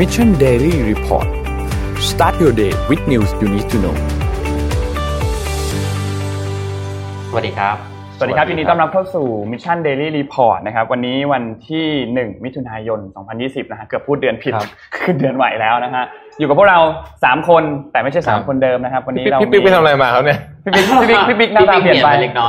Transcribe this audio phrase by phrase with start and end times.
[0.00, 1.28] Mission Daily Report
[2.10, 3.96] start your day with news you need to know
[7.30, 7.76] สวัสดีครับ
[8.16, 11.86] สวัสดีครับยินดีต้อนรับเข้าสู่ Mission Daily Report นะครับ วันนี้วันที่
[12.18, 13.00] 1 มิถุนายน
[13.36, 14.54] 2020 นะฮะ เกือบพูดเดือนผิด
[14.96, 16.04] ขึ้นเดือนใหม่แล้วนะฮะ
[16.38, 16.78] อยู่กับพวกเรา
[17.14, 17.62] 3 คน
[17.92, 22.48] แต่ไม่ใช่ 3 คนเดิมนะครับ วันนี้เราพี่ปิ๊กไปทำอะไรมาครับเนี่ย พี่ปิ๊กพี่ปิ๊กพี่ปิ๊กหน้าตาเปลี่ยนไปเล็กน้อย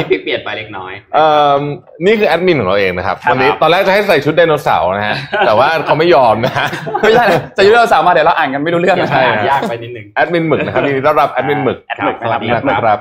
[0.00, 1.26] พี่ปิ๊กเปลี่ยนไปเล็กน้อยเอ่
[1.58, 1.60] อ
[2.06, 5.16] นี่คือแอดมินของเราเองนะครับครับวันนี้ตอนแรกจะให้ใส่ชุดไดโนเสาร์นะฮะ
[5.46, 6.66] แต่ว่าเขาไม่ยอมนะฮะ
[7.00, 12.98] ไม่ใช่นะจะยุ่งเราสาวมาเดี๋ยวเราอ่านกันไม่รู้เรื่องนะใช่ยากไปนิดนึงแอดมินหมึกนะครับยินดีต้อนรับแอดมินหมึกแอดหมึกสวัสดีนะครับนะครับ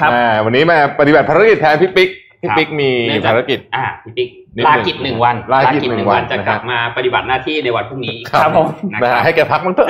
[0.00, 2.10] ครับอ่าวันนี้มาปฏิบัติภารกิจแทนพี่ปิ๊ก
[2.42, 9.88] พี่ปิ๊กมีเนื่องจากภารกิจอ่าพี่ปิ๊กนิดหนึ่งลากิจหนึ่งวันลากิจหนึ่งวันจะนะครับกลับมาปฏิบัติหน้าที่ในวันพรุ่งนี้อีกครับผมนะนะคฮะรับให้แกพักมันเถอะ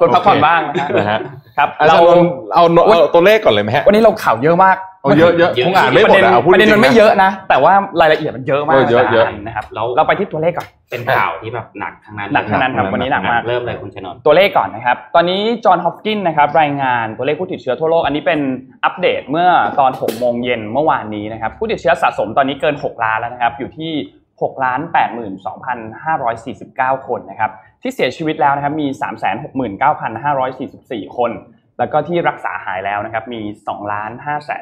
[0.00, 1.18] คนพักผ่อนบ้างนะฮะนะฮะ
[1.62, 18.40] ครับอาเราจารย์นนท์เอาเอาตัวเลขก่อนเลยไหมฮะวันนี้เราข่าวเยอะมากเอาเยอะเยอะคงอ่านไม่หมดประเด็นอะเอาพูดประเด็นจริมังนๆไม่เยอะนะ แต่ว่ารายละเอียดมันเยอะมากเออเยอะเยอะนะครับแล้วเราไปที่ตัวเลขก่อนเป็นข่าวที่แบบหนักทั้งนั้นหนักทั้งนั้นครับวันนี้หนักมากเริ่มเลยคุณชนนท์ตัวเลขก่อนนะครับ ตอนนี้จอห์นฮอปกินนะครับรายงานตัวเลขผู้ติดเชื้อทั่วโลก อันนี้เป็น
[18.84, 19.48] อัปเดตเมื่อ
[19.80, 23.92] ตอน6โมงเย็นเมื่อวานนี้นะครับผู้ติดเชื้อสะสมตอนนี้เกิน 6 ล้านแล้วนะครับอยู่ที่
[24.42, 24.80] 6ล้าน
[26.92, 27.50] 82,549 คนนะครับ
[27.82, 28.86] ที่เสียชีวิตแล้วนะครับมี
[31.02, 31.30] 369,544 คน
[31.78, 33.40] แล้วก็ที่รักษาหายแล้วนะครับมี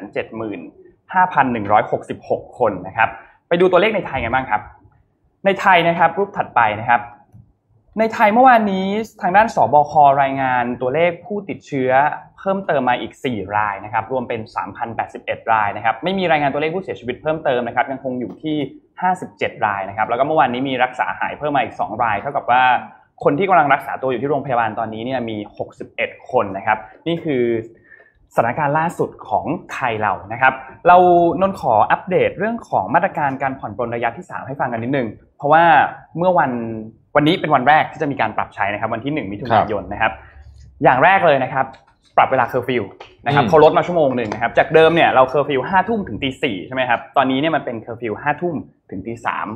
[0.07, 3.09] 2,575,166 คนนะครับ
[3.47, 4.61] ไปดูตัวเลขในไทยกันบ้างครับ
[5.45, 7.01] ในไทยนะครับรูปถัดไปนะครับ
[7.99, 8.87] ในไทยเมื่อวานนี้
[9.21, 11.91] ทางด้านสบครายงานตัวเลขผู้ติดเชื้อ
[12.39, 14.41] เพิ่มเติมมาอีก 4 รายนะครับ รวมเป็น
[14.97, 18.57] 3,081 รายนะครับ ไม่มีรายงานตัวเลขผู้เสียชีวิตเพิ่มเติมนะครับ ยังคงอยู่ที่
[19.11, 22.63] 57 รายนะครับ แล้วก็เมื่อวานนี้มีรักษาหายเพิ่มมาอีก 2 ราย เท่ากับว่า
[23.23, 25.37] คนที่กำลังรักษาตัวอยู่ที่โรงพยาบาลตอนนี้เนี่ยมี
[25.83, 26.77] 61 คนนะครับ
[27.07, 27.43] นี่คือ
[28.35, 30.53] สถานการณ์ล่าสุดของไทยเรานะครับ
[30.87, 30.97] เรา
[31.41, 35.63] นนท์ขออัปเดตเรื่องของมาตรการการผ่อนปลนระยะที่ 3 ให้ฟังกันนิดนึง เพราะว่า
[36.17, 36.51] เมื่อวัน
[37.15, 40.11] วันนี้เป็นวันแรกที่จะมีการปรับใช้นะครับ วันที่ 1 มิถุนายนนะครับ
[40.83, 41.65] อย่างแรกเลยนะครับ
[42.17, 42.83] ปรับเวลาเคอร์ฟิว
[43.25, 48.55] นะครับเขาลดมาชั่วโมงหนึ่งนะครับ จากเดิมเนี่ยเราเคอร์ฟิวห้าทุ่มถึงตีสี่ใช่ไหมครับ ตอนนี้เนี่ยมันเป็นเคอร์ฟิวห้าทุ่ม
[48.89, 49.47] ถึงตีสาม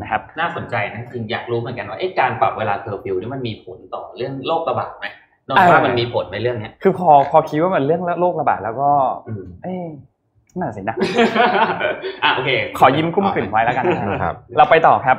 [0.00, 5.06] นะครับน่าสนใจนะคืออยากรู้เหมือนกันว่าเอ๊ะการปรับเวลาเคอร์ฟิวนี่มันมีผลต่อเรื่องโรคระบาดไหม
[5.48, 8.90] นนท์ว่ามันมีผลในเรื่องเนี้ยคือพอพอคิดว่ามันเรื่องโรคระบาดแล้วก็
[9.28, 9.84] อืมเอ๊ะ
[10.60, 10.96] น่าสินะ
[12.24, 15.16] อะโอเค ขอยิ้มกุ้มกลิ่นไว้แล้วกันนะนะครับ เราไปต่อครับ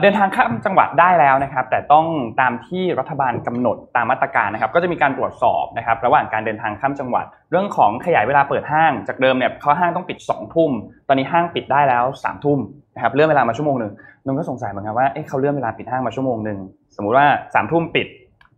[0.00, 2.06] เดินทางข้ามจังหวัดได้แล้วนะครับ แต่ต้อง
[2.40, 10.70] ตามที่รัฐบาลกำหนดตามมาตรการนะครับ ก็จะมีการตรวจสอบนะครับ ระหว่างการเดินทางข้ามจังหวัด เรื่องของขยายเวลาเปิดห้างจากเดิมเนี่ยเขาห้างต้องปิด2องทุ่ม
[11.08, 12.58] ตอนนี้ห้างปิดได้แล้วสามทุ่ม
[12.94, 13.92] นะครับเลื่อนเวลามาชั่วโมงหนึ่ง
[14.24, 16.58] นนท์ก็สงสัยเหมือนกันว่าเอ๊ะเขาเลื่อนเวลาปิดห้างมาชั่วโมงหนึ่ง
[16.96, 18.06] สมมุติว่าสามทุ่มปิด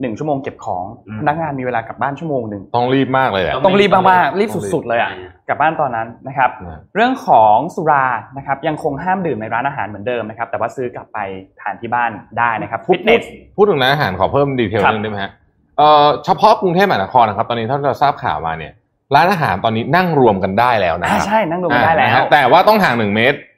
[0.03, 5.11] หนึ่งชั่วโมงเก็บของอืมพนักงานมีเวลากลับบ้านชั่วโมงหนึ่งต้องรีบมากเลยอะต้องรีบมากๆรีบสุดๆเลยอะ
[5.49, 11.19] กลับบ้านตอนนั้นนะครับนะเรื่องของสุรานะครับยังคงห้ามดื่มในร้านอาหารเหมือนเดิมนะครับ แต่ว่าซื้อกลับไป
[11.61, 13.25] ทานที่บ้านได้นะครับพูดฟิตเนพูดส
[13.57, 15.33] พูดถึงร้านอาหารขอเพิ่ม detail ครับนึงได้ไหมฮะ
[15.79, 18.73] เอ่อเฉพาะกรุงเทพมหานครนะครับ ตอนนี้ถ้าเราทราบข่าวมาเนี่ย
[19.15, 23.51] ร้านอาหารตอนนี้นั่งรวมกันได้แล้วนะคอ่ารับใช่นั่งดูกันได้แล้อ่านะวฮะแต่ว่าต้องห่างหนึ่งเมตรอ่า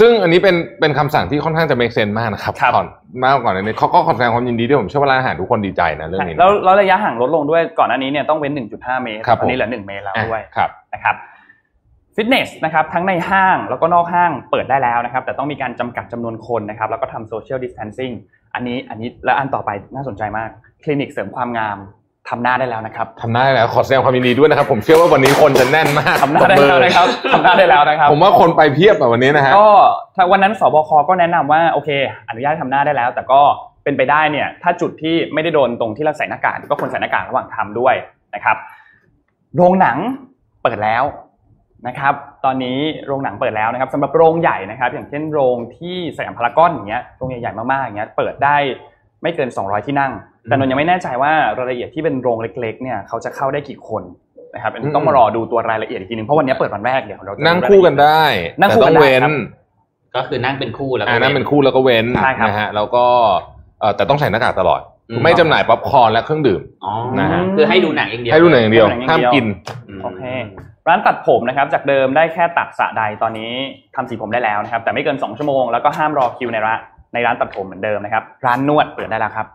[0.00, 2.86] ซึ่งอันนี้เป็นเป็นคำสั่งที่ค่อนข้างจะ make sense มากนะครับครับก่อน
[3.22, 11.16] มากก่อนอันนี้เขาก็ขอแสดงความยินดีด้วยผมเชื่อว่าร้านอาหารทุกคนดีใจนะเรื่องนี้นะแล้วแล้วระยะห่างลดลงด้วยก่อนหน้านี้เนี่ยต้องเว้น 1.5 เมตรครับตอนนี้ผมเหลือ 1 เมตรแล้วอะด้วยครับนะครับ
[12.16, 18.12] ฟิตเนสนะครับทั้งในห้างแล้วก็นอกห้างเปิดได้แล้วนะครับ แต่ต้องมีการจำกัดจำนวนคนนะครับ แล้วก็ทำโซเชียลดิส a ทนซิ่ง
[18.54, 20.50] อันนี้อันนี้และอันต่อไปน่าสนใจมาก
[20.82, 21.78] คลินิกเสริมความงาม
[22.30, 29.70] ทำหน้าได้แล้วนะครับทำได้แล้วขอแสดงความยินดีด้วยนะครับ ผมเชื่อว่าวันนี้คนจะแน่นมากทำหน้าได้แล้วนะครับทำหน้าได้แล้วนะครับ ผมว่าคนไปเพียบแบบวันนี้นะฮะก็
[30.16, 31.90] ถ้าวันนั้นสบคก็แนะนำว่าโอเค
[32.28, 33.40] อนุญาตให้ทำหน้าได้แล้ว แต่ก็
[33.84, 37.94] เป็นไปได้เนี่ย ถ้าจุดที่ไม่ได้โดนตรงที่เราใส่หน้ากากก็ควรใส่หน้ากากระหว่างทำด้วย
[38.34, 38.56] นะครับ
[39.56, 39.98] โรงหนัง
[40.62, 41.04] เปิดแล้ว
[41.86, 42.14] นะครับ
[42.44, 48.56] ตอนนี้โรงหนังเปิดแล้วนะครับสำหรับโรงใหญ่นะครับ อย่างเช่นโรงที่สยามพารากอนอย่างเงี้ยโรงใหญ่ๆมากๆอย่างเงี้ยเปิดได้
[49.22, 50.12] ไม่เกิน 200 ที่นั่ง
[50.44, 54.02] แต่นนท์ยังไม่แน่ใจว่ารายละเอียดที่เป็นโรงเล็ก ๆ เนี่ยเขาจะเข้าได้กี่คน
[54.54, 58.24] นะครับอันนี้ต้องมารอดูตัวรายละเอียดอีกทีนึงเพราะวันนี้เปิดวันแรกเดี๋ยวเราจะนั่งดูรายละคู่เอียดกันได้
[58.60, 59.32] นั่งคู่แต่กัต้นองได้เว้นครับ
[60.16, 63.04] ก็คือนั่งเป็นคู่แล้วก็อ่านั่งเป็นคู่แล้วก็เว้นใช่ครับนะฮะแล้วก็
[63.80, 64.80] เอ่อแต่ต้องใส่หน้ากากตลอด
[65.10, 70.22] อืมไม่จำหน่ายป๊อปคอร์นและเครื่องดื่มอ๋อนะฮะคือให้ดูหนังอย่างเดียวให้ดูหนังอย่างเดียวให้ดูหนังอย่างห้ามเดียวกินมโอเค
[70.88, 73.52] ร้านตัดผมนะครับจากเดิมได้แค่ตัดสระใดตอนนี้
[73.96, 76.80] ทำสีผมได้แล้วนะครับแต่ไม่เกิน 2 ชั่วโมงแล้วก็ห้ามรอคิวในร้าน
[77.12, 79.46] ในร้านตัดผมเหมือนเดิมนะครับ ร้านนวดเปิดได้แล้วครับ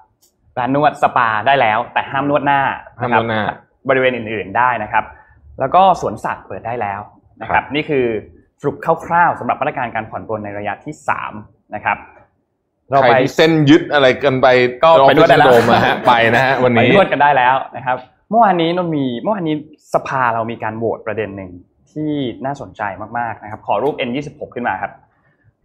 [0.60, 2.62] ร้านนวดสปาได้แล้ว แต่ห้ามนวดหน้านะครับ
[3.00, 3.42] ห้ามนวดหน้า
[3.90, 5.04] บริเวณอื่น ๆได้นะครับ
[5.60, 7.02] แล้วก็สวนสัตว์เปิดได้แล้ว
[7.42, 8.06] นะครับครัรับบนี่คือ
[8.62, 8.76] สรุป
[9.06, 11.34] คร่าวๆสำหรับมาตรการการผ่อนปลนในระยะที่สาม
[11.76, 11.98] นะครับ
[12.90, 14.48] เราใครไปที่เส้นยึดอะไรกันไป
[14.84, 17.98] ก็ไปนวดได้แล้ว office syndrome อะฮะไปนะฮะวันไปนี้นวดกันได้แล้วนะครับ
[18.30, 19.56] เมื่อวานนี้นนท์มีเมื่อวานนี้
[19.94, 21.52] สภาเรามีการโหวตประเด็นหนึ่ง
[21.92, 22.12] ที่
[22.46, 22.82] น่าสนใจ
[23.18, 24.92] มากๆนะครับ ขอรูป N26 ขึ้นมาครับ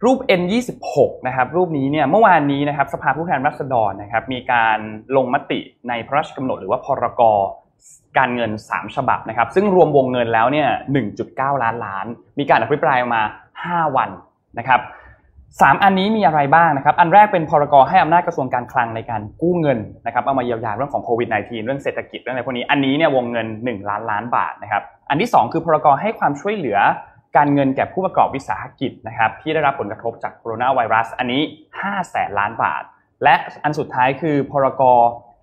[0.05, 0.97] รูป N26
[1.27, 4.77] นะครับรูปนี้เนี่ยเมื่อวานนี้นะครับสภาผู้แทนราษฎรนะครับมีการ
[5.15, 5.59] ลงมติ
[5.89, 7.21] ในพระราชกำหนดหรือว่าพรก
[8.17, 10.67] การเงิน 3 ฉบับนะครับ ซึ่งรวมวงเงินแล้วเนี่ย
[11.15, 12.05] 1.9 ล้านล้าน
[12.39, 13.21] มีการอภิปรายมา
[13.59, 14.09] 5 วัน
[14.59, 14.79] นะครับ
[15.61, 26.79] สามอันนี้มีอะไรบ้างนะครับ อันแรกเป็นพรกให้อำนาจกระทรวงการคลังในการกู้เงินนะครับเอามาเยียวยาเรื่องของโควิด -19 เรื่องเศรษฐกิจเรื่องอะไรพวกนี้ อันนี้เนี่ยวงเงิน 1 ล้านล้านบาทนะครับ อันที่ 2 คือพรกให้ความช่วยเหลือ
[27.35, 31.41] การเงินแก่ผู้ประกอบวิสาหกิจนะครับที่ได้รับผลกระทบจากโคโรนาไวรัส อันนี้
[31.75, 32.83] 5 แสนล้านบาท
[33.23, 34.83] และอันสุดท้ายคือพรก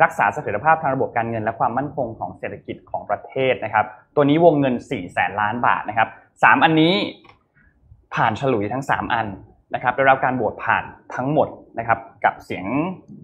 [0.03, 3.85] รักษาเสถียรภาพทางระบบการเงิน และความมั่นคงของเศรษฐกิจของประเทศนะครับ
[4.15, 6.09] ตัวนี้วงเงิน 4 แสนล้านบาทนะครับ
[6.43, 6.95] สามอันนี้
[8.15, 9.27] ผ่านฉลุยทั้ง 3 อัน
[9.75, 10.85] นะครับได้รับการโหวตผ่าน
[11.15, 11.49] ทั้งหมด
[11.79, 12.67] นะครับกับเสียง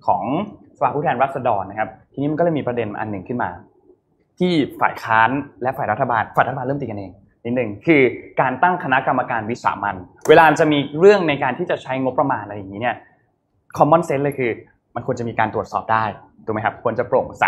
[0.06, 0.24] ของ
[0.76, 3.50] สภาผู้แทนราษฎรนะครับ ทีนี้มันก็เลยมีประเด็นอันหนึ่งขึ้นมา
[4.38, 5.30] ที่ฝ่ายค้าน
[5.62, 7.12] และฝ่ายรัฐบาลฝ่ายรัฐบาลเริ่มตีกันเอง
[7.44, 8.02] นิดหนึ่งคือ
[8.40, 9.96] การตั้งคณะกรรมการวิสามัน
[10.28, 12.96] เวลาจะมีเรื่องในการที่จะใช้งบประมาณอะไรอย่างนี้เนี่ย
[13.76, 14.50] common sense เลยคือ
[14.94, 16.04] มันควรจะมีการตรวจสอบได้
[16.44, 17.44] ถูกไหมครับควรจะโปร่งใส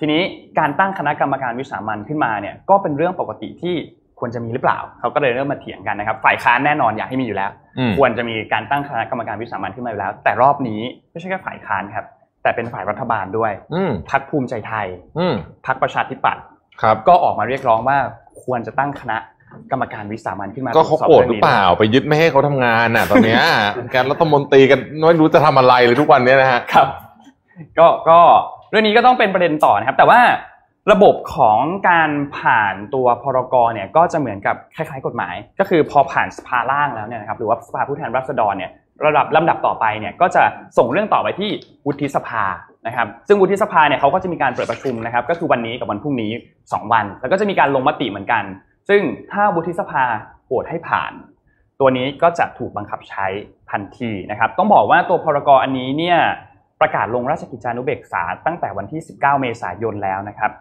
[0.00, 0.22] ทีนี้
[0.58, 3.76] การตั้งคณะกรรมการวิสามันขึ้นมาเนี่ยก็เป็นเรื่องปกติที่
[4.20, 10.80] ควรจะมีหรือเปล่า เขาก็เลยเริ่มมาเถียงกันนะครับ ฝ่ายค้านแน่นอนอยากให้มีอยู่แล้วอืมควรจะมีการตั้งคณะกรรมการวิสามันขึ้นมาอยู่แล้ว แต่รอบนี้
[11.12, 12.04] ไม่ใช่แค่ฝ่ายค้านครับ
[12.42, 14.86] แต่เป็นฝ่ายรัฐบาลด้วยอืมพรรคภูมิใจไทย
[15.18, 15.34] อืม
[15.66, 16.44] พรรคประชาธิปัตย์
[16.82, 17.98] ครับก็ออกมาเรียกร้องว่า
[18.42, 19.18] ควรจะตั้งคณะ
[19.70, 23.42] กรรมการวิสามันขึ้นมาก็เขาตวจสอบโกรธหงรือนี้เปล่า ไปยึดไม่ให้เขาทำงานน่ะ ตอนเนี้ย
[23.94, 26.88] การรัฐมนตรีกันไม่รู้จะทำอะไรเลยทุกวันเนี้ยนะฮะครับ
[27.78, 28.20] ก็ก็
[28.70, 30.20] เรื่องนี้ก็ต้องเป็นประเด็นต่อนะครับ แต่ว่า
[30.92, 31.58] ระบบของ
[31.88, 38.70] การผ่านตัวพรกเนี่ยก็จะเหมือนกับคล้ายๆ กฎหมาย ก็คือพอผ่านสภาล่างแล้วเนี่ยนะครับหรือว่าสภาผู้แทนราษฎรเนี่ย
[39.06, 40.42] ระดับลำดับต่อไปเนี่ยก็จะ
[40.78, 41.50] ส่งเรื่องต่อไปที่
[41.86, 42.44] วุฒิสภา
[42.86, 46.32] นะครับซึ่งวุฒิสภาเนี่ยเขาก็จะมีการเปิดประชุมนะครับก็คือวันนี้กับวันพรุ่งนี้
[46.62, 48.44] 2 วัน แล้วก็จะมีการลงมติเหมือนกัน
[48.88, 49.02] ซึ่ง
[49.32, 50.04] ถ้าวุฒิสภา
[50.46, 51.12] โหวตให้ผ่าน
[51.80, 53.26] ตัวนี้ก็จะถูกบังคับใช้
[53.70, 56.18] ทันทีนะครับต้องบอกว่าตัวพรกอันนี้เนี่ย
[56.80, 60.52] ประกาศลงราชกิจจานุเบกษาตั้งแต่วันที่ 19 เมษายนแล้วนะครับ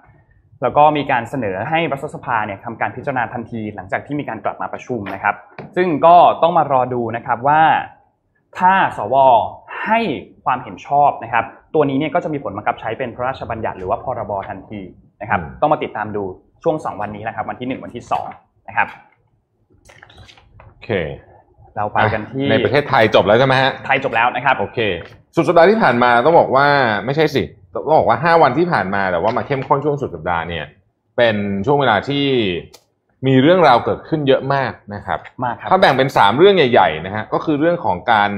[0.62, 5.35] แล้วก็มีการเสนอให้รัฐสภาเนี่ยทำการพิจารณาทันที หลังจากที่มีการกลับมาประชุมนะครับ
[5.75, 7.62] ซึ่งก็ต้องมารอดูนะครับว่า
[8.59, 9.15] ถ้าสว
[9.85, 10.00] ให้
[10.45, 11.45] ความเห็นชอบนะครับ
[11.75, 14.81] ตัวนี้เนี่ยก็จะมีผลบังคับใช้เป็นพระราชบัญญัติหรือว่าพรบทันที
[15.21, 16.23] นะครับอืมต้องมาติดตามดู
[16.63, 18.03] ช่วง 2 วันนี้นะครับ วันที่ 1 วันที่
[18.35, 18.88] 2นะครับ
[20.67, 20.89] โอเค
[21.75, 24.79] เราไปกันที่ในประเทศไทยจบแล้วใช่ไหมฮะไทยจบแล้วนะครับโอเค
[25.35, 26.67] สุดสัปดาห์ที่ผ่านมาต้องบอกว่า
[27.05, 27.43] ไม่ใช่สิ
[27.73, 30.65] ต้องบอกว่าห้าวันที่ผ่านมาแต่ว่ามาเข้มข้นช่วงสุดสัปดาห์เนี่ย
[31.17, 31.35] เป็น
[31.65, 32.25] ช่วงเวลาที่
[33.27, 38.29] มีเรื่องราวเกิดขึ้นเยอะมากนะครับมากครับถ้าแบ่งเป็นสามเรื่องใหญ่ๆนะฮะก็คือเรื่องของการ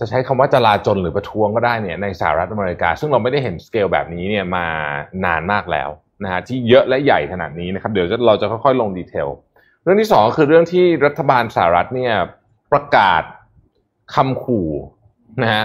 [0.00, 4.66] จะใช้คำว่าจลาจลหรือประท้วงก็ได้เนี่ยในสหรัฐอเมริกา ซึ่งเราไม่ได้เห็นสเกลแบบนี้เนี่ยมา
[5.24, 5.88] นานมากแล้ว
[6.22, 9.28] นะฮะที่เยอะและใหญ่ขนาดนี้นะครับเดี๋ยวจะเราจะค่อยๆลงดีเทล
[9.82, 12.14] เรื่องที่สองก็คือเรื่องที่รัฐบาลสหรัฐเนี่ย
[12.72, 13.22] ประกาศ
[14.14, 14.68] คำขู่
[15.42, 15.64] นะฮะ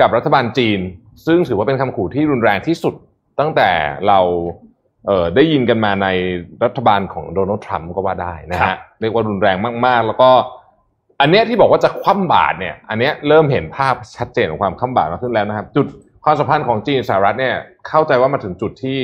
[0.00, 0.80] กับรัฐบาลจีน
[1.26, 2.94] ซึ่งถือว่าเป็นคำขู่ที่รุนแรงที่สุด
[3.40, 3.70] ตั้งแต่
[4.08, 4.20] เรา
[5.06, 6.08] เอ่อได้ยินกันมาใน
[6.64, 10.30] รัฐบาลของโดนัลด์ทรัมป์ก็ว่าได้นะครัฮะบเรียกว่ารุนแรงมากๆ แล้วก็
[11.22, 15.86] อันเนี้ยที่บอกว่าจะคว่ำบาตรเนี่ย อันเนี้ยเริ่มเห็นภาพชัดเจนของความคว่ำบาตรมากขึ้นแล้วนะครับ จุด
[16.24, 17.56] ความสัมพันธ์ของจีนสหรัฐเนี่ย
[17.88, 18.98] เข้าใจว่ามาถึงจุดที่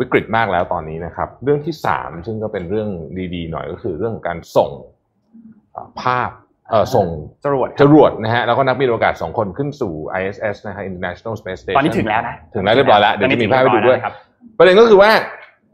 [0.00, 2.88] วิกฤตมากแล้วตอนนี้นะครับ เรื่องที่สามซึ่งก็เป็นเรื่อง
[3.34, 4.70] ดีๆ หน่อยก็คือเรื่องของการส่ง
[5.72, 6.30] เอ่อภาพ
[6.70, 7.06] เอ่อส่ง
[7.44, 14.14] จรวดคจรับรวดนะฮะแล้วก็นักบินอวกาศสองคนขึ้นสู่ ISS นะฮะ International Space Station ตอนนี้ถึงแล้วนะ ถึงแล้วเรียบร้อยแล้ว เดี๋ยวจะมีภาพให้ดูด้วยตอนนี้ถึงเรีบร้อแล้นะครับ
[14.58, 15.10] ประเด็นก็คือว่า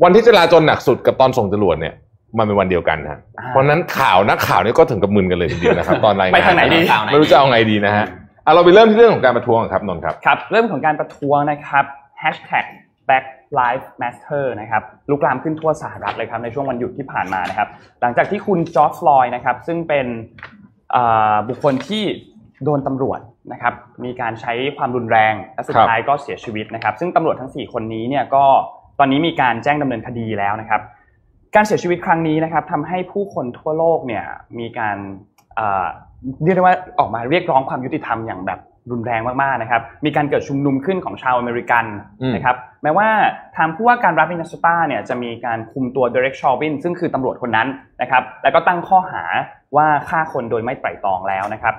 [0.04, 1.94] วันที่จราจรหนักสุดกับตอนส่งจรวดเนี่ย
[2.38, 8.06] มันเป็นวันเดียวกันนะฮะอ่าเพราะฉะนั้นข่าวนักข่าวนี่ก็ถึงกับมึนกันเลยทีเดียวนะครับตอนรายงานไปทางไหนดีไม่รู้จะเอาไงดีนะฮะ
[8.44, 11.84] อะเราไปเริ่มที่เรื่องของการประท้วงครับนนท์ครับครับเริ่มของการประท้วงนะครับ
[12.22, 12.66] hashtag
[13.08, 13.24] Black
[13.58, 17.68] Lives Matter นะครับลุกลามขึ้นทั่วสหรัฐเลยครับในช่วงวันหยุดที่ผ่านมานะครับ
[18.00, 20.06] หลังจากที่คุณจอร์จฟลอยด์นะครับซึ่งเป็น
[20.92, 21.02] เอ่
[21.32, 22.04] อบุคคลที่
[22.64, 23.20] โดนตำรวจ
[23.52, 23.74] นะครับ
[24.04, 28.44] มีการใช้ความรุนแรงและสุดครับท้ายก็เสียชีวิตนะครับ ซึ่งตำรวจทั้ง 4 คนนี้เนี่ยก็
[28.98, 30.80] ตอนนี้มีการแจ้งดำเนินคดีแล้วนะครับ
[31.54, 34.24] การเสียชีวิตครั้งนี้นะครับทำให้ผู้คนทั่วโลกเนี่ย
[34.58, 34.96] มีการ
[35.56, 35.86] เอ่อ
[36.44, 38.60] เรียกได้ว่าออกมาเรียกร้องความยุติธรรมอย่างแบบ
[38.90, 41.84] รุนแรงมากๆนะครับ มีการเกิดชุมนุมขึ้นของชาวอเมริกัน
[42.34, 43.08] นะครับ แม้ว่า
[43.56, 47.68] ทางผู้ว่าการรัฐมินนิโซตาเนี่ยจะมีการคุมตัวเดเร็กชอวินซึ่งคือตำรวจคนนั้น
[48.02, 49.24] นะครับ แล้วก็ตั้งข้อหา
[49.76, 51.74] ว่าฆ่าคนโดยไม่ไตร่ตรองแล้วนะครับ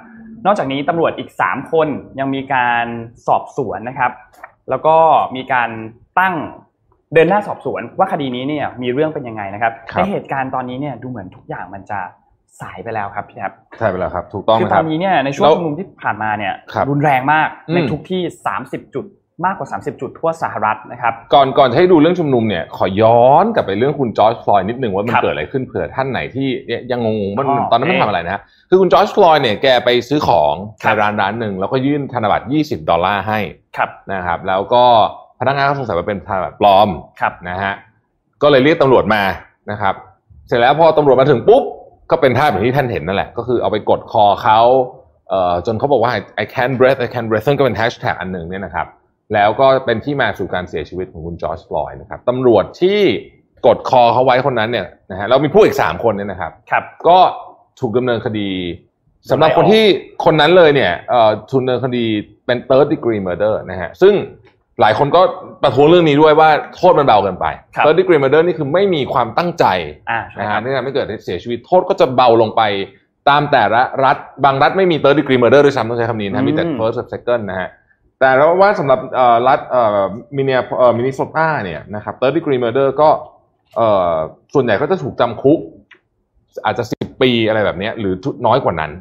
[0.45, 1.87] นอกจากนี้ตำรวจอีก 3 คน
[2.19, 2.85] ยังมีการ
[3.27, 4.11] สอบสวนนะครับ
[4.69, 4.95] แล้วก็
[5.35, 5.69] มีการ
[6.19, 6.35] ตั้ง
[7.13, 11.99] เดินหน้าสอบสวนว่าคดีนี้เนี่ยมีเรื่องเป็นยังไงนะครับครับในเหตุการณ์ตอนนี้เนี่ยดูเหมือนทุกอย่างมันจะ
[12.61, 18.21] สายไปแล้วครับพี่ครับใช่ไปแล้วครับ ถูกต้องคือนะตคอรับนนี้เนี่ยในช่วงแล้วชุมนุมที่ผ่านมาเนี่ยครับรุนแรงมากอืมในทุกที่
[18.57, 19.05] 30 จุด
[19.45, 26.47] มากกว่า 30 จุดทั่วสหรัฐนะครับ ก่อนก่อนจะให้ดูเรื่องชุมนุมเนี่ยขอย้อนกลับไปเรื่องคุณจอร์จฟลอยด์นิดนึงว่ามันครับเกิดอะไรขึ้นเผื่อท่านไหนที่
[26.91, 33.39] ยังงงๆมันอ๋อตอนนั้นมันโอเคทำอะไรนะฮะคือคุณจอร์จฟลอยด์เนี่ยแกไปซื้อของครัในบร้านร้านหนึ่งแล้วก็ยื่นธนบัตร 20 ดอลลาร์ให้
[33.77, 34.83] ครับนะครับ แล้วก็
[35.39, 36.89] พนักงานก็สงสัยว่าเป็นธนบัตรปลอม
[37.21, 37.73] ครับนะฮะ
[38.41, 39.23] ก็เลยเรียกตำรวจมา
[39.71, 39.95] นะครับ
[40.47, 41.63] เสร็จแล้วพอตำรวจมาถึงปุ๊บ
[42.11, 44.59] ก็เป็นภาพอย่างที่ท่านเห็นนั่นแหละ ก็คือเอาไปกดคอเขา
[45.29, 46.11] เอ่อจนเขาบอกว่า
[46.43, 48.87] I can't breathe I can't breathe ซึ่งก็เป็นแฮชแท็กอันหนึ่งเนี่ยนะครับ
[49.33, 52.99] แล้วก็เป็นที่มาสู่การเสียชีวิตของคุณจอร์จฟลอยด์นะครับตำรวจที่
[53.67, 57.19] กดคอเขาไว้คนนั้นเนี่ยนะฮะเรามีผู้อีกสามคนเนี่ยนะครับครับ ก็
[57.79, 58.49] ถูกดำเนินคดี
[59.31, 59.83] สำหรับคนที่
[60.25, 62.05] คนนั้นเลยเนี่ยเอ่อถูกดำเนินคดี
[62.45, 64.13] เป็น third degree murder นะฮะซึ่ง
[64.81, 65.21] หลายคนก็
[65.63, 69.65] ประท้วงเรื่องนี้ด้วยว่าโทษมันเบาเกินไปครับ third degree murder นี่คือไม่มีความตั้งใจ
[70.09, 72.61] อ่าใช่นะคฮะรับนี่ทำให้เกิดเสียชีวิต โทษก็จะเบาลงไป
[73.29, 77.69] ตามแต่ละรัฐ บางรัฐไม่มี third degree murder ด้วยซ้ำต้องใช้คำนี้นะฮะมีแต่อืม first กับ second นะฮะ
[78.19, 80.01] แต่เราว่าสำหรับเอ่อรัฐเอ่อ
[80.35, 83.09] มิเนียเอ่อมินิโซตาเนี่ยนะครับ third degree murder ก็
[83.75, 84.13] เอ่อ
[84.53, 85.59] ส่วนใหญ่ก็จะถูกจำคุก
[86.65, 88.13] อาจจะสิบปีอะไรแบบเนี้ยหรือ
[88.47, 88.91] น้อยกว่านั้น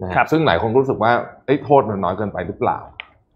[0.00, 1.12] นะฮะครับซึ่งหลายคนก็รู้สึกว่า
[1.44, 2.78] เอ้ยโทษมันน้อยเกินไปหรือเปล่า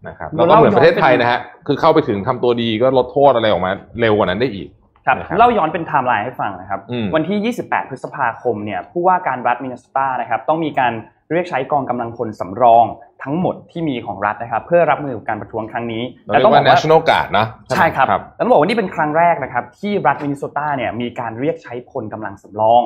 [0.07, 4.67] นะครับเราแล้วก็เหมือนเล่าประเทศไทยย้อนไปนะฮะคือเข้าไปถึงทำตัวดีก็ลดโทษอะไรออกมาเร็วกว่านั้นได้อีก
[5.05, 10.93] ครับนะครับเล่าย้อนเป็นไทม์ไลน์ให้ฟังนะครับอืมวันที่ 28 พฤษภาคมเนี่ยผู้ว่าการรัฐมินนิโซตานะครับต้องมีการ
[11.31, 12.85] เรียกใช้กองกำลังพลสำรอง
[13.23, 17.45] ทั้งหมดที่มีของรัฐนะครับ เพื่อรับมือกับการประท้วงครั้งนี้เราเรียกว่า national guard นะ
[17.75, 22.81] ใช่ครับครับแล้วต้องบอกว่านี่เป็นครั้งแรกนะครับ ที่รัฐมินนิโซตาเนี่ยมีการเรียกใช้พลกำลังสำรอง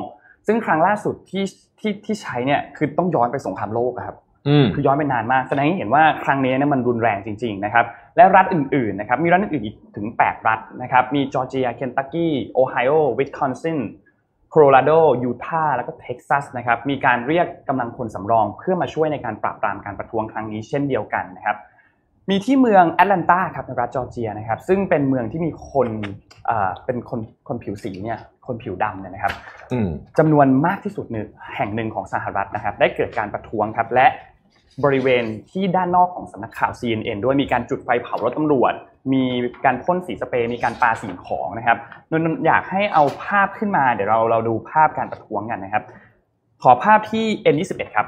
[0.48, 1.46] ซึ่งครั้งล่าสุดที่
[1.80, 4.27] ที่ที่ใช้เนี่ยคือต้องย้อนไปสงครามโลกอะครับอืม
[4.74, 7.86] คือย้อนไปนานมากแสดงให้เห็นว่าครั้งนี้เนี่ยมันรุนแรงจริงๆนะครับ
[8.16, 13.80] และรัฐอื่นๆนะครับมีรัฐอื่นๆอีกถึง 8 รัฐนะครับมีจอร์เจียเคนตักกี้โอไฮโอวิสคอนซิน
[14.50, 14.92] โคโลราโด
[15.24, 21.58] ยูทาห์แล้วก็เท็กซัสนะครับมีการเรียกกำลังพลสำรองเพื่อมาช่วยในการปราบปรามการประท้วงครั้งนี้เช่นเดียวกันนะครับ
[22.30, 25.90] มีที่เมืองแอตแลนตาครับในรัฐจอร์เจียนะครับซึ่งเป็นเมืองที่มีคน
[26.46, 29.34] เอ่อเป็นคนคนผิวสีเนี่ยคนผิวดำเนี่ยนะครับ
[29.72, 34.08] อืมจำนวนมากที่สุดหนึ่งแห่งหนึ่งของสหรัฐนะครับ ได้เกิดการประท้วงครับและ
[34.84, 38.74] บริเวณที่ด้านนอกของสำนักข่าว CNN ด้วยมีการจุดไฟเผารถตำรวจ
[39.14, 39.24] มี
[39.66, 41.78] การพ่นสีสเปรย์มีการปาสิ่งของนะครับ
[42.12, 45.84] นนอยากให้เอาภาพขึ้นมาเดี๋ยวเราเราดูภาพการประท้วงกันนะครับ
[46.64, 48.08] ขอภาพที่ N21 ครับ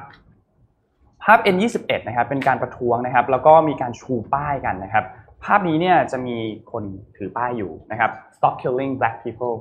[1.23, 5.05] ภาพ N21 นะครับเป็นการประท้วงนะครับ แล้วก็มีการชูป้ายกันนะครับ
[5.43, 6.37] ภาพนี้เนี่ยจะมี
[6.71, 6.83] คน
[7.17, 9.55] ถือป้ายอยู่นะครับ Stop killing black people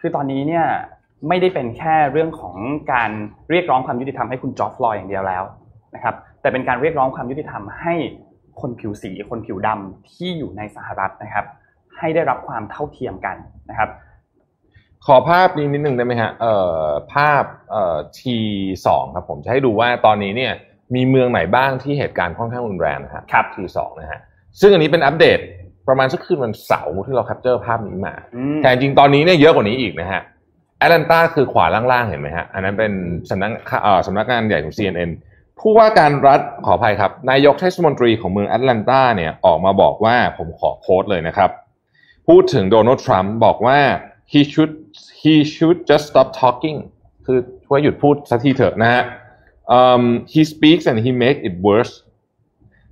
[0.00, 0.64] คือตอนนี้เนี่ย
[1.28, 2.56] ไม่ได้เป็นแค่เรื่องของ
[2.92, 3.10] การ
[3.50, 5.44] เรียกร้องความยุติธรรมให้คุณจอร์จฟลอยอย่างเดียวแล้ว
[5.96, 7.94] นะครับแต่เป็นการเรียกร้องความยุติธรรมให้
[8.60, 11.46] คนผิวสีคนผิวดำที่อยู่ในสหรัฐนะครับ
[11.96, 13.36] ให้ได้รับความเท่าเทียมกัน
[13.70, 13.90] นะครับ
[15.06, 18.20] ขอภาพนี้นิดนึงได้ไหมฮะเอ่อภาพเอ่อ T
[18.86, 20.52] สองครับผมจะให้ดูว่าตอนนี้เนี่ย
[20.94, 24.20] มีเมืองไหนบ้างที่เหตุการณ์ค่อนข้างรุนแรงนะฮะครับ T สองนะฮะ
[24.60, 25.38] ซึ่งอันนี้เป็นอัปเดต
[25.88, 30.22] ประมาณสักคืนวันเสาร์ที่เรา capture ภาพนี้มาอืมแต่จริงๆตอนนี้เนี่ยเยอะกว่านี้อีกนะฮะ
[30.78, 32.92] แอตแลนตาคือขวาล่างๆเห็นไหมฮะอันนั้นเป็น
[33.30, 33.50] สำนัก
[33.82, 35.10] เอ่อสำนักงานใหญ่ของ CNN
[35.60, 41.50] ผู้ว่าการรัฐขออภัยครับ นายกเทศมนตรีของเมืองแอตแลนตาเนี่ยออกมาบอกว่าผมขอโค้ดเลยนะครับ
[42.28, 43.78] พูดถึงโดนัลด์ทรัมป์บอกว่า
[44.32, 44.72] he should
[45.22, 46.78] he should just stop talking
[47.26, 49.02] คือช่วยหยุดพูดสักทีเถอะนะฮะ
[49.78, 51.92] um, he speaks and he make it worse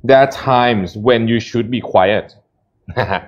[0.06, 2.26] there are times when you should be quiet
[2.99, 3.21] นะฮะ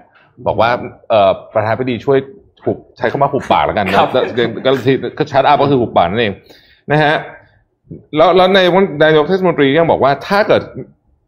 [0.47, 0.71] บอกว่า
[1.09, 2.19] เอ่อประธานาธิบดีช่วย
[2.64, 4.25] หุบใช้คำว่าหุบปากแล้วกันนะครับแล้ว
[4.66, 6.33] ก็ทีก็ shut up ก็คือหุบปากนั่นเอง
[6.90, 7.14] นะฮะ
[8.16, 8.61] แล้วแล้วใน
[9.05, 10.62] นายกเทศมนตรียังบอกว่าถ้าเกิด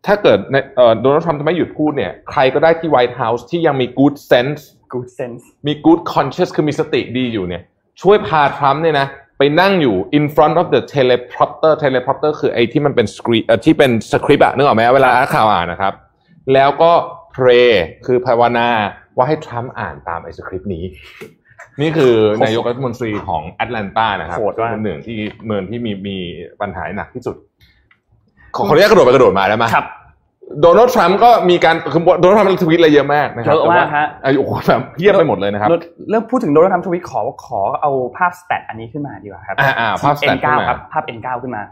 [0.06, 4.60] ถ้าเกิดในเอ่อโดนัลด์ทรัมป์จะไม่หยุดพูดเนี่ยใครก็ได้ที่ไวท์เฮาส์ที่ยังมี good sense
[4.94, 7.62] good sense มี good conscious คือมีสติดีอยู่เนี่ย
[8.02, 9.06] ช่วยพาทรัมป์เนี่ยนะ
[9.38, 15.92] ไปนั่งอยู่ in front of the teleprompter teleprompter คือไอ้ที่มันเป็น scree เอ่อที่เป็นสคริปต์อะนึกออกไหมเวลาอ่านข่าวอ่านนะครับ
[16.54, 16.92] แล้วก็
[17.36, 17.70] pray
[18.06, 18.68] คือภาวนา
[19.16, 20.84] ว่าให้ทรัมป์อ่านตามไอ้สคริปต์นี้
[21.80, 22.12] นี่คือ
[22.44, 26.16] นายกรัฐมนตรีของแอตแลนตานะครับโหดมากเป็นหนึ่งที่เมืองที่มีมี
[26.60, 27.36] ปัญหาหนักที่สุด
[28.56, 29.86] ขอขออนุญาตกระโดดไปกระโดดมาได้ไหมครับ
[30.62, 35.68] โดนัลด์ทรัมป์ก็มีการคือโดนัลด์ทรัมป์ทวีตอะไรเยอะมากนะครับเยอะมากแต่ว่ฮะอายุโอ้โหแบบเยียบไปหมดเลยนะครับ
[36.08, 41.62] เรื่องพูดถึงโดนัลด์ทรัมป์ทวิตขอขอเอาภาพสแตทอันนี้ขึ้นมาดีกว่าครับอ่าอ่าภาพ stat N9 ขึ้นมาครับภาพ N9 ขึ้นมา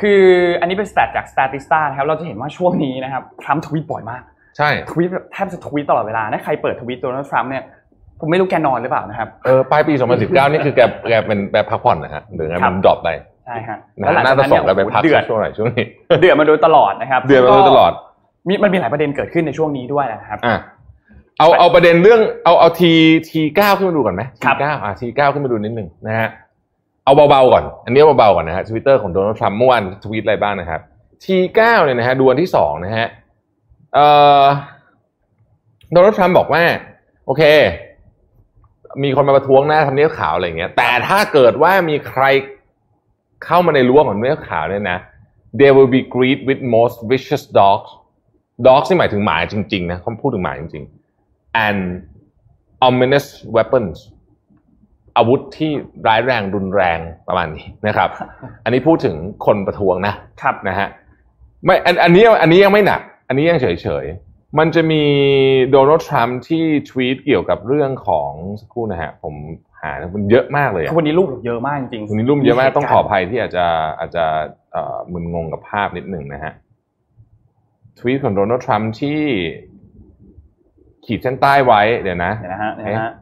[0.00, 0.22] คือ
[0.60, 4.22] อันนี้เป็นสแตทจาก Statista นะครับเราจะเห็นว่าช่วงนี้นะครับทรัมป์ทวีตบ่อยมาก
[4.56, 7.64] ใช่ทวีตแบบแทบจะทวีตตลอดเวลาถ้าใครเปิดทวีตโดนัลด์ทรัมป์เนี่ย
[8.20, 13.08] ผมไม่รู้แกนอนหรือเปล่านะครับเออปลายปี 2019 นี่คือแกแกเป็นแบบพักผ่อนนะฮะหรือไงครัมับนดรอปไป
[13.46, 15.84] ใช่ฮะนะแล้วหลัฮะงน่าจากจะนั้นส่เนี่งยแล้วไปพักเดือดช่วงไหนช่วงนี้
[16.20, 17.92] เดือดมาโดยตลอดนะครับ เดือดมาโดยตลอด
[18.48, 20.56] มีมันมีหลายประเด็นเกิดขึ้นในช่วงนี้ด้วยนะครับอะ
[21.38, 22.92] เอาเอาประเด็นเรื่องเอาเอาที
[23.28, 26.28] ทีเก้าขึ้นมาดูก่อนไหมครัทีบเก้าอะทีเก้าขึ้นมาดูนิดหนึ่งนะฮะ
[27.04, 30.80] เอาเบาๆก่อน อันนี้เอาเบาๆก่อนนะฮะทวิตเตอร์ของโดนัลด์ทรัมป์เมื่อวานทวีตอะไรบ้างนะครับ
[31.24, 33.25] T9 เนี่ยนะฮะดูอันที่สองนะฮะเอ่อ
[35.92, 36.62] โดนัลด์ทรัมป์บอกว่า
[37.26, 37.42] โอเค
[39.02, 42.24] มีคนมาประท้วงหน้าทำเนียบขาวอะไรอย่างเงี้ย แต่ถ้าเกิดว่ามีใคร
[43.44, 44.98] เข้ามาในรั้วของทำเนียบขาวเนี่ยนะ
[45.58, 47.90] they will be greeted with most vicious dogs
[48.66, 50.84] dogs ที่หมายถึงหมาจริง ๆ นะเขาพูดถึงหมาจริง
[51.22, 51.80] ๆ and
[52.88, 53.26] ominous
[53.56, 53.96] weapons
[55.16, 55.72] อาวุธที่
[56.06, 56.98] ร้ายแรงรุนแรง
[57.28, 58.08] ประมาณนี้นะครับ
[58.64, 60.88] อันนี้พูดถึงคนประท้วงนะครับนะฮะ
[61.64, 65.02] ไม่อันอันนี้อันนี้ยังไม่หนัก อันนี้ยังเฉยๆ มันจะมี
[65.70, 68.30] โดนัลด์ทรัมป์ที่ทวีตเกี่ยวกับเรื่องของ
[68.60, 69.34] สักครู่นะฮะ ผม
[69.80, 73.66] หามันเยอะมากเลยอะคือวันนี้รูปเยอะมากจริงๆวันนี้รูปเยอะมากต้องขออภัยที่อาจจะ
[73.98, 74.24] อาจจะ
[74.72, 76.52] เอ่อมึนงงกับภาพนิดหนึ่งนะฮะ
[77.98, 79.20] ทวีตของโดนัลด์ทรัมป์ที่
[81.06, 83.12] ขีดเส้นใต้ไว้เดี๋ยวนะเดี๋ยวนะฮะเดี๋ยวนะฮะ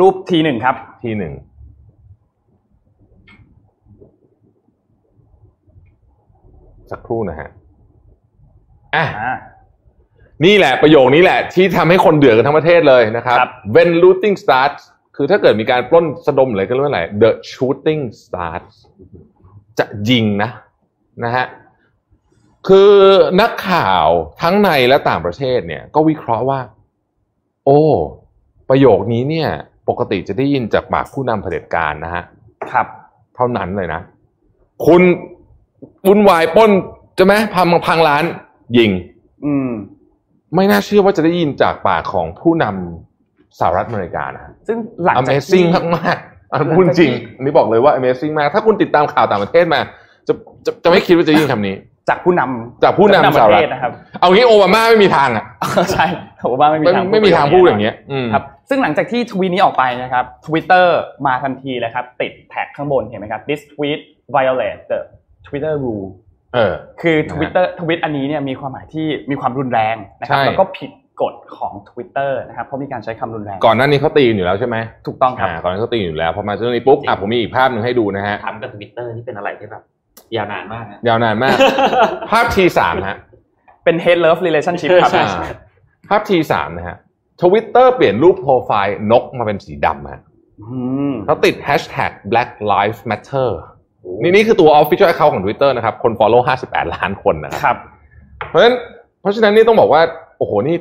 [0.00, 1.32] รูปทีหนึ่งครับ ที่หนึ่ง
[6.90, 7.48] สักครู่นะฮะ
[8.94, 9.34] อะอ่า
[10.44, 14.82] นี่แหละประโยคนี้แหละ ที่ทำให้คนเดือดกันทั้งประเทศเลยนะครับครับ when looting starts
[15.16, 18.74] คือถ้าเกิดมีการปล้นสะดมอะไรก็เรื่องอะไร the shooting starts
[19.78, 20.50] จะยิงนะ
[21.24, 21.46] นะฮะ
[22.68, 22.92] คือ
[23.40, 24.06] นักข่าว
[24.42, 26.60] ทั้งในและต่างประเทศเนี่ย ก็วิเคราะห์ว่า
[27.66, 27.80] โอ้
[28.68, 29.48] ประโยคนี้เนี่ย
[29.88, 32.22] ปกติจะได้ยินจากปากผู้นำเผด็จการนะฮะ
[32.70, 32.86] ครับ
[33.36, 34.00] เท่านั้นเลยนะ
[34.86, 35.02] คุณ
[36.06, 36.70] วุ่นวายปล้น
[37.16, 38.24] ใช่ไหมพังพังร้าน
[38.76, 38.90] ยิง
[39.44, 39.70] อืม
[40.54, 49.80] ไม่น่าเชื่อว่าจะได้ยินจากปากของผู้นำสหรัฐอเมริกานะซึ่งหลังจากที่ Amazing มากมากๆอันพูดจริงอันนี้บอกเลยว่า Amazing มาก ถ้าคุณติดตามข่าวต่างประเทศมา
[50.28, 50.32] จะ
[50.66, 51.74] จะจะไม่คิดว่าจะยินคำนี้
[52.08, 55.44] จากผู้นำจากผู้นำปสหระรัเทฐศนะครับ เอางี้โอบามาไม่มีทางอะ
[55.92, 56.04] ใช่
[56.42, 60.86] ผมว่าไม่มีไม่ทางไม่มีทางพูดอย่างเงี้ยอืม ครับ ซึ่งหลังจากที่ทวีตนี้ออกไปนะครับ Twitter
[61.26, 64.00] มาทันทีเลยครับ ติดแท็กข้างบนเห็นไหมครับ this tweet
[64.36, 65.00] violate the
[65.46, 66.08] Twitter rule
[66.54, 70.90] เออ คือนะฮะ Twitter ทวิตอันนี้เนี่ยมีความหมายที่มีความรุนแรงนะครับใช่แล้วก็ผิด
[71.22, 79.82] กฎของ Twitter นะครับเพราะมีการใช้คำรุนแรงก่อนหน้านี้เขาตีกันอยู่แล้วใช่ไหมถูกต้องครับอ่าก่อนหน้านี้เขาตีกันอยู่แล้วพอมาเรื่องนี้ปุ๊บอะผมมีอีกภาพหนึ่งให้ดูนะฮะทำกับทวิตเตอร์นี่เป็นอะไรที่แบบ
[80.36, 81.56] ยาวนานมากนะยาวนานมาก
[82.30, 83.16] ภาพทีสามฮะ
[83.84, 85.56] เป็น hate love relationship ครับใช่อ่า
[86.08, 86.96] ภาพทีสามนะฮะ
[87.42, 90.22] ทวิตเตอร์เปลี่ยนรูปโปรไฟล์นกมาเป็นสีดำฮะ
[90.60, 90.78] อื
[91.12, 93.48] มเขาติด hashtag black lives matter
[94.22, 97.76] นี่นี่คือตัว official account ของ Twitter นะครับ คน follow 58 ล้านคนนะครับครับ
[98.48, 98.74] เพราะฉะนั้น
[99.20, 100.02] เพราะฉะนั้นนี่ต้องบอกว่า
[100.38, 100.76] โอ้โหนี่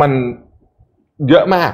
[0.00, 0.10] มัน
[1.28, 1.72] เยอะมาก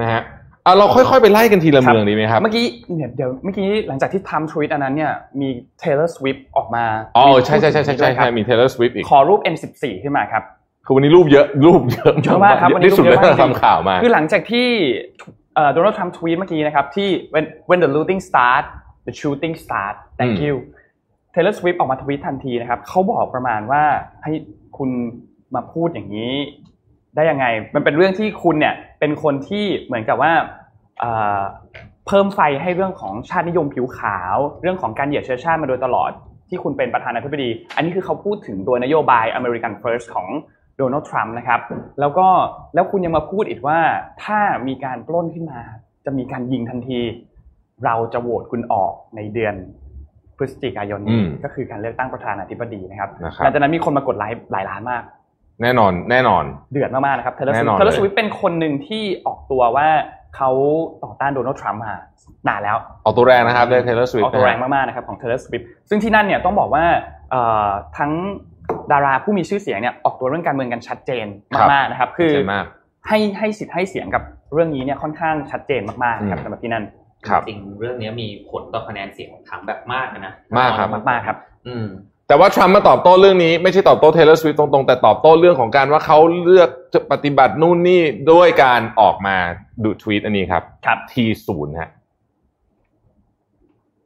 [0.00, 0.22] นะฮะ
[0.66, 5.48] อะเราค่อยๆ ไปไล่กันทีละครับเมืองดีไหมครับ เมื่อกี้เนี่ยเดี๋ยวเมื่อกี้หลังจากที่ทำทวิตอันนั้นเนี่ยมี
[5.82, 6.84] Taylor Swift ออกมา
[7.16, 10.42] อ๋อใช่ใช่ใช่ใช่ใช่ด้วยครัใช่บมี Taylor Swift อีกขอรูป N14 ขึ้นมาครับ
[10.86, 14.68] คือวันนี้รูปเยอะรูปเยอะเยอะมากครับวันนี้ที่สุดรูเลปยเยอะมากที่เราทำข่าวมา คือหลังจากที่
[15.72, 18.64] โดนัลด์ทรัมป์ทวีตเมื่อกี้นะครับที่ when when the looting start
[19.06, 20.56] the shooting start thank อืม you
[21.34, 23.82] Taylor Swift ออกมาทวีตทันทีนะครับเขาบอกประมาณว่า
[24.22, 24.32] ให้
[24.78, 24.90] คุณ
[25.54, 26.32] มาพูดอย่างนี้
[27.16, 30.32] ได้ยังไง มันเป็นเรื่องที่คุณเนี่ยเป็นคนที่เหมือนกับว่า
[30.98, 31.40] เอ่อ
[32.06, 36.10] เพิ่มไฟให้เรื่องของชาตินิยมผิวขาว เรื่องของการเหยียดเชื้อชาติมาโดยตลอด
[36.48, 40.28] ที่คุณเป็นประธานาธิบดี อันนี้คือเขาพูดถึงตัวนโยบาย American First ของ
[40.76, 41.60] โดนัลด์ทรัมป์นะครับ
[42.00, 42.26] แล้วก็
[42.74, 43.78] แล้วคุณยังมาพูดอีกว่า
[44.24, 45.60] ถ้ามีการปล้นขึ้นมา
[46.04, 47.00] จะมีการยิงทันที
[47.84, 49.54] เราจะโหวตคุณออกในเดือน
[50.36, 55.02] พฤศจิกายนอืนี้มก็คือการเลือกตั้งประธานาธิบดีนะครับนะครับหลังจากนั้นมีคนมากดไลค์หลายล้านมาก
[55.62, 59.88] แน่นอน แน่นอน เดือดมากๆนะครับเทเลสแน่วินอนเทเลสเลยวิเป็นคนหนึ่งที่ออกตัวว่า
[60.36, 60.50] เขา
[61.04, 61.94] ต่อต้านโดนัลด์ทรัมป์มา
[62.48, 66.84] นานแล้วออกตัวแรงนะครับได้ Taylor อ Swift อกตัวแรงมากๆนะครับของ Taylor Swift ซึ่งที่นั่นเนี่ยต้องบอกว่า
[67.30, 68.12] เอ่อทั้ง
[68.92, 72.64] ดาราผู้มีชื่อเสียงเนี่ยออกตัวเรื่องการเมืองกันชัดเจนครับมากๆนะครับ คือเจ๋งมาก
[73.08, 77.03] ให้ให้สิทธิ์ให้เสียงกับเรื่องนี้เนี่ยค่อนข้างชัดเจนมากๆนะครับอืมสำหรับที่นั่นครับ
[77.48, 81.36] จริงๆเรื่องนี้มีผลต่อคะแนนเสียงของทรัมป์แบบมากเลยนะ มากครับมากๆครับ
[81.68, 81.86] อืม
[82.28, 89.36] แต่ว่าทรัมป์มาตอบโต้เรื่องนี้ไม่ใช่ตอบโต้ Taylor Swift ตรงๆ แต่ตอบโต้เรื่องของการว่าเขาเลือกจะปฏิบัตินู่นนี่ด้วยการออกมา
[89.84, 91.90] ดูทวีตอันนี้ครับครับทีศูนย์ฮะ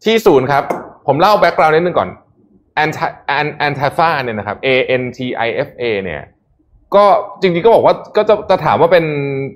[0.05, 0.65] ทีศูนย์ครับ
[1.07, 2.09] ผมเล่าแบ็กกราวน์นิดนึงก่อน
[2.85, 3.07] anti
[3.39, 4.69] an antifa เนี่ยนะครับ a
[5.03, 6.23] n t i f a เนี่ย
[6.95, 7.05] ก็
[7.41, 9.07] จริงๆก็บอกว่าก็จะจะถามว่าเป็น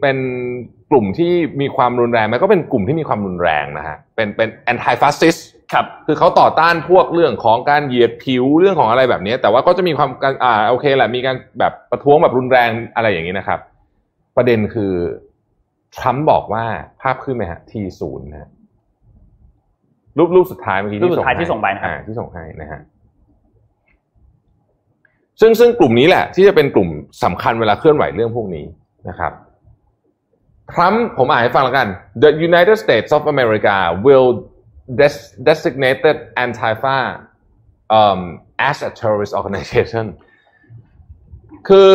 [0.01, 0.17] เป็น
[0.93, 5.41] กลุ่มที่มีความรุนแรงไหมก็เป็นกลุ่มที่มีความรุนแรงนะฮะเป็นเป็น anti fascist
[5.73, 13.61] ครับคือเขาต่อต้านพวกเรื่องของการเหยียดผิวเรื่องของอะไรแบบนี้ แต่ว่าก็จะมีความการอ่าโอเคแหละมีการแบบประท้วงแบบรุนแรงอะไรอย่างนี้นะครับ
[14.37, 14.93] ประเด็นคือ
[15.97, 16.65] ทรัมป์บอกว่า
[17.03, 18.51] ภาพขึ้นไหมฮะทีศูนย์นะฮะ
[20.19, 22.81] รูปรูปสุดท้ายเมื่อกี้รูปสุดท้ายที่ส่งไปนะครับอ่าที่ส่งให้นะฮะ
[25.41, 26.89] ซึ่งซึ่งกลุ่มนี้แหละ ที่จะเป็นกลุ่ม
[27.25, 28.65] สำคัญเวลาเคลื่อนไหวเรื่องพวกนี้
[29.09, 29.33] นะครับ
[30.71, 31.89] ทรัมป์ผมอ่านให้ฟังแล้วกัน
[32.23, 34.29] The United States of America will
[35.01, 36.99] des- designated Antifa
[37.99, 38.21] um,
[38.69, 40.07] as a terrorist organization
[41.69, 41.91] คือ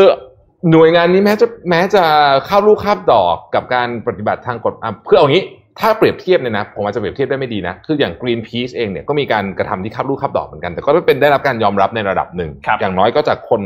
[0.71, 2.03] หน่วยงานนี้แม้จะแม้จะ
[2.45, 5.43] เข้าลูกคาบดอกกับการปฏิบัติทางกฎอะเพื่อเอางี้
[5.79, 13.61] ถ้าเปรียบเทียบเนี่ยนะ ผมอาจจะเปรียบเทียบได้ไม่ดีนะ คืออย่าง Greenpeace เองเนี่ยก็มีการกระทำที่คาบลูกคาบดอกเหมือนกัน แต่ก็เป็นได้รับการยอมรับในระดับหนึ่งครับอย่างน้อยก็จากคน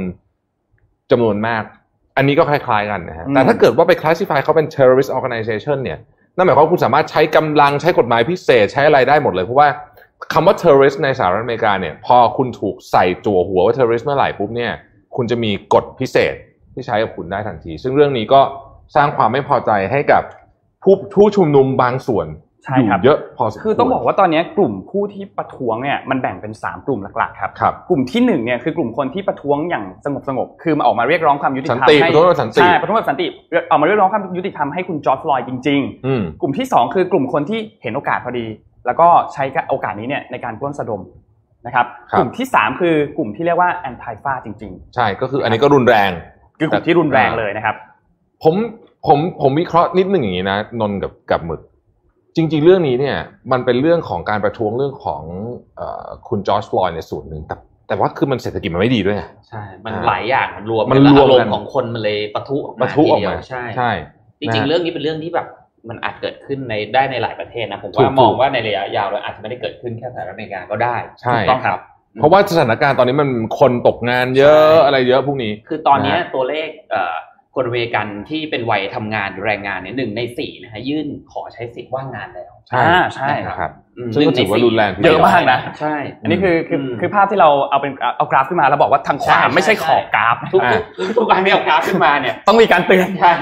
[1.11, 1.63] จำนวนมาก
[2.17, 5.99] อันนี้ก็คล้ายๆกันนะฮะอืมแต่ถ้าเกิดว่าไป classify เขาเป็น terrorist organization เนี่ย
[6.35, 9.67] นั่นหมายความว่าคุณสามารถใช้กำลังใช้กฎหมายพิเศษใช้อะไรได้หมดเลย เพราะว่า
[10.33, 14.71] คำว่า terrorist ในสหรัฐอเมริกาเนี่ย พอคุณถูกใส่จั่วหัวว่า terrorist เมื่อไหร่ปุ๊บเนี่ย
[15.15, 16.33] คุณจะมีกฎพิเศษ
[16.73, 18.41] ที่ใช้กับคุณได้ทันที ซึ่งเรื่องนี้ก็
[18.95, 20.23] สร้างความไม่พอใจให้กับ
[20.83, 33.25] ผู้ผู้ชุมนุมบางส่วนใช่ อยู่ครับเยอะพอสมควรคือต้องบอกว่าตอนนี้กลุ่มผู้ที่ประท้วงเนี่ยมันแบ่งเป็น 3 กลุ่มหลักๆครับครับกลุ่มที่1เนี่ยคือกลุ่มคนที่ประท้วงอย่างสงบสงบๆคือมาออกมาเรียกร้องความยุติธรรมสันติให้ประท้วงแบบสันติใช่ประท้วงแบบสันติ
[33.69, 38.45] ออกมาเรียกร้องความยุติธรรมให้คุณจอร์จฟลอยด์จริงอืมๆกลุ่มที่ 2 คือกลุ่มคนที่เห็นโอกาสพอดี
[38.85, 41.01] แล้วก็ใช้โอกาสนี้เนี่ยในการปล้นสะดม
[41.65, 47.75] นะครับครับกลุ่มที่ 3 คือกลุ่มที่เรียกว่า Antifa จริงใช่ก็คืออันนี้ก็รุนแรงๆคือกลุ่มที่รุนแรงเลยนะครับ
[48.43, 48.55] ผม
[49.07, 51.61] ผมผมวิเคราะห์นิดหนึ่งอย่างนี้นะนนท์กับกับหมึก
[52.35, 53.17] จริง ๆ เรื่องนี้เนี่ย
[53.51, 55.21] มันเป็นเรื่องของการประท้วงเรื่องของ
[55.77, 57.55] เออคุณจอร์จฟลอยด์ในส่วนหนึ่งแต่
[57.87, 63.91] แต่ว่าคือมันเศรษฐกิจมันไม่ดีด้วยไงใช่ มันอ่าหลายอย่างมันรวมมันแล้วรวมอารมกันณ์ของคนมันเลยปะทุออกปมาระทุออกทีเดียวมาใช่ใช่
[64.39, 65.47] จริงนะๆเรื่องนี้เป็นเรื่องที่แบบ
[65.89, 71.79] มันอาจเกิดขึ้นในได้ในหลายประเทศนะผมถูกว่ามองว่าในระยะยาวเราอาจจะไม่ได้เกิดขึ้นแค่สหรัฐอเมริกาก็ได้ใช่ถูกต้องครับ
[72.19, 77.15] เพราะว่าสถานการณ์ตอนนี้มันคนตกงานเยอะใช่อะไรเยอะพวกนี้ คือตอนเนี้ยนะฮะตัวเลขเอ่อ
[77.55, 93.33] คนอเมริกันที่เป็นวัยทำงานหรือแรงงานเนี่ยหนึ่งในสี่นะฮะยื่นขอใช้สิทธิ์ว่างงานแล้วใช่อ่าใช่นะครับอืมซึ่งก็ถือว่ารุนแรงทีเยอะมากนะใช่ อันนี้คือคืออืมคือภาพที่เราเอาเป็นเอากราฟขึ้นมาแล้วบอกว่าทางขวาใช่ไม่ใช่ใช่ขอกราฟทุกอ่าทุกทุกการที่เอากราฟขึ้นมาเนี่ยต้องมีการเตือนใช่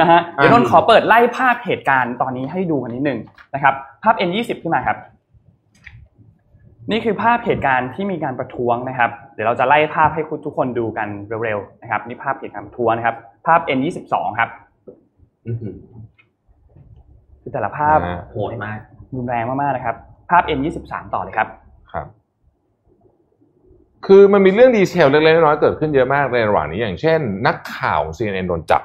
[0.00, 3.18] นะฮะอ่าเดี๋ยวนนท์ขอเปิดไล่ภาพเหตุการณ์ตอนนี้ให้ดูกันนิดนึง
[3.54, 4.98] นะครับ ภาพ N20 ขึ้นมาครับ
[6.90, 11.08] นี่คือภาพเหตุการณ์ที่มีการประท้วงนะครับ เดี๋ยวเราจะไล่ภาพให้คุณทุกคนดูกัน
[11.44, 13.16] เร็วๆนะครับ นี่ภาพเหตุการณ์ประท้วงนะครับ
[13.48, 14.50] ภาพ N22 ครับ
[15.46, 15.74] อื้อหือ
[17.42, 18.78] คือแต่ละภาพอ่าโหดมาก
[19.16, 19.96] รุนแรงมากๆนะครับ
[20.30, 21.48] ภาพ N23 ต่อเลยครับ
[21.92, 22.06] ครับ
[24.06, 28.82] คือมันมีเรื่องดีเทลเล็กๆน้อยๆเกิดขึ้นเยอะมากในระหว่างนี้อย่างเช่น นักข่าว CNN โดนจับ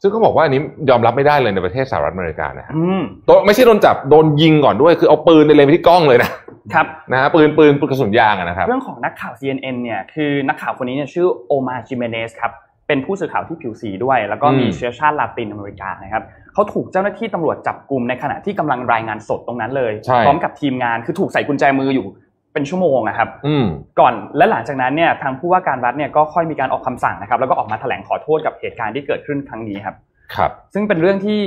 [0.00, 6.30] ซึ่งเขาบอกว่าอันนี้ยอมรับไม่ได้เลยในประเทศสหรัฐอเมริกานะฮะอืมโดนไม่ใช่โดนจับโดนยิงก่อนด้วย คือเอาปืนเลยไปที่กล้องเลยนะ
[6.74, 12.52] ครับนะฮะปืนปืนปืนกระสุนยางอะนะครับ เรื่องของนักข่าว CNN เนี่ยคือนักข่าวคนนี้เนี่ยชื่อโอมาจิเมเนสครับ
[12.88, 16.24] เป็นผู้สื่อข่าวที่ผิวสีด้วย แล้วก็มีอืมเชื้อชาติลาตินอเมริกานะครับ
[16.54, 22.06] เขาถูกเจ้าหน้าที่ตำรวจจับกลุ่มในขณะที่กำลังรายงานสดตรงนั้นเลยใช่พร้อมกับทีมงานคือถูกใส่กุญแจมืออยู่
[22.52, 23.66] เป็นชั่วโมงนะครับอืม
[24.00, 29.96] ก่อนและหลังจากนั้นเนี่ยทางผู้ว่าการรัฐเนี่ยก็ค่อยมีการออกคำสั่งนะครับ แล้วก็ออกมาแถลงขอโทษกับเหตุการณ์ที่เกิดขึ้นครั้งนี้ครับ
[30.34, 31.40] ครับ ซึ่งเป็นเรื่องที่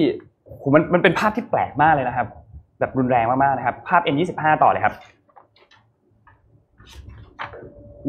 [0.45, 2.27] โหมันมันเป็นภาพที่แปลกมากเลยนะครับ
[2.79, 4.93] แบบรุนแรงมากๆนะครับ ภาพ N25 ต่อเลยครับ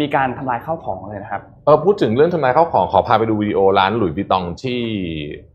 [0.00, 4.80] มีการทำลายข้าวของเลยนะครับเออพูดถึงเรื่องทำลายข้าวของขอพาไปดูวิดีโอร้านหลุยส์วิตตองที่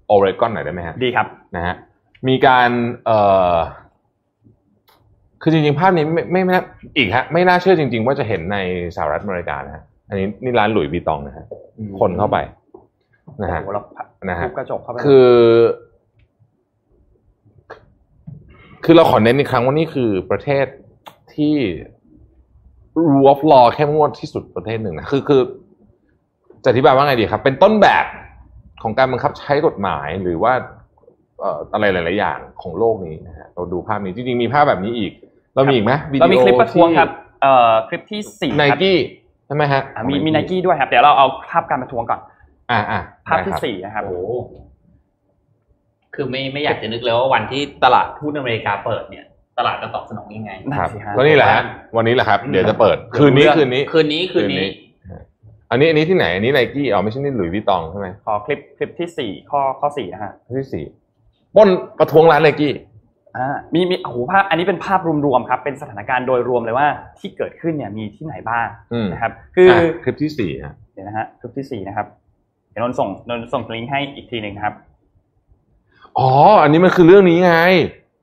[0.07, 1.75] โอเรกอนหน่อยได้ไหมฮะดีครับนะฮะ
[2.27, 2.69] มีการ
[3.05, 3.19] เอ่
[3.51, 3.55] อ
[5.41, 6.63] คือจริงๆ ภาพนี้ไม่ไม่ไม่น่า
[6.97, 8.57] อีกฮะไม่น่าเชื่อจริง ๆ ว่าจะเห็นใน
[8.95, 11.45] สหรัฐอเมริกานะฮะอันนี้นี่ร้านหลุยส์วิตตองนะฮะ
[11.99, 12.37] คนเข้าไป
[13.43, 13.81] นะฮะโอ้โหเรา
[14.29, 15.31] นะฮะทุบกระจกเข้าไปคือ
[18.85, 20.65] คือเราขอเน้นอีกครั้งว่านี่คือประเทศ
[21.35, 21.55] ที่
[23.11, 25.41] rule of law เข้มงวดที่สุดประเทศหนึ่งนะคือคือ
[26.63, 28.05] จะอธิบายว่าไงดีครับ เป็นต้นแบบ
[28.83, 30.53] ของการบังคับใช้กฎหมายหรือว่า
[31.39, 35.11] เอ่ออะไรหลาย ๆ อย่างของโลกนี้นะฮะเราดูภาพนี้จริง ๆ มีภาพแบบนี้อีก
[35.55, 37.09] เรามีอีกไหมวิดีโอเรามีคลิปประท้วงครับ
[37.41, 38.97] เอ่อคลิปที่สี่ไนครับกี้
[39.45, 42.21] ใช่ไหมฮะอะมีมีไนกี้ด้วยครับ เดี๋ยวเราเอาภาพการประท้วงก่อน
[42.71, 44.15] อ่าอ่าภาพที่ได้ครับสี่นะครับโอ้โห
[46.15, 49.25] คือไม่ไม่อยากจะนึกเลยว่าวันที่ตลาดหุ้นอเมริกาเปิดเนี่ย
[49.57, 51.61] ตลาดจะตอบสนองยังไงนั่นครับสิฮะแล้วนี่แหละฮะ
[51.97, 54.67] วันนี้แหละครับ เดี๋ยวจะเปิด คืนนี้คืนนี้ คืนนี้คืนนี้
[55.71, 60.85] อันนี้อันนี้ที่ไหนอันนี้ไนกี้อ๋อไม่ใช่นี่หลุยส์วิตตองใช่ไหมขอคลิปคลิปที่สี่ข้อข้อสี่นะฮะที่สี่
[61.55, 62.73] ปล้นประท้วงร้านไนกี้
[63.37, 66.87] อ่ามีมีโอ้โหภาพอันนี้เป็นภาพรวมๆครับ เป็นสถานการณ์โดยรวมเลยว่า
[67.19, 72.07] ที่เกิดขึ้นเนี่ยมีที่ไหนบ้างอืมนะครับ คือออะคลิปที่สี่ฮะเดี๋ยวนะฮะคลิปที่สี่นะครับ
[72.71, 74.75] เดี๋ยวนนท์ส่งนนท์ส่งลิงก์ให้อีกทีหนึ่งนะครับ
[76.17, 76.29] อ๋อ
[76.61, 77.53] อันนี้มันคือเรื่องนี้ไง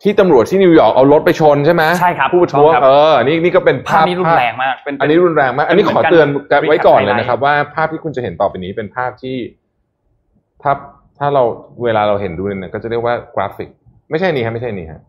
[0.04, 9.36] ที่ตำรวจที่นิวยอร์กเอารถไปชนใช่ไหมใช่ครับผู้ประท้วงถูกต้องครับเอออันนี้นี่ก็เป็นภาพภาพนี้รุนแรงมากเป็นอันนี้รุนแรงมาก อันนี้เป็นขอเหมือนกันเตือนกันไว้ก่อนเลย recap นะครับ ว่าภาพที่คุณจะเห็นต่อไปนี้เป็นภาพที่
[10.62, 10.72] ถ้า
[11.18, 11.42] ถ้าเรา
[11.84, 13.68] เวลาเราเห็นดูเนี่ยก็จะเรียกว่ากราฟิก
[14.10, 15.00] ไม่ใช่นี่ฮะไม่ใช่นี่ฮะ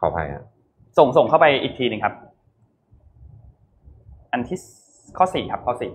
[0.00, 0.44] ขออภัยฮะ
[0.98, 2.14] ส่งส่งเข้าไปอีกทีหนึ่งครับ
[4.32, 4.58] อันที่
[5.18, 5.92] ข้อสี่ครับข้อสี่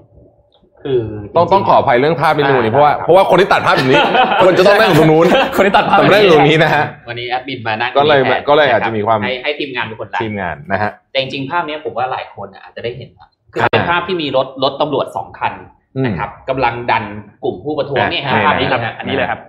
[0.84, 1.02] คือ
[1.36, 4.02] ต้องต้องขออภัยเรื่องภาพนิดนึงวันนี้เพราะว่าเพราะว่าคนที่ตัดภาพแบบนี้
[4.43, 15.54] ควรจะต้องนั่งอยู่ตรงนู้นคนที่ตัดภาพแต่ไม่ได้อยู่ตรงนี้นะฮะวันนี้แอดมินมานั่งก็เลยแทนก็เลยอาจจะมีความให้ให้ทีมงานเป็นคนตัดทีมงานนะฮะแต่จริงๆภาพเนี้ยผมว่าหลายคนอาจจะได้เห็นนะคือครับเป็นภาพที่มีรถรถตำรวจสองคัน
[15.98, 17.04] อืมนะครับกำลังดัน
[17.43, 19.39] กลุ่มผู้ประท้วงอะเนี่ยฮะนี่ภาพนะนี้เลยฮะอันนี้เลยครับ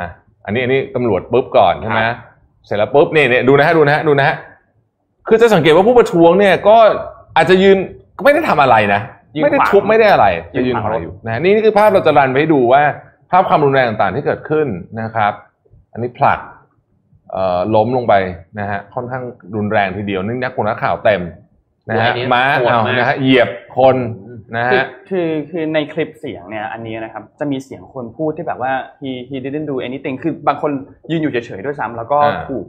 [0.00, 0.08] อะ
[0.44, 2.16] อันนี้อันนี้ตำรวจปุ๊บก่อนใช่ไหมครับ
[2.66, 4.36] เสร็จแล้วปุ๊บนี่เนี่ยดูนะฮะดูนะฮะดูนะฮะ
[5.28, 6.76] คือจะสังเกตว่าผู้ประท้วงเนี่ยก็
[7.36, 7.76] อาจจะยืน
[8.16, 12.82] ก็ไม่ได้ทำอะไรนะยืน ไม่ได้ขวางทุบไม่ได้อะไรยืจะนยืนขวางขวางรถอยู่นะฮะนี่นี่คือภาพเราจะรันไปให้ดูว่า
[13.30, 14.66] ภาพความรุนแรงต่างๆที่เกิดขึ้น
[15.00, 15.32] นะครับ
[15.92, 16.38] อันนี้ผลัก
[17.32, 18.14] เอ่อล้มลงไป
[18.58, 19.24] นะฮะค่อนข้าง
[19.56, 21.22] รุนแรงทีเดียวนี่นักข่าวนักข่าวเต็ม
[21.88, 23.96] นะฮะโอ้ยอันนี้ม้าโหดเอามากนะฮะเหยียบคน
[24.56, 30.70] นะคือฮะคือคือในคลิปเสียงเนี่ยอันนี้นะครับจะมีเสียงคนพูดที่แบบว่า he he didn't do anything คือบางคน
[31.10, 32.66] ยืนอยู่เฉยๆด้วยซ้ำแล้วก็อ่าถูก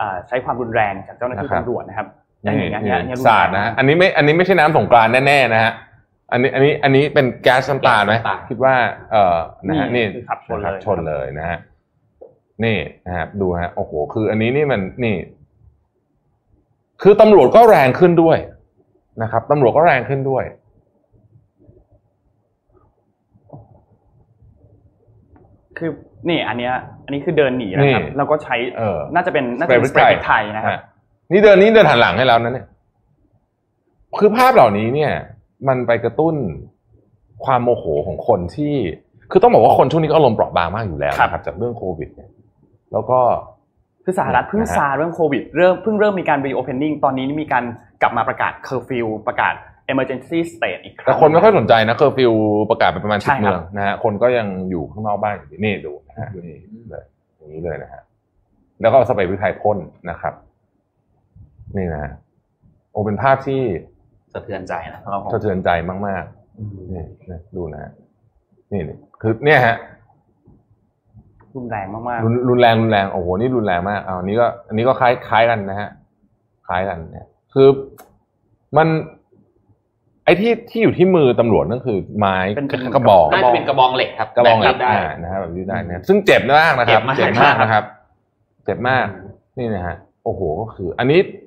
[0.00, 2.06] อ่าใช้ความรุนแรงจากเจ้าหน้าที่นะครับตำรวจนะครับ
[2.44, 5.72] อย่างอย่างเงี้ยอันเนี้ยรุนสาแรดงนะฮะอันนี้ไม่อันนี้ไม่ใช่น้ำสงกรานต์แน่ๆนะฮะ
[6.32, 8.74] อันนี้อันนี้อันนี้เป็นแก๊สน้ำตาไหมแก๊สน้ำตาคิดว่า
[9.12, 9.36] เอ่อ
[9.66, 11.58] นะฮะนี่คือขับชนนะคเลรับยชนเลยนะฮะ
[12.64, 15.16] นี่นะครับดูฮะโอ้โหคือ อันนี้นี่มันนี่
[17.02, 18.38] คือตำรวจก็แรงขึ้นด้วย
[19.22, 20.44] นะครับตำรวจก็แรงขึ้นด้วย
[25.78, 25.90] คือ
[26.28, 26.72] นี่ อันเนี้ย
[27.04, 30.80] อันนี้คือเดินหนีนะครับนี่แล้วก็ใช้เออน่าจะเป็นน่าจะเป็นสสเปเปรรย์ย์พริกไทยนะครับฮะ
[31.32, 32.66] นี่เดินนี่เดินหันหลังให้แล้วนะเนี่ย
[34.18, 35.12] คือภาพเหล่านี้เนี่ย
[35.68, 36.34] มันไปกระตุ้น
[37.44, 38.74] ความโมโหของคนที่
[39.30, 42.30] คือต้องบอกว่าคนช่วงนี้ก็อารมณ์เปราะบางมากอยู่แล้วนะครับ จากเรื่องโควิดเนี่ย
[42.92, 43.18] แล้วก็
[44.04, 47.64] คือสหรัฐเพิ่งนะฮะซาเรื่องโควิดเริ่มเพิ่งเริ่มมีการ reopening ตอนนี้มีการ
[48.02, 49.54] กลับมาประกาศเคอร์ฟิวประกาศ
[49.92, 52.32] emergency state อีกครั้งแต่คนไม่ค่อยสนใจนะเคอร์ฟิว
[52.70, 57.04] ประกาศไปประมาณใช่สิบครับเมืองนะฮะคนก็ยังอยู่ข้างนอกบ้านอยู่นี่ดูนะฮะนี่เลย
[57.36, 58.02] อย่างนี้เลยนะฮะ
[58.80, 59.78] แล้วก็เอาสเปรย์พริกไทยพ่น
[60.10, 60.34] นะครับ
[61.76, 62.12] นี่นะฮะ
[62.90, 63.62] โอ้เป็นภาพที่
[64.32, 65.70] สะเทือนใจนะสำหรับผมสะเทือนใจ
[66.06, 67.92] มากๆนี่นะดูนะฮะ
[68.72, 69.76] นี่นี่คือเนี่ยฮะ
[71.56, 75.90] รุนแรงมากรุนรุนแรงรุนแรงโอ้โหนี่รุนแรงมากเอาอันนี้ก็ อันนี้ก็คล้ายคล้ายกันนะฮะ
[76.66, 77.68] คล้ายกันเนี่ยคือ
[78.76, 78.88] มัน
[80.24, 87.84] ไอ้ที่ที่อยู่ที่มือตำรวจนั่นคือ ไม้เป็นเป็นกระบอกน่าจะเป็นกระบองเหล็กครับกระบองเหล็กแบบนี้ได้อ่านะฮะแบบนี้ได้นะซึ่งเจ็บมากนะครับ เจ็บมากมากนะครับ
[88.64, 89.06] เจ็บมาก
[89.58, 91.45] นี่นะฮะโอ้โหก็คือ อันนี้ๆ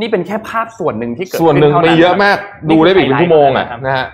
[0.00, 4.06] นี่เป็นแค่ภาพส่วนหนึ่งที่เกิดส่วนหนึ่งขึ้ไม่ท่าเยอะมากนี่ดูคือได้อีกเป็นไฮไลท์ชั่วโมงอะนะครับนะฮะ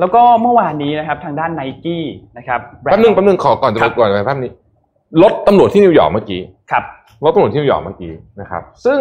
[0.00, 2.04] แล้วก็เมื่อวานนี้นะครับทางด้านไนกี้
[2.36, 4.50] นะครับแป๊บนึงแป๊บนึงขอก่อนจะคไปรับก่อนไปภาพนี้
[5.22, 6.40] รถตำรวจที่นิวยอร์กเมื่อกี้
[6.70, 6.84] ครับ
[7.24, 9.00] รถตำรวจที่นิวยอร์กเมื่อกี้นะครับ ซึ่ง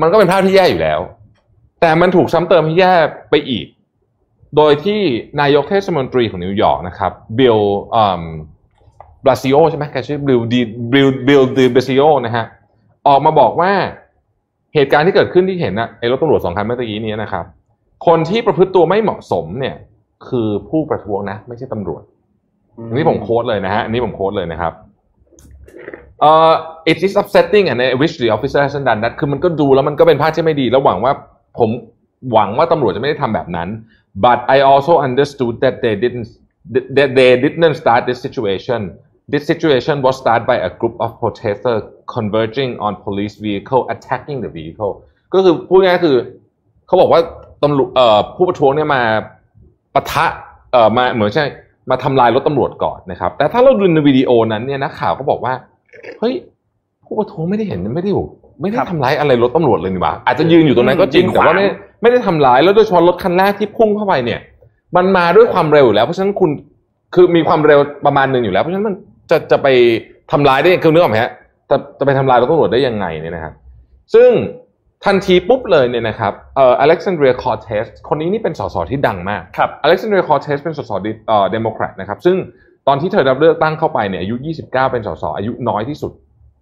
[0.00, 1.00] มันก็เป็นภาพที่แย่อยู่แล้ว
[1.80, 2.92] แต่มันถูกซ้ำเติมให้แย่
[3.30, 3.66] ไปอีก
[4.56, 5.00] โดยที่
[5.40, 7.58] นายกเทศมนตรีของนิวยอร์กนะครับบิล
[9.24, 10.60] บลาซิโอใช่ไหมแกชื่อบิลดี
[10.92, 12.44] บิลบิลดีบลาซิโอนะฮะ
[13.08, 13.72] ออกมาบอกว่า
[14.76, 17.44] เหตุการณ์ที่เกิดขึ้นที่เห็นนะไอ้รถตำรวจสองคันเมื่อกี้นี้นะครับ
[18.06, 19.76] คนที่ประพฤติตัวไม่เหมาะสมเนี่ย
[20.28, 22.02] คือผู้ประท้วงนะ ไม่ใช่ตำรวจ
[22.88, 24.72] อันนี้ผมโค้ดเลยนะฮะอันนี้ผมโค้ดเลยนะครับ
[26.20, 26.52] เอ่อ
[26.90, 31.12] it is upsetting and I wish the officer hasn't done that คือมันก็ดูแล้วมันก็เป็นภาพที่ไม่ดีแล้วหวังว่า
[31.58, 31.70] ผม
[32.32, 33.68] หวังว่าตำรวจจะไม่ได้ทำแบบนั้น
[34.24, 36.26] but I also understood that they didn't
[36.96, 38.80] that they didn't start this situation
[39.32, 41.82] this situation was started by a group of protesters
[42.14, 44.92] converging on police vehicle attacking the vehicle
[45.34, 46.16] ก็คือพูดง่ายๆคือ
[46.86, 47.20] เขาบอกว่า
[47.62, 49.02] ตำรวจเอ่อผู้ประท้วงเนี่ยมา
[49.94, 50.24] ปะทะ
[50.72, 51.46] เอ่อมาเหมือนใช่
[51.90, 55.52] มาทำลายรถตำรวจก่อนนะครับ แต่ถ้าเราดูในวิดีโอนั้นเนี่ยนักข่าวก็บอกว่า
[56.18, 56.34] เฮ้ย
[57.04, 58.24] ผู้ประท้วงไม่ได้เห็นไม่ได้อยู่
[58.60, 61.66] ไม่ได้ครับทำร้ายอะไรรถตำรวจเลยนี่หว่าอาจจะยืนอยู่ตรงนั้นก็จริงยืนขแต่วางว่าไม่
[62.02, 64.40] ไม่ได้ทำร้ายแล้วโดยเฉพาะรถคันแรกที่พุ่งเข้าไปเนี่ย
[64.96, 66.50] มันมาด้วยความเร็วอยู่แล้ว เพราะฉะนั้นคุณ
[67.14, 68.94] คือมีความเร็วประมาณหนึ่งอยู่แล้ว เพราะฉะนั้นมัน
[69.30, 69.68] จะจะไป
[70.32, 71.30] ทำร้ายได้คือนึกออกไหมฮะ
[71.70, 73.54] จะจะไปทำลายรถตำรวจได้ยังไงเนี่ยนะครับ
[74.14, 74.30] ซึ่ง
[75.04, 82.36] ทันทีปุ๊บเลยเนี่ยนะครับเอ่ออเล็กซานเดรียคอร์เทสคนนี้นี่เป็นสสที่ดังมากครับอเล็กซานเดรียคอร์เทสเป็นสสดิเอ่อเดโมแครตนะครับซึ่ง
[82.88, 86.12] ตอนที่เธอได้รับเลือกตั้งเข้าไปเนี่ยอายุ 29 เป็นสสอายุน้อยที่สุด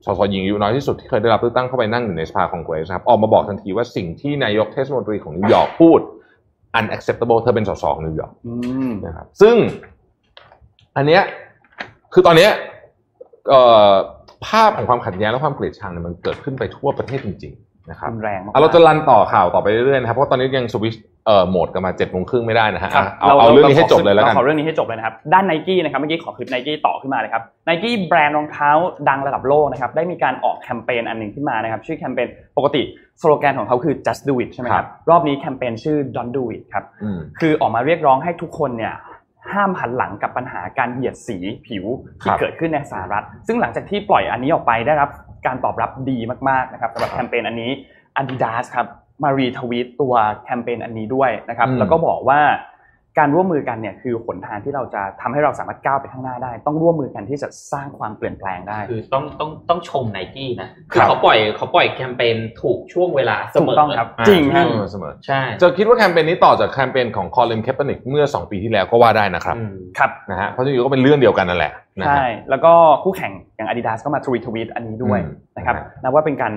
[0.07, 6.01] สสหญิงอายุน้อยที่สุดที่เคยได้รับเลือกตั้งเข้าไปนั่งอยู่ในสภาคองเกรสนะครับออกมาบอกทันทีว่าสิ่งที่นายกเทศมนตรีของนิวยอร์กพูด
[6.79, 8.55] unacceptable เธอเป็นสสของนิวยอร์กอื
[8.89, 9.57] มนะครับซึ่ง
[10.97, 11.23] อันเนี้ย
[12.13, 12.51] คือตอนเนี้ย
[13.49, 13.93] เอ่อ
[14.47, 28.71] ภาพของความขัดแย้งและความเกลียดชังเนี่ยมันเกิดขึ้นไปทั่วประเทศจริงๆนะครับรุนแรงมากเอาเราจะ run ต่อข่าวต่อไปเรื่อยๆนะครับเพราะว่าตอนนี้ยังสวิตชเอ่อโหมดกันมาเจ็ดโมงครึ่งไม่ได้นะฮะครับเอาเอาเรื่องนี้ให้จบเลยแล้วกันราขอเรื่องนี้ให้จบเลยนะครับด้านไนกี้นะครับเมื่อกี้ขอคลิปไนกี้ต่อขึ้นมาเลยครับไนกี้แบรนด์รองเท้า
[29.09, 32.83] ดังระดับโลกนะครับได้มีการออกแคมเปญอันหนึ่งขึ้นมานะครับชื่อแคมเปญปกติ
[33.21, 38.95] สโลแกนของเขาคือ just do it ใช่ไหมคครัรับบรอบนี้แคมเปญชื่อ don't do it ครับอืมคือออกมาเรียกร้องให้ทุกคนเนี่ย
[39.53, 41.85] ห้ามหันหลังกับปัญหาการเหยียดสีผิว
[42.23, 45.11] ที่ครับเกิดขึ้นในสหรัฐ ซึ่งหลังจากที่ปล่อยอันนี้ออกไปได้รับ
[45.47, 47.71] การตอบรับดีมากๆนะครับสำหรับครับแคมเปญอันนี้
[48.21, 48.87] Adidas ครับ
[49.23, 52.41] มารีทวีตตัวแคมเปญอันนี้ด้วยนะครับอืมแล้วก็บอกว่า
[53.19, 72.73] การร่วมมือกันเนี่ยคือหนทางที่เราจะทำให้เราสามารถก้าวไปข้างหน้าได้ ต้องร่วมมือกันที่จะสร้างความเปลี่ยนแปลงได้ คือต้องต้องต้องชมไนกี้นะคือครับเขาปล่อยเขาปล่อยแคมเปญถูกช่วงเวลาเสมอถูกต้องครับอ่าจริงฮะเสมอเสมอใช่จะคิดว่าแคมเปญนี้ต่อจากแคมเปญของคอลินเคปเปอร์นิกเมื่อ 2 ปีที่แล้วก็ว่าได้นะครับอืมครับนะฮะเพราะจริงๆก็เป็นเรื่องเดียวกันนั่นแหละนะฮะใช่แล้วก็
[73.03, 76.53] คู่แข่งอย่าง Adidas ก็มาทวีทวีตอันนี้ด้วยอืมนะครับนะฮะนับว่าเป็นการ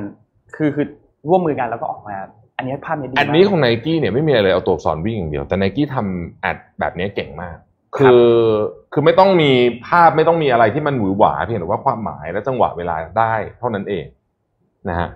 [0.55, 0.85] คือคือ
[1.29, 2.15] ร่วมมือกันแล้วก็ออกมา
[2.57, 7.57] อันนี้ภาพนี้ดีอันมากนี้ของไนกี้เนี่ยไม่มีอะไรเลยเอาตัวอักษรวิ่งอย่างเดียว แต่ไนกี้ทำ ad แบบนี้เก่งมาก
[7.97, 8.27] คือ
[8.93, 9.51] คือไม่ต้องมี
[9.87, 14.05] ภาพไม่ต้องมีอะไรที่มันหวือหวาเพียงแต่ว่าความหมายและจังหวะเวลาได้เท่านั้นเอง
[14.89, 15.09] นะฮะ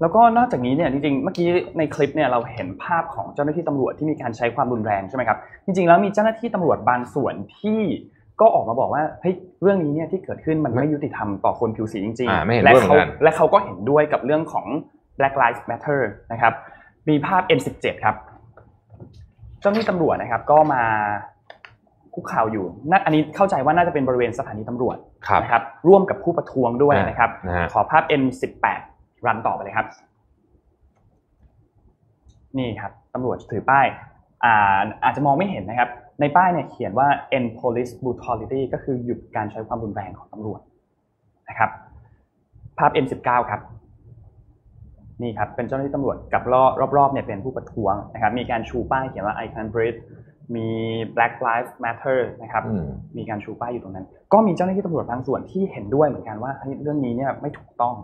[0.00, 1.46] แล้วก็นอกจากนี้เนี่ยจริงๆ เมื่อกี้
[1.78, 7.80] ในคลิปเนี่ยเราเห็นภาพของเจ้าหน้าที่ตำรวจที่มีการใช้ความรุนแรงใช่ไหมครับจริงๆแล้วมีเจ้าหน้าที่ตำรวจบางส่วนที่
[8.40, 14.66] ก็ออกมาบอกว่าเฮ้ยเรื่องนี้เนี่ยที่เกิดขึ้นมันไม่ยุติธรรมต่อคนผิวสีจริงอ่าไม่เห็นและด้วยเหมืเขาอนกันและเขาก็เห็นด้วยกับเรื่องของ
[15.18, 16.00] Black Lives Matter
[16.32, 16.52] นะครับ
[17.08, 18.16] มีภาพ M17 ครับ
[19.60, 20.82] เจ้าหน้าที่ตำรวจนะครับ ก็มา
[22.14, 24.96] คุกข่าวอยู่น่าอันนี้เข้าใจว่าน่าจะเป็นบริเวณสถานีตำรวจ
[25.28, 28.80] ครับนะครับ ร่วมกับผู้ประท้วงด้วยนะครับนะฮะขอภาพ M18
[29.26, 29.86] รันต่อไปเลยครับ
[32.58, 33.86] นี่ครับตำรวจถือป้าย
[34.44, 35.88] อ่าอาจจะมองไม่เห็นนะครับ
[36.20, 40.60] ในป้ายเนี่ยเขียนว่า end police brutality ก็คือหยุดการใช้ความรุนแรงของตำรวจ
[41.48, 41.70] นะครับ
[42.78, 43.60] ภาพ M19 ครับ
[45.22, 50.00] นี่ครับเป็นเจ้าหน้าที่ตำรวจกับรอบรอบๆเนี่ยเป็นผู้ประท้วงนะครับมีการชูป้ายเขียนว่า I can breathe
[50.56, 50.68] มี
[51.16, 57.94] Black Lives Matter นะครับอืมมีการชูป้ายอยู่ตรงนั้น ก็มีเจ้าหน้าที่ตำรวจบางส่วนที่เห็นด้วยเหมือนกันว่าเฮ้ยเรื่องนี้เนี่ยไม่ถูกต้อง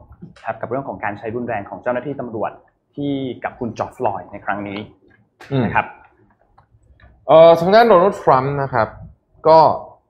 [0.44, 2.50] ครับกับเรื่องของการใช้รุนแรงของเจ้าหน้าที่ตำรวจ
[2.94, 3.12] ที่
[3.44, 4.78] กับคุณจอร์จฟลอยด์ในครั้งนี้
[5.52, 5.86] อืมนะครับ
[7.28, 8.88] เอ่อทางด้านโดนัลด์ทรัมป์นะครับ
[9.48, 9.58] ก็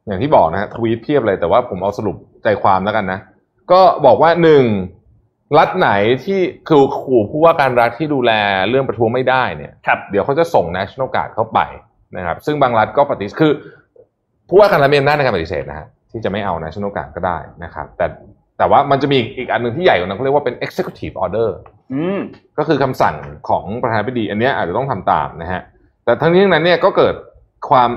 [0.07, 3.19] อย่างที่บอกนะฮะทวีตเพียบเลยแต่ว่าผมเอาสรุปใจความแล้วกันนะ
[3.73, 4.65] ก็บอกว่าหนึ่ง
[5.59, 5.91] รัฐไหน
[6.25, 8.33] ที่คือขู่ผู้ว่าการรัฐที่ดูแล
[8.69, 11.61] เรื่องประท้วงไม่ได้เนี่ยครับเดี๋ยวเขาจะส่ง National Guard เข้าไป
[12.17, 13.53] นะครับ ซึ่งบางรัฐก็ปฏิเสธคือ
[14.49, 18.07] ผู้ว่าการรัฐมีอำนาจในการปฏิเสธนะฮะที่จะไม่เอา National Guard ก็ได้นะครับ แต่
[18.59, 21.49] แต่ว่ามันจะมีอีกอันหนึ่งที่ใหญ่กว่านั้นเขาเรียกว่าเป็น Executive Order
[21.93, 22.19] อืม
[22.59, 23.17] ก็คือคำสั่ง
[23.49, 25.61] ของประธานาธิบดี อันเนี้ยอาจจะต้องทำตามนะฮะ
[26.05, 27.15] แต่ทั้งนี้ทั้งนั้นเนี่ยก็เกิด
[27.71, 27.91] ความ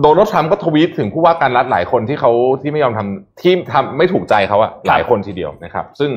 [0.00, 6.10] โดนัลด์ทรัมป์ก็ทวีตถึงผู้ว่าการรัฐหลายคนที่เขาที่ไม่ยอมทำที่ทำไม่ถูกใจเขาอะหลายคนทีเดียวนะครับ ซึ่ง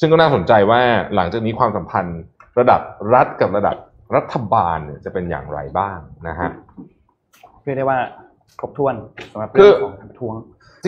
[0.00, 0.80] ซึ่งก็น่าสนใจว่า
[1.14, 2.20] หลังจากนี้ความสัมพันธ์
[2.58, 2.80] ระดับ
[3.14, 3.76] รัฐกับระดับ
[4.16, 6.50] รัฐบาลเนี่ยจะเป็นอย่างไรบ้างนะฮะ
[7.64, 7.98] เรียกได้ว่า
[8.58, 8.94] ครบถ้วน
[9.32, 10.34] สำหรับคืเรื่อองของการประท้วง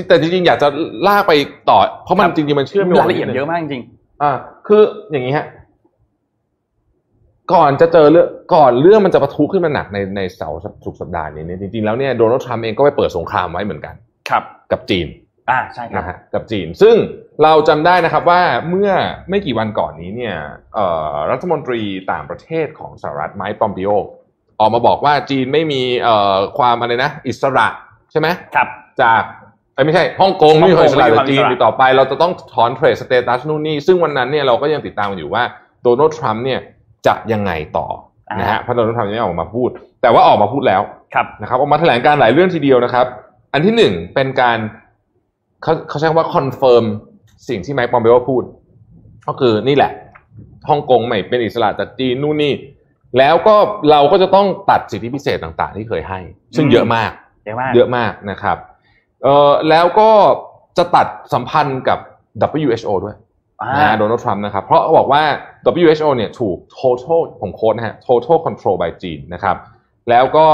[0.08, 0.68] แต่จริงๆอยากจะ
[1.06, 1.32] ลากไป
[1.70, 3.82] ต่อ เพราะมันครับจริงๆมันเชื่อมโยงรายละเอียดเยอะมากจริง
[4.22, 4.32] อ่า
[4.66, 5.46] คืออย่างนี้ฮะ
[7.52, 14.42] ก่อนจะเจอเรื่องก่อนเรื่องมันจะปะทุขึ้นมาหนักในในเสาร์ศุกร์สัปดาห์นี้เนี่ยจริงๆแล้วเนี่ยโดนัลด์ทรัมป์เองก็ไปเปิดสงครามไว้เหมือนกันๆครับ
[14.72, 15.06] กับจีน
[15.50, 16.96] อ่าใช่ครับนะฮะกับจีน ซึ่ง
[17.42, 18.90] เราจำได้นะครับว่าเมื่อ
[19.30, 20.36] ไม่กี่วันก่อนนี้เนี่ย
[20.74, 21.80] เอ่อรัฐมนตรี
[22.12, 23.90] ต่างประเทศของสหรัฐไมค์ปอมปิโอ
[24.60, 27.66] ออกมาบอกว่าจีนไม่มีเอ่อความอะไรนะ อิสระ
[28.10, 28.68] ใช่ไหมครับ
[29.02, 29.22] จาก
[29.74, 35.42] เอ้ยไม่ใช่ฮ่องกงไม่มีความอิสระฮ่องกงไม่มีคจากวามอิสระจากจีนอีกต่อไป เราจะต้องถอน trade status นู่นนี่ซึ่งวันนั้นเนี่ยเราก็ยังติดตามกันอยู่ว่า
[35.82, 36.60] โดนัลด์ทรัมป์เนี่ย
[37.06, 37.86] จะยังไงต่อ
[38.40, 39.70] นะฮะเพราะโดนัลด์ทรัมป์ยังไม่ออกมาพูด
[40.02, 40.82] แต่ว่าออกมาพูดแล้ว
[41.14, 43.06] ครับ นะครับออกมาแถลงการหลายเรื่องทีเดียวนะครับ
[43.52, 44.58] อันที่หนึ่งเป็นการ
[45.62, 46.84] เขาเขาใช้คำว่า confirm
[47.48, 48.44] สิ่งที่ไมค์ปอมเปโอพูด
[49.26, 49.92] ก็คือนี่แหละ
[50.68, 52.52] ฮ่องกงไม่เป็นอิสระจากจีนนู่นนี่
[53.18, 53.56] แล้วก็
[53.90, 56.20] เราก็จะต้องตัดสิทธิพิเศษต่างๆ ที่เคยให้
[56.56, 57.10] ซึ่งเยอะมาก
[57.44, 58.56] เยอะมากเยอะมากนะครับ
[59.22, 60.10] เอ่อแล้วก็
[60.78, 61.98] จะตัดสัมพันธ์กับ
[62.58, 63.16] WHO ด้วย
[63.62, 65.22] อ่านะโดนัลด์ทรัมป์นะครับ เพราะบอกว่า
[65.82, 69.56] WHO เนี่ยถูก total ผมโค้ดนะฮะ total control by จีนนะครับ
[70.10, 70.46] แล้วก็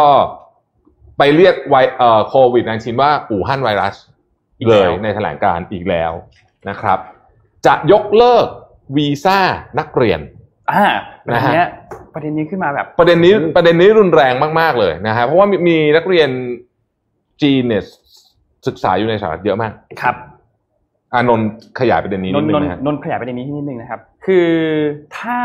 [1.19, 4.16] ไปเรียกไวเอ่อโควิด -19 ว่าอู่ฮั่นไวรัสอีก
[4.65, 6.13] เลแล้ยวในแถลงการณ์อีกแล้ว
[6.69, 6.99] นะครับ
[7.67, 8.47] จะยกเลิก
[8.97, 9.39] วีซ่า
[9.79, 10.21] นักเรียน
[10.73, 10.87] อ่า
[11.27, 11.69] ประนะเด็นฮะเนี้ย
[12.15, 16.31] ประเด็นนี้ขึ้นมาแบบประเด็นนี้ประเด็นนี้รุนแรงมาก ๆ เลยนะฮะเพราะว่ามีมีนักเรียน
[17.43, 17.83] จีนเนี่ย
[18.67, 20.17] ศึกษาอยู่ในสหรัฐเยอะมากครับ
[21.15, 21.49] อานนท์
[21.81, 24.51] ขยายประเด็นนี้นนิดนนึนงนนะฮะนนขยายประเด็นนี้ที่นิดนึงนะครับ คือ
[25.19, 25.39] ถ้า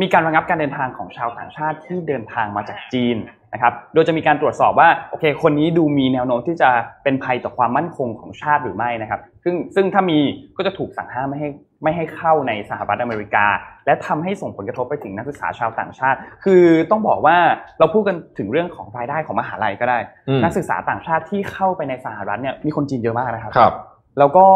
[0.00, 3.16] มีการระงับการเดินทางของชาวต่างชาติที่เดินทางมาจากจีน
[3.54, 6.70] นะครับ โดยจะมีการตรวจสอบว่าโอเคคนนี้ดูมีแนวโน้มที่จะ
[7.02, 10.18] เป็นภัยต่อความมั่นคงของชาติหรือไม่นะครับ ซึ่งซึ่งถ้ามี
[10.56, 11.48] ก็จะถูกสั่งห้ามไม่ให้
[11.82, 13.46] ไม่ให้เข้าในสหรัฐอเมริกา
[13.86, 17.36] และทำให้ส่งผลกระทบไปถึงนักศึกษาชาวต่างชาติ คือต้องบอกว่า
[17.78, 23.72] เราพูดกันถึงเรื่องของรายได้ของมหาลัยก็ได้อืมนักศึกษาต่างชาติที่เข้าไปในสหรัฐเนี่ยมีคนจีนเยอะมากนะครับครับ
[24.18, 24.46] แล้วก็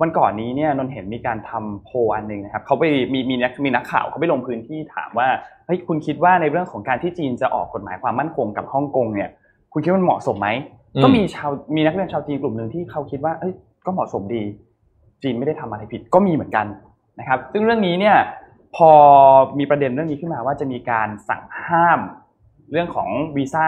[0.00, 5.28] วันก่อนนี้เนี่ยนนท์เห็นมีการทำโพลอันหนึ่งนะครับเขาไปมีมีนักมีนักข่าวเขาไปลงพื้นที่ถามว่า
[5.66, 9.30] เฮ้ยคุณคิดว่าในเรื่องของการที่จีนจะออกกฎหมายความมั่นคงกับฮ่องกงเนี่ย
[9.72, 10.48] คุณคิดว่ามันเหมาะสมไหม
[10.94, 13.52] อืมก็มีชาวมีนักเรียนชาวจีนกลุ่มหนึ่งที่เขาคิดว่าเอ้ย
[13.86, 14.42] ก็เหมาะสมดี
[15.22, 16.66] จีนไม่ได้ทำอะไรผิดก็มีเหมือนกัน
[17.18, 18.16] นะครับ ซึ่งเรื่องนี้เนี่ย
[18.76, 18.90] พอ
[19.58, 22.00] มีประเด็นเรื่องนี้ขึ้นมาว่าจะมีการสั่งห้าม
[22.72, 23.66] เรื่องของวีซ่า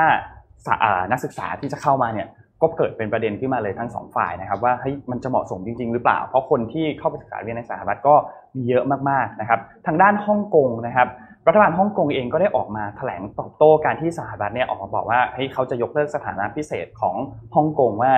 [1.12, 2.28] นักศึกษาที่จะเข้ามาเนี่ย
[2.62, 8.14] ก็เกิดเป็นประเด็นขึ้นมาเลยทั้งสองฝ่ายนะครับว่าเฮ้ยมันจะเหมาะสมจริง ๆ หรือเปล่า เพราะคนที่เข้าไปศึกษาเรียนในสหรัฐก็
[8.56, 11.08] มีเยอะมากๆนะครับทางด้านฮ่องกงนะครับ
[11.46, 17.16] รัฐบาลฮ่องกงเองก็ได้ออกมาแถลงตอบโต้การที่สหรัฐเนี่ยออกมาบอกว่าเฮ้ยเขาจะยกเลิกสถานะพิเศษของ
[17.54, 18.12] ฮ่องกงว่า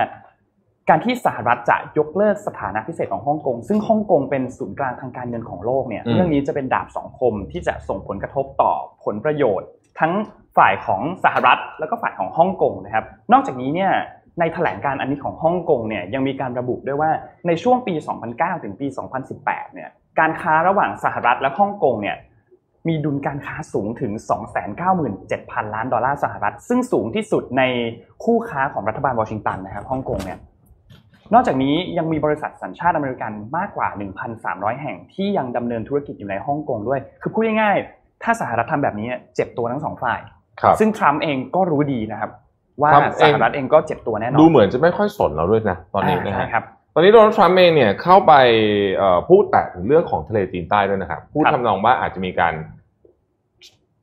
[0.89, 8.71] การที่สหรัฐจะยกเลิกสถานะพิเศษของฮ่องกงซึ่งฮ่องกงเป็นศูนย์กลางทางการเงินของโลกเนี่ยเรื่องนี้จะเป็นดาบสองคมที่จะส่งผลกระทบต่อ
[9.05, 9.67] ผลประโยชน์
[9.99, 10.11] ทั้ง
[10.57, 13.91] ฝ่ายของสหรัฐแล้วก็ฝ่ายของฮ่องกงนะครับ นอกจากนี้เนี่ย
[14.39, 17.11] ในแถลงการอันนี้ของฮ่องกงเนี่ยยังมีการระบุด้วยว่า
[17.47, 17.93] ในช่วงปี
[18.29, 18.87] 2009 ถึงปี
[19.31, 22.17] 2018 เนี่ยการค้าระหว่างสหรัฐและฮ่องกงเนี่ย
[22.87, 24.11] มีดุลการค้าสูงถึง
[24.93, 27.63] 297,000 ล้านดอลลาร์สหรัฐ ซึ่งสูงที่สุดใน
[28.23, 30.39] คู่ค้าของรัฐบาลวอชิงตันนะครับฮ่องกงเนี่ย
[31.33, 33.87] นอกจากนี้ยังมีบริษัทสัญชาติอเมริกันมากกว่า
[34.35, 40.19] 1,300 แห่งที่ยังดำเนินธุรกิจอยู่ในฮ่องกงด้วย คือพูดง่ายๆ ถ้าสหรัฐทำแบบนี้เจ็บตัวทั้งสองฝ่าย
[40.79, 42.31] ซึ่งทรัมป์เองก็รู้ดีนะครับ
[42.81, 46.63] ว่าสหรัฐเองก็เจ็บตัวแน่นอน ดูเหมือนจะไม่ค่อยสนเราด้วยนะตอนนี้นะครับ
[46.93, 48.33] ตอนนี้โดนัลด์ทรัมป์เองเนี่ยเข้าไป
[49.29, 52.53] พูดแต่ถึงเรื่องของทะเลจีนใต้ด้วยนะครับพูดทำนองว่าอาจจะมีการ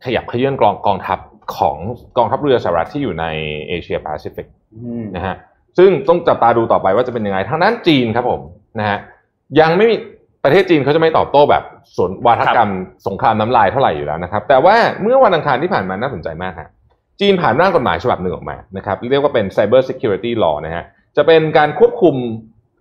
[0.04, 1.18] ขยับเขยื้อนกองกองทัพ
[1.56, 1.76] ของ
[2.16, 3.26] กองทัพเรือสหรัฐที่อยู่ใน
[3.68, 4.46] เอเชียแปซิฟิก
[5.16, 5.36] นะฮะ
[5.78, 8.40] ซึ่งต้องจับตาดูต่อไปว่าจะเป็นยังไงทางนั้นจีนครับผม
[8.78, 8.98] นะฮะ
[9.60, 9.96] ยังไม่มี
[10.44, 11.62] ประเทศจีนเขาจะไม่ตอบโต้แบบ
[11.96, 12.70] สนวาทกรรม
[13.06, 16.68] สงครามน้ำลายเท่าไหร่อยู่แล้วนะครับ แต่ว่าเมื่อวันอังคารที่ผ่านมาน่าสนใจมากครับ
[17.20, 20.84] จีนผ่านร่างกฎหมายฉบับหนึ่งออกมานะครับเรียกว่าเป็น Cyber Security Law นะฮะ
[21.16, 22.14] จะเป็นการควบคุม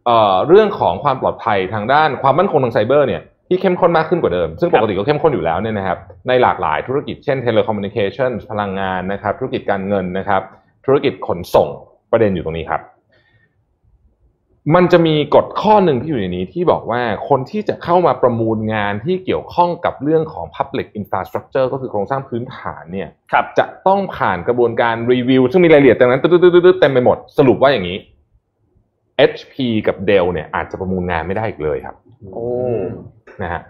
[0.05, 10.41] เรื่องของความปลอดภัยทางด้านความมั่นคงทางไซเบอร์เนี่ยที่เข้มข้นมากขึ้นกว่าเดิม ซึ่งปกติก็เข้มข้นอยู่แล้วเนี่ยนะครับในหลากหลายธุรกิจเช่น telecommunication พลังงานนะครับธุรกิจการเงินนะครับ
[10.85, 11.67] ธุรกิจขนส่ง
[12.11, 12.81] ประเด็นอยู่ตรงนี้ครับ
[14.75, 23.09] มันจะมีกฎข้อหนึ่งที่อยู่ในนี้ที่บอกว่าคนที่จะเข้ามาประมูลงานที่เกี่ยวข้องกับเรื่องของ Public Infrastructure ก็คือโครงสร้างพื้นฐานเนี่ย
[23.59, 27.97] จะต้องผ่านกระบวนการรีวิว ซึ่งมีรายละเอียดตรงนั้นตึ๊ดๆเต็มไปหมดสรุปว่าอย่างนี้
[29.31, 29.53] HP
[29.87, 31.95] กับ Dell เนี่ยอาจจะประมูลงานไม่ได้อีกเลยครับ
[32.33, 32.49] โอ้
[33.41, 33.61] นะฮะ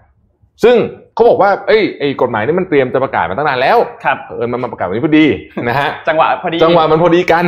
[0.63, 0.75] ซึ่ง
[1.13, 5.25] เขาบอกว่าเอ้ยไอ้กฎหมายนี่มันเตรียมจะประกาศมาตั้งนานแล้วครับเออมันมาประกาศวันนี้พอดี
[5.69, 7.45] นะฮะจังหวะพอดีจังหวะมันพอดีกัน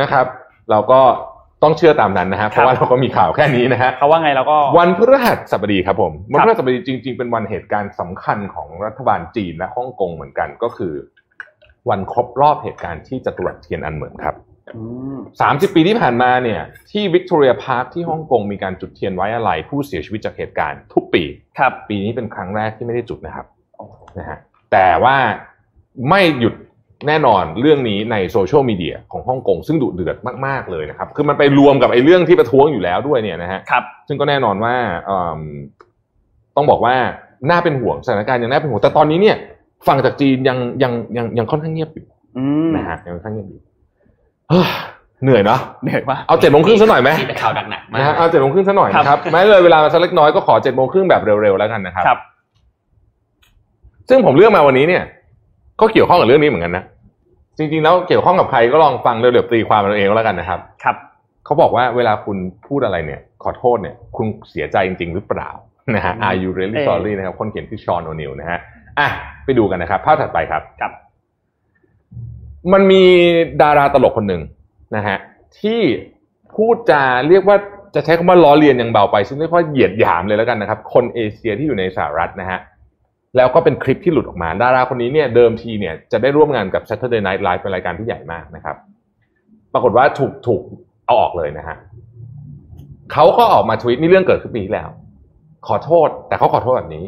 [0.00, 0.26] นะครับ
[0.70, 1.00] เราก็
[1.62, 10.94] ต้องเชื่อตามนั้นนะฮะเพราะว่าเราก็มีข่าวแค่นี้นะฮะเขาว่าไงเราก็วันพฤหัสบดีครับผมวันพฤหัสบดีจริง ๆ เป็นวันเหตุการณ์สำคัญของรัฐบาลจีนและฮ่องกงเหมือนกันก็คือ
[11.90, 14.34] วันครบรอบเหตุการณ์ที่จะตรวจเทียนอันเหมือนครับ
[15.40, 21.22] สามสิบปีที่ผ่านมาเนี่ย ที่วิกตอเรียพาร์คที่ฮ่องกงมีการจุดเทียนไว้อาลัยผู้เสียชีวิตจากเหตุการณ์ทุกปี
[21.58, 23.46] ครับปีนี้เป็นครั้งแรกที่ไม่ได้จุดนะครับ
[24.18, 24.38] นะฮะ
[24.72, 25.16] แต่ว่า
[26.08, 26.54] ไม่หยุด
[27.06, 34.74] แน่นอนเรื่องนี้ในโซเชียลมีเดียของฮ่องกงซึ่งดุเดือดมาก ๆ เลยนะครับ คือมันไปรวมกับไอ้เรื่องที่ประท้วงอยู่แล้วด้วยเนี่ยนะฮะครับซึ่งก็แน่นอนว่า
[36.56, 36.94] ต้องบอกว่า
[37.50, 39.36] น่าเป็นห่วงสถานการณ์ยังน่าเป็นห่วงแต่ตอนนี้เนี่ย
[39.86, 42.06] ฝั่งจากจีนยังยังยังยังค่อนข้างเงียบอยู่
[42.76, 43.60] นะฮะยังค่อนข้างเงียบอยู่
[45.22, 52.18] เหนื่อยเนาะเหนื่อยมากเอาเจ็ดโมงครึ่งสักหน่อยไหมที่ข่าวดักหนักนะฮะเอาเจ็ดโมงครึ่งสักหน่อยนะครับแม้เลยเวลามาสักเล็กน้อยก็ขอเจ็ดโมงครึ่งแบบเร็วๆแล้วกันนะครับครับ
[54.08, 55.02] ซึ่งผมเลือกมาวันนี้เนี่ย
[55.80, 56.84] ก็เกี่ยวข้องกับเรื่องนี้เหมือนกันนะ
[57.58, 60.96] จริงๆแล้วเกี่ยวข้องกับใครก็ลองฟังเร็วๆตีความเราเองแล้วกันนะครับ ครับ
[61.44, 65.50] เขาบอกว่าเวลาคุณพูดอะไรเนี่ย ขอโทษเนี่ย คุณเสียใจจริง ๆ หรือเปล่า
[65.94, 68.58] นะฮะ Are you really sorry นะครับคนเขียนคือชอนโอนิลนะฮะ
[68.98, 69.08] อะ
[69.44, 70.92] ไปดูกันนะครับภาพถัดไปครับครับ
[72.72, 73.04] มันมี
[73.62, 74.42] ดาราตลกคนหนึ่ง
[74.96, 75.16] นะฮะ
[75.60, 75.80] ที่
[76.54, 77.56] พูดจาเรียกว่า
[77.94, 82.58] จะใช้คำว่าล้อเลียนอย่างเบาไปซึ่งไม่ค่อยเหยียดหยามเลยแล้วกันนะครับ คนเอเชียที่อยู่ในสหรัฐนะฮะ
[83.36, 88.76] แล้วก็เป็นคลิปที่หลุดออกมา ดาราคนนี้เนี่ยเดิมทีเนี่ยจะได้ร่วมงานกับ Saturday Night Live เป็นรายการที่ใหญ่มากนะครับ
[89.72, 90.62] ปรากฏว่าถูกถูก
[91.06, 91.76] เอาออกเลยนะฮะ
[93.12, 94.90] เขาก็ออกมาทวิตนี่เรื่องเกิดขึ้นปีที่แล้ว
[95.66, 97.04] ขอโทษ แต่เขาขอโทษแบบนี้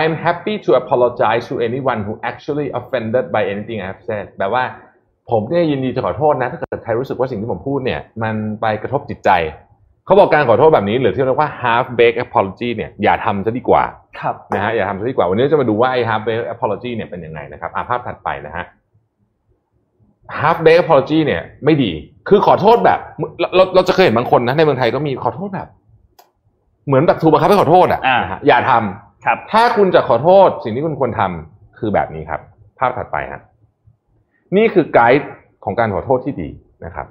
[0.00, 4.62] I'm happy to apologize to anyone who actually offended by anything I have said แปลว่า
[5.30, 9.30] ผมเนี่ยยินดีจะขอโทษนะ ถ้าเกิดใครรู้สึกว่าสิ่งที่ผมพูดเนี่ย มันไปกระทบจิตใจ
[10.08, 13.82] เขาบอกการขอโทษแบบนี้หรือที่เรียกว่า half baked apology เนี่ยอย่าทำซะดีกว่า
[14.20, 18.64] ครับนะฮะอย่าทำซะดีกว่า วันนี้จะมาดูว่าไอ้ half baked apology เนี่ยเป็นยังไงนะครับอาภาพถัดไปนะฮะ
[20.40, 21.92] half baked apology เนี่ย ไม่ดี
[22.28, 22.98] คือขอโทษแบบ
[23.54, 25.68] เราเราจะเคยเห็นบางคนนะในเมืองไทยก็มีขอโทษแบบ
[26.86, 28.00] เหมือนแบบถูกบังคับให้ขอโทษอะ
[28.48, 32.40] อย่าทำครับ ถ้าคุณจะขอโทษสิ่งที่คุณควรทำคือแบบนี้ครับ
[32.78, 33.42] ภาพถัดไปฮะ
[34.56, 35.28] นี่คือไกด์
[35.64, 36.48] ของการขอโทษที่ดี
[36.84, 37.06] นะครับ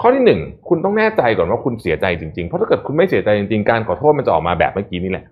[0.00, 5.24] ข้อที่หนึ่งคุณต้องแน่ใจก่อนว่าคุณเสียใจจริงๆ เพราะถ้าเกิดคุณไม่เสียใจจริงๆ การขอโทษมันจะออกมาแบบเมื่อกี้นี่แหละ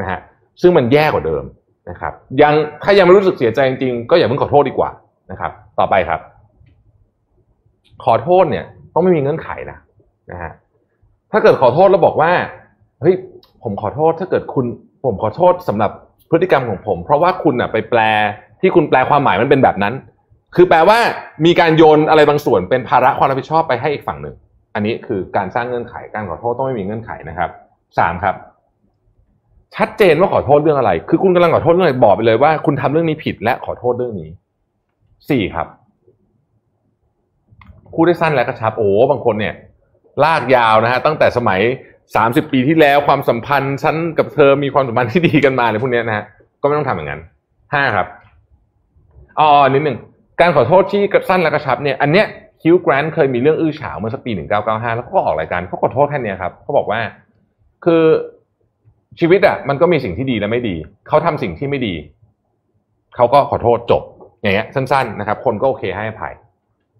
[0.00, 0.18] นะฮะ
[0.60, 1.44] ซึ่งมันแย่กว่าเดิม
[1.90, 4.90] นะครับ ยังถ้ายังไม่รู้สึกเสียใจจริงๆ ก็อย่าเพิ่งขอโทษดีกว่า
[5.30, 6.20] นะครับ ต่อไปครับ
[8.04, 9.78] ขอโทษเนี่ย ต้องไม่มีเงื่อนไขนะ
[10.30, 10.52] นะฮะ
[11.32, 12.30] ถ้าเกิดขอโทษแล้วบอกว่า
[13.00, 13.14] เฮ้ย
[13.62, 14.66] ผมขอโทษถ้าเกิดคุณ
[15.04, 15.90] ผมขอโทษสำหรับ
[16.30, 18.00] พฤติกรรมของผม เพราะว่าคุณอะไปแปล
[18.60, 19.94] ที่คุณแปลความหมายมันเป็นแบบนั้น
[20.56, 20.98] คือแปลว่า
[21.46, 24.34] มีการโยนอะไรบางส่วนเป็นภาระความรับผิดชอบไปให้อีกฝั่งหนึ่ง
[24.74, 27.50] อันนี้คือการสร้างเงื่อนไขการขอโทษต้องไม่มีเงื่อนไขนะครับ
[27.98, 28.34] สามครับ
[29.76, 34.30] ชัดเจนว่าขอโทษเรื่องอะไร คือคุณกำลังขอโทษเรื่องอะไรบอกไปเลยว่า คุณทำเรื่องนี้ผิดและขอโทษเรื่องนี้
[35.30, 35.66] สี่ครับ
[37.94, 39.54] พูดได้สั้นและกระชับโอ้บางคนเนี่ย
[40.24, 41.60] ลากยาวนะฮะตั้งแต่สมัย
[42.16, 46.24] สามสิบปีที่แล้วความสัมพันธ์ฉันกับเธอมีความสัมพันธ์ที่ดีกันมาอะไรพวกนี้นะฮะ
[46.60, 47.20] ก็ไม่ต้องทำอย่างนั้น
[47.74, 48.06] ห้าครับ
[49.38, 49.96] อ๋อนิดหนึ่ง
[50.40, 52.26] การขอโทษที่สั้นและกระชับเนี่ยอันเนี้ย
[52.62, 57.00] ฮิวแกรนท์เคยมีเรื่องอื้อฉาวเมื่อสักปีหนึ่งเก้าเก้าห้าแล้วเขาก็ออกรายการเขาขอโทษแค่เนี้ยครับเขาบอกว่า
[57.84, 58.02] คือ
[59.20, 60.76] ชีวิตอะมันก็มีสิ่งที่ดีและไม่ดี
[61.08, 61.94] เขาทำสิ่งที่ไม่ดี
[63.16, 64.02] เขาก็ขอโทษจบ
[64.42, 66.34] อย่างเงี้ยสั้น ๆ นะครับ คนก็โอเคให้อภัย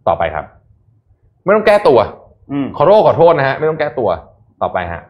[0.09, 0.45] ต่อไปครับ
[1.45, 1.99] ไม่ต้องแก้ตัว
[2.53, 4.09] อืมขอโทษขอโทษนะฮะไม่ต้องแก้ตัว
[4.63, 5.03] ต่อไปฮะ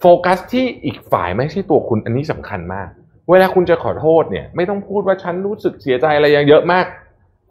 [0.00, 2.88] โฟกัสที่อีกฝ่ายไม่ใช่ตัวคุณอันนี้สำคัญมาก
[3.30, 6.86] เวลาคุณจะขอโทษเนี่ย ไม่ต้องพูดว่าฉันรู้สึกเสียใจอะไรเยอะมาก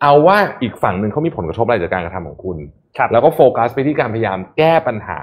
[0.02, 2.58] เอาว่าอีกฝั่งหนึ่งเขามีผลกระทบอะไรจากการกระทำของคุณ
[2.98, 5.20] ครับแล้วก็โฟกัสไปที่การพยายามแก้ปัญหา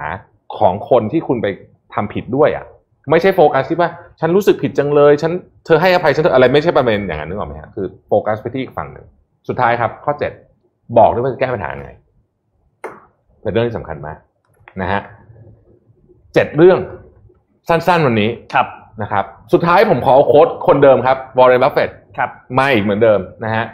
[0.57, 1.47] ของคนที่คุณไป
[1.93, 2.65] ทำผิดด้วยอะ
[3.11, 3.89] ไม่ใช่โฟกัสที่ว่า
[4.19, 5.31] ฉันรู้สึกผิดจังเลย ฉัน
[5.65, 9.05] เธอให้อภัยฉันเถอะอะไรไม่ใช่ประเด็นอย่างนั้นนึกออกไหมฮะคือโฟกัสไปที่อีกฝั่งหนึ่ง
[9.47, 10.31] สุดท้ายครับ ข้อเจ็ด
[10.97, 11.89] บอกด้วยว่าจะแก้ปัญหาไง
[13.41, 14.17] เป็นเรื่องที่สำคัญมาก
[14.81, 15.01] นะฮะ
[16.33, 16.79] เจ็ดเรื่อง
[17.69, 18.67] สั้นๆวันนี้ครับ
[19.01, 23.65] นะครับ สุดท้ายผมขอเอา quote คนเดิมครับวอร์เรนบัฟเฟตครับมาอีกเหมือนเดิมนะฮะ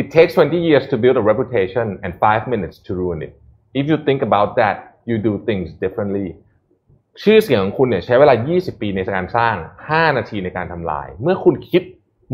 [0.00, 3.32] It takes 20 years to build a reputation and 5 minutes to ruin it.
[3.74, 4.76] If you think about that,
[5.08, 6.28] you do things differently.
[7.22, 9.54] ชื่อเสียงของคุณเนี่ยใช้เวลา 20 ปีในการสร้าง
[9.88, 11.82] 5 นาทีในการทำลาย เมื่อคุณคิด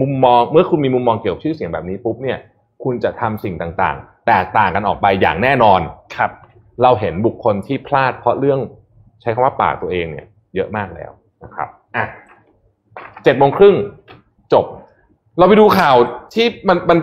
[0.00, 2.38] มุมมอง เมื่อคุณมีมุมมองเกี่ยวกับชื่อเสียงแบบนี้ปุ๊บเนี่ย
[2.84, 5.80] คุณจะทำสิ่งต่างๆ แตกต่างกันออกไปอย่างแน่นอน
[6.16, 6.30] ครับ
[6.82, 8.60] เราเห็นบุคคลที่พลาดเพราะเรื่อง
[9.22, 11.10] ใช้คำว่าปากตัวเองเนี่ย เยอะมากแล้ว
[11.44, 12.04] นะครับ อะ
[13.24, 13.74] เจ็ดโมงครึ่ง
[14.52, 14.64] จบ
[15.38, 15.96] เราไปดูข่าว
[16.34, 16.98] ที่มันมัน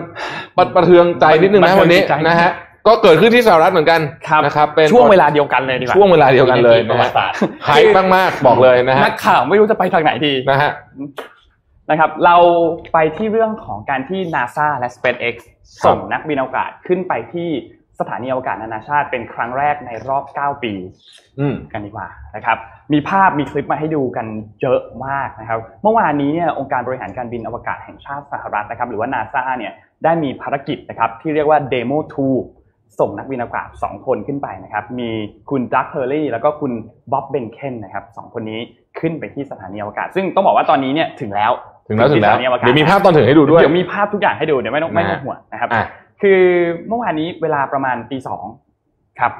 [0.58, 2.50] มันประเทืองใจนิดนึงบันะนเทิงวันนี้จิตใจนะฮะ
[2.86, 10.70] ก็เกิดขึ้นที่สหรัฐเหมือนกันครับนะครับเป็นช่วงเวลาเดียวกันเลยดีกว่าช่วงเวลาเดียวกันเลยประนะวัฮะติศาสตร์ไฮป์มากๆบอกเลยนะฮะนักข่าวไม่รู้จะไปทางไหนดีนะฮะ
[11.90, 12.36] นะครับ เรา
[12.92, 15.34] ไปที่เรื่องของการที่ NASA และ SpaceX
[15.82, 17.50] ครับส่งนักบินอวกาศขึ้นไปที่
[18.00, 20.72] สถานีอวกาศนานาชาติเป็นครั้งแรกในรอบ 9 ปี
[21.40, 22.58] อืมกันดีกว่านะครับ
[22.92, 24.26] มีภาพมีคลิปมาให้ดูกัน
[24.62, 29.72] เยอะมากนะครับ เมื่อวานนี้เนี่ยองค์การบริหารการบินอวกาศแห่งชาติสหรัฐนะครับ หรือว่านาซาเนี่ย
[30.04, 31.98] ได้มีภารกิจนะครับที่เรียกว่า Demo
[32.46, 35.10] 2ส่งนักบินอวกาศ 2 คนขึ้นไปนะครับ มี
[35.50, 36.72] คุณดักเฮอร์ลีย์แล้วก็คุณ
[37.12, 38.60] บ๊อบเบห์นเคนนะครับสองคนนี้
[39.00, 41.52] ขึ้นไปที่สถานีอวกาศ ซึ่งต้องบอกว่าตอนนี้เนี่ยถึงแล้ว
[41.88, 45.84] ถึงแล้วถึงแล้วที่สถานีอวกาศเดี๋ยวมีภาพตอนถึงให้ดูด้วยเดี๋ยวมีภาพทุกอย่างให้ดูเดี๋ยวไม่ต้องไม่ต้องห่วงนะครับอะ
[46.22, 46.40] คือ
[46.88, 48.44] เมื่อวานนี้เวลาประมาณตีสอง
[49.20, 49.32] ครับ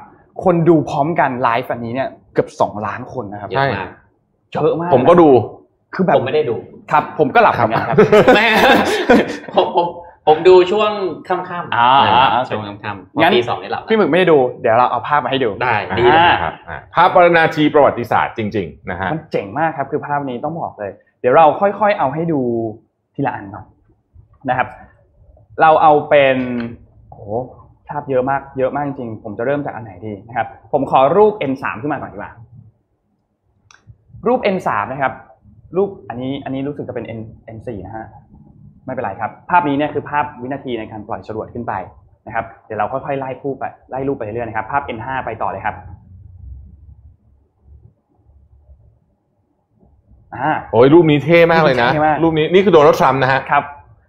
[0.44, 3.88] คนดูพร้อมกันไลฟ์อันนี้เนี่ยเกือบสองล้านคนนะครับเยอะมาก
[4.52, 5.28] เยอะมากผมก็ดู
[5.94, 6.56] คือแบบผมไม่ได้ดู
[6.90, 7.96] ครับ ผมก็หลับเหมือนกันครับ
[8.36, 8.46] แม่
[9.54, 9.86] ผมผม
[10.26, 10.90] ผมดูช่วง
[11.28, 22.40] ค่ำๆอ่าอ่าอ่าช่วงค่ำๆงั้งั้นนตีสองนี่หลับพี่หมึกไม่ได้ดู เดี๋ยวเราเอาภาพมาให้ดูได้ดีอ่าเลยนะครับอะภาพปรนาทีประวัติศาสตร์จริงๆนะฮะมันเจ๋งมากครับคือภาพนี้ต้องบอกเลย เดี๋ยวเราค่อยๆเอาให้ดู
[23.14, 23.64] ทีละอันเนาะ
[24.48, 24.68] นะครับ
[25.60, 26.36] เราเอาเป็น
[27.10, 27.22] โอ้โห
[27.88, 32.32] ภาพเยอะมากเยอะมากจริงๆผมจะเริ่มจากอันไหนดีนะครับ ผมขอรูป N3 ขึ้นมาก่อนดีกว่า
[34.26, 35.12] รูป N3 นะครับ
[35.76, 37.20] รูปอันนี้อันนี้รู้สึกจะเป็น N
[37.56, 38.06] N4 นะฮะ
[38.84, 41.72] ไม่เป็นไรครับ ภาพนี้เนี่ยคือภาพวินาทีในการปล่อยจรวดขึ้นไป
[42.26, 45.74] นะครับ เดี๋ยวเราค่อยๆไล่คู่ไปไล่รูปไปเรื่อยๆนะครับ ภาพ N5 ไปต่อเลยครับ
[50.34, 53.64] อ่าโอ้ยรูปนี้เท่มากเลยนะเท่มากรูปนี้นี่คือโดนัลด์ทรัมป์นะฮะครับ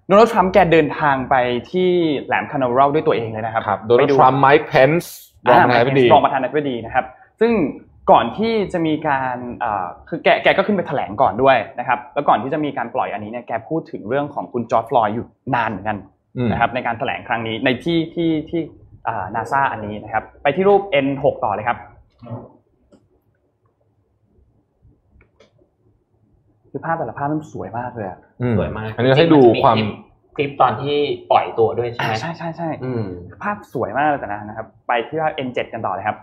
[0.08, 1.36] โดนัลด์ทรัมป์แกเดินทางไป
[1.72, 1.90] ที่
[2.26, 5.12] แหลมคานาเวรัลด้วยตัวเองเลยนะครับครับโดนัลด์ทรัมป์ไมค์เพนส์
[5.50, 7.06] รองประธานาธิบดีรองประธานาธิบดีนะครับ
[7.40, 7.52] ซึ่ง
[8.12, 15.98] ก่อนที่จะมีการเอ่อคือแกแกก็ขึ้นไปแถลงก่อนด้วยนะครับ แล้วก่อนที่จะมีการปล่อยอันนี้เนี่ยแกพูดถึงเรื่องของคุณจอร์จฟลอยด์อยู่นานเหมือนกัน
[16.38, 18.62] อืมนะครับในการแถลงครั้งนี้ในที่ที่ที่
[19.36, 21.78] นาซาอันนี้นะครับ ไปที่รูป N6 ต่อเลยครับ
[26.76, 30.96] คือภาพแต่ละภาพมันสวยมากเลยอะอืมสวยมากอันนี้ให้ดูความจริงๆนจะคลิปตอนที่
[31.32, 33.04] ปล่อยตัวด้วยใช่ไหมใช่ใช่ใช่อืม
[33.44, 36.18] ภาพสวยมากเลยแต่นะนะครับ ไปที่ภาพ N7 กันต่อเลยครับ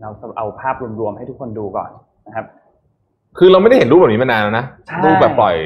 [0.00, 1.90] เราเอาภาพรวมๆให้ทุกคนดูก่อน
[2.26, 2.46] นะครับ
[3.38, 5.56] คือเราไม่ได้เห็นรูปแบบนี้มานานแล้วนะใช่รูปแบบปล่อย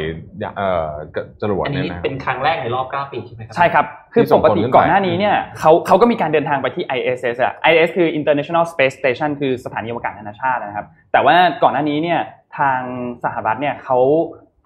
[0.40, 0.88] อย่างเอ่อ
[1.40, 12.20] จรวดอันเนี่ยนี้นะเป็นครั้งแรกในรอบ9ปีใช่ไหมครัใช่ครับ คือที่ส่ปงกคนติขึ้นไปก่อนหน้านี้เนี่ยเขาเขาก็มีการเดินทางไปที่ ISS อะ ISS คือ International Space Station คือสถานีอวกาศนานาชาตินะครับ แต่ว่าก่อนหน้านี้เนี่ย
[12.58, 12.80] ทาง
[13.24, 13.98] สหรัฐเนี่ยเขา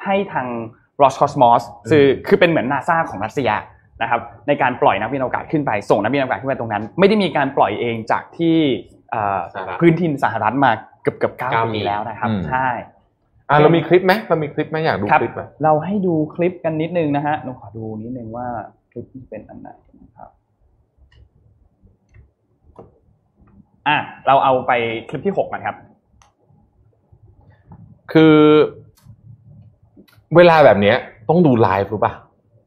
[0.04, 0.46] ให้ทาง
[1.02, 3.50] Roscosmos คือคือเป็นเหมือนนาซาของรัสเซีย
[4.02, 8.56] นะครับในการปล่อยนักบินอวกาศขึ้นไปส่งนักบินอวกาศขึ้นไปตรงนั้น ไม่ได้มีการปล่อยเองจากที่
[9.10, 10.72] เอ่อสหรัฐพื้นที่สหรัฐมา
[11.02, 12.68] เกือบเกือบเก้าเก้าปีปีแล้วนะครับอืมใช่
[13.48, 18.46] อะเรามีคลิปไหมเรามีคลิปไหมอยากดูครับคลิปไหมเราให้ดูคลิปกันนิดนึงนะฮะหนูขอดูนิดนึงว่า
[18.90, 19.68] คลิปที่เป็นอันไหน
[20.02, 20.30] นะครับ
[23.88, 24.72] อะเราเอาไป
[25.08, 25.76] คลิปที่หกกันครับ
[28.12, 28.34] คือ
[30.36, 30.96] เวลาแบบเนี้ย
[31.28, 32.14] ต้องดูไลฟ์รู้ป่ะ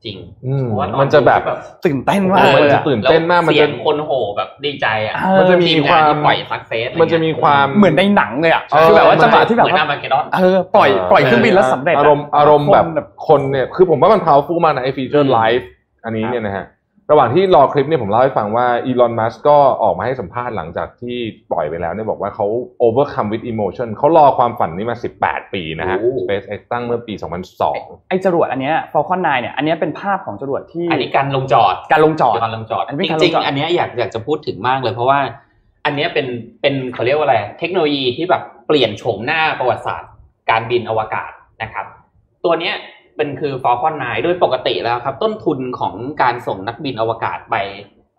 [0.05, 1.41] จริงอืมเพราะว่าตอมันจะแบบ
[1.85, 15.67] ตื่นเต้นมากโอ้เลมันยจะอะตื่นเต้นมากมันเสีจะยงคนโห่แบบดีใจอะเออมันจะมีทีความงนที่ปล่อยซักเซสมันจะมีความเหมือนในหนังเลยอะเออคือแบบว่าจังหวะที่แบบเหมือนว่าอามาเกดอนเออปล่อยปล่อยเครื่องบินแล้วสำเร็จะอารมณ์อารมณ์แบบคนแบบคนเนี่ยคือผมว่ามัน powerful มากนะไอฟีเจออืร์มไลฟ์
[16.05, 16.65] อันนี้เนี่ยนะฮะ
[17.11, 21.17] ระหว่างที่รอคลิปเนี่ยผมเล่าให้ฟังว่าอีลอนมัสก็ออกมาให้สัมภาษณ์หลังจากที่
[21.51, 22.47] ปล่อยไปแล้วเนี่ยบอกว่าเขา
[22.85, 27.13] overcome with emotion เขารอความฝันนี้มา 18 ปีนะฮะ SpaceX ตั้งเมื่อปี
[27.61, 35.19] 2002 ไอ้จรวดอันเนี้ย Falcon 9เนี่ยอันเนี้ยเป็นภาพของจรวดที่ อันนี้การลงจอดการลงจอดการลงจอดอันนี้จเป็นการลริงงจอดๆอันเนี้ยอยากอยากจะพูดถึงมากเลยเพราะว่า
[35.85, 36.27] อันเนี้ยเป็น
[36.61, 40.11] เป็นเขาเรียกว่าอะไร เทคโนโลยีที่แบบเปลี่ยนโฉมหน้าประวัติศาสตร์
[40.49, 41.31] การบินอวกาศ
[41.61, 41.85] นะครับ
[42.45, 42.75] ตัวเนี้ย
[43.17, 47.55] เป็นคือ Falcon 9โดยปกติแล้วครับ ต้นทุนของการส่งนักบินอวกาศไป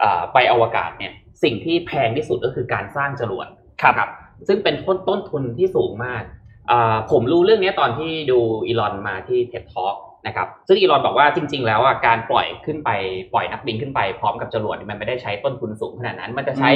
[0.02, 3.46] อ่าไปอวกาศเนี่ยสิ่งที่แพงที่สุดก็คือการสร้างจรวด
[3.82, 4.10] ครับ
[4.48, 6.22] ซึ่งเป็นต้นต้นทุนที่สูงมาก
[6.70, 12.90] อ่าผมรู้เรื่องนี้ตอนที่ดูอีลอนมาที่ TED Talk นะครับซึ่งอีลอนบอกว่าจริง ๆ แล้วอะการปล่อยขึ้นไป
[13.32, 16.70] ปล่อยนักบินขึ้นไปพร้อมกับจรวดเนี่ยมันไม่ได้ใช้ต้นทุนสูงขนาดนั้น มันจะใช้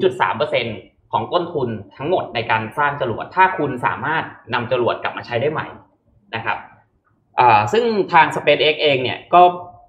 [0.00, 4.24] 0.3%ของต้นทุนทั้งหมดในการสร้างจรวด ถ้าคุณสามารถ
[4.54, 5.66] นำจรวดกลับมาใช้ได้ใหม่
[6.34, 6.73] นะครับอ่า
[7.72, 9.42] ซึ่งทาง SpaceX เองเนี่ยก็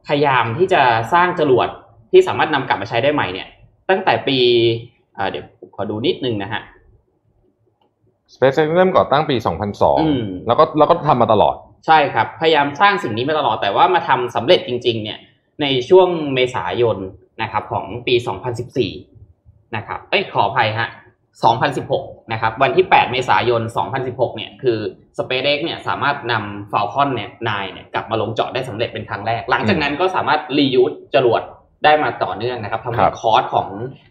[0.07, 0.81] พยายามที่จะ
[1.13, 1.67] สร้างจรวด
[2.11, 3.47] ที่สามารถนำกลับมาใช้ได้ใหม่เนี่ย
[3.89, 4.37] ตั้งแต่ปี
[5.17, 6.61] อ่าเดี๋ยวผมขอดูนิดนึงนะฮะ
[8.33, 15.19] SpaceX เริ่มก่อตั้งปีอืม2002 แล้วก็แล้วก็ทำมาตลอด ใช่ครับ พยายามสร้างสิ่งนี้มาตลอดแต่ว่ามาทำสำเร็จจริง ๆ เนี่ย
[15.61, 16.97] ในช่วงเมษายน
[17.41, 18.15] นะครับของปี
[18.95, 20.89] 2014 นะครับ เอ้ยขออภัยฮะ
[21.43, 23.61] 2016 นะครับ วันที่ 8 เมษายน
[23.99, 24.79] 2016 เนี่ย คือ
[25.17, 31.41] SpaceX เนี่ย สามารถนำ Falcon เนี่ย9เนี่ย กลับมาลงจอดได้สำเร็จเป็นครั้งแรก หลังจากนั้นก็สามารถรียูสจรวด
[31.83, 33.67] ได้มาต่อเนื่องนะครับทำคให้รับคอสของ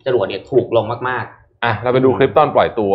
[0.06, 1.24] จรวดเนี่ยถูกลงมาก
[1.64, 2.94] อะ เราไปดูคลิปตอนปล่อยตัว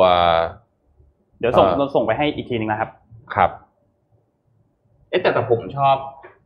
[1.40, 2.90] เดี๋ยวส่งเอ่อเราส่งไปให้อีกทีนึงนะครับ
[3.36, 5.96] ครับๆเอ๊ะแต่แต่ผมชอบ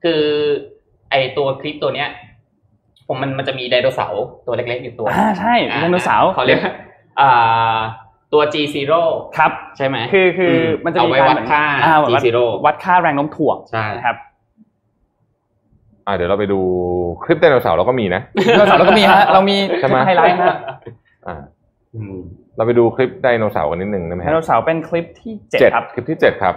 [0.03, 0.21] คือ
[1.11, 2.09] ไอตัวคลิปตัวเนี้ย
[3.07, 6.83] ผมมันมันจะมีไดโนเสาร์ตัวเล็กๆอยู่ตัว อ่า ใช่ ไดโนเสาร์เขาเรียกว่าอ่า
[8.33, 9.01] ตัว G zero
[9.37, 14.17] ครับใช่ไหมคือคืออมมันจะเอามีไว้การวัดค่าอ่ G วัด zero วัดค่าแรงโน้มถ่วงใช่นะครับ
[16.07, 16.59] อะเดี๋ยวเราไปดู
[17.23, 20.55] คลิปไดโนเสาร์เราก็มีนะไดโนเสาร์เราก็มีฮะเรามีใช่ไหมไฮไลท์ฮะ
[21.27, 21.35] อ่า
[21.95, 22.15] อืม
[22.57, 26.55] เราไปดูคลิปไดโนเสาร์กันนิดนึงได้ไหมไดฮะโนเสาร์เป็นคลิปที่เจ็ดเจ็ดครับคลิปที่เจ็ดครับ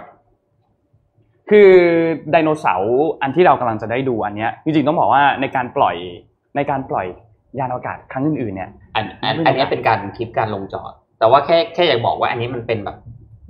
[1.49, 1.71] คือ
[2.31, 5.95] ไดโนเสาร์อันที่เรากำลังจะได้ดูอันเนี้ยจริงๆต้องบอกว่าในการปล่อย
[6.55, 7.07] ในการปล่อย
[7.59, 12.97] ยานอวกาศครั้งอื่นๆเนี่ยอันอันไม่รู้อันเนี้ยเป็นการคลิปการลงจอด แต่ว่าแค่แค่อยากบอกว่าอันนี้มันเป็นแบบ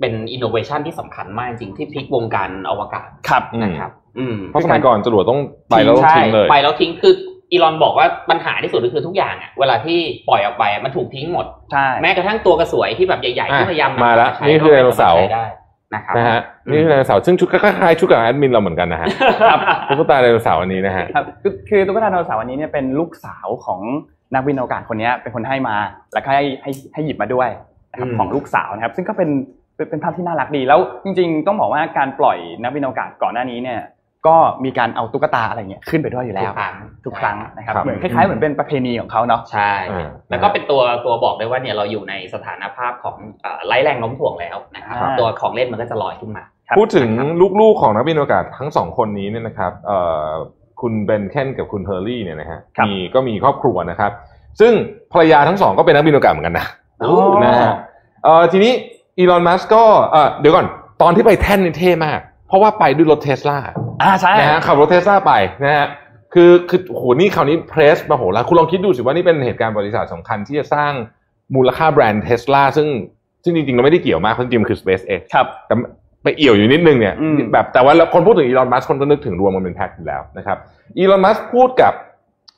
[0.00, 5.40] เป็นอินโนเวชันที่สำคัญมากจริงที่พลิกวงการอวกาศครับอืมนะครับอืมเพราะสมัยก่อนจรวดต้อง
[5.70, 7.14] ไปแล้วต้องใช่ทิ้งเลยไปแล้วทิ้งคือ
[7.52, 9.98] อีลอนบอกว่าปัญหาที่สุดก็คือทุกอย่างอะเวลาที่
[10.28, 15.18] ปล่อยออกไปอะมันถูกทิ้งหมดใช่แม้กระทั่งตัวกระสวยที่แบบใหญ่ๆที่พยายามนำมาแล้วใช้นี่คือไดโนเสาร์
[15.92, 19.08] ก็ไม่มถใช้ได้นะครับนะฮะนี่คือไดโนเสาร์ซึ่งชุดก็คล้ายๆชุดกับแอดมินเราเหมือนกันนะฮะ
[19.50, 23.80] ครับตุ๊กตาไดโนเสาร์อันนี้นะฮะครับคือคือตุ๊กตาไดโนเสาร์อันนี้เนี่ยเป็นลูกสาวของ
[24.34, 25.76] นักบินอวกาศคนเนี้ยเป็นคนให้มา
[26.14, 27.48] แล้วก็ให้ให้ให้หยิบมาด้วย
[27.90, 29.30] นะครับอืมของลูกสาวนะครับ ซึ่งก็เป็น
[29.76, 33.80] เป็นเป็นภาพที่น่ารักดีแล้วจริง ๆ ต้องบอกว่าการปล่อยนักบินอวกาศก่อนหน้านี้เนี่ย
[34.28, 36.74] ก็มีการเอาตุ๊กตาอะไรเงี้ยขึ้นไปด้วยอยู่แล้วทุกครั้ง
[37.04, 47.08] ทุกครั้งนะครับครับเหมือนคล้ายๆเหมือนเป็นประเพณีของเขาเนาะใช่อ่าแล้วก็เป็นตัวตัวบอกได้ว่าเนี่ยเราอยู่ในสถานภาพของเอ่อไร้แรงโน้มถ่วงแล้วนะครับอ่าตัวของเล่นมันก็จะลอยขึ้นมาครับพูดถึง
[47.60, 50.28] ลูกๆของนักบินอวกาศทั้งสองคนนี้เนี่ยนะครับเอ่อ
[50.80, 54.12] คุณเบนเคนกับคุณเฮอร์รี่เนี่ยนะฮะครับมีก็มีครอบครัวนะครับ
[54.60, 54.72] ซึ่ง
[55.12, 56.66] ภรรยาทั้งสองก็เป็นนักบินอวกาศเหมือนกันนะ
[57.02, 57.12] อ๋อ
[57.44, 57.72] นะฮะ
[58.24, 58.72] เอ่อทีนี้
[59.18, 60.66] อีลอนมัสก็เอ่อเดี๋ยวก่อน
[61.02, 63.58] ตอนที่ไปแท่นนี่เท่มาก เพราะว่าไปด้วยรถเทสลา
[64.02, 65.32] อ่าใช่นะฮะขับรถเทสลาไป
[65.64, 65.86] นะฮะ
[66.34, 70.92] คือคือโหนี่คราวนี้เพรสมาโหแล้วคุณลองคิดดูสิว่านี่เป็นเหตุการณ์บริษัทสำคัญที่จะสร้าง
[71.54, 72.88] มูลค่าแบรนด์เทสลาซึ่ง
[73.44, 75.74] ซึ่งจริงๆเราไม่ได้เกี่ยวมากเพราะจริงๆมันคือ SpaceX ครับแต่
[76.22, 80.58] ไปเอี่ยวอยู่นิดนึงเนี่ยอืมแบบแต่ว่าคนพูดถึงอีลอนมัสคนก็นึกถึงรวมมันเป็นแพ็คอยู่แล้วนะครับ
[80.98, 81.92] อีลอนมัสพูดกับ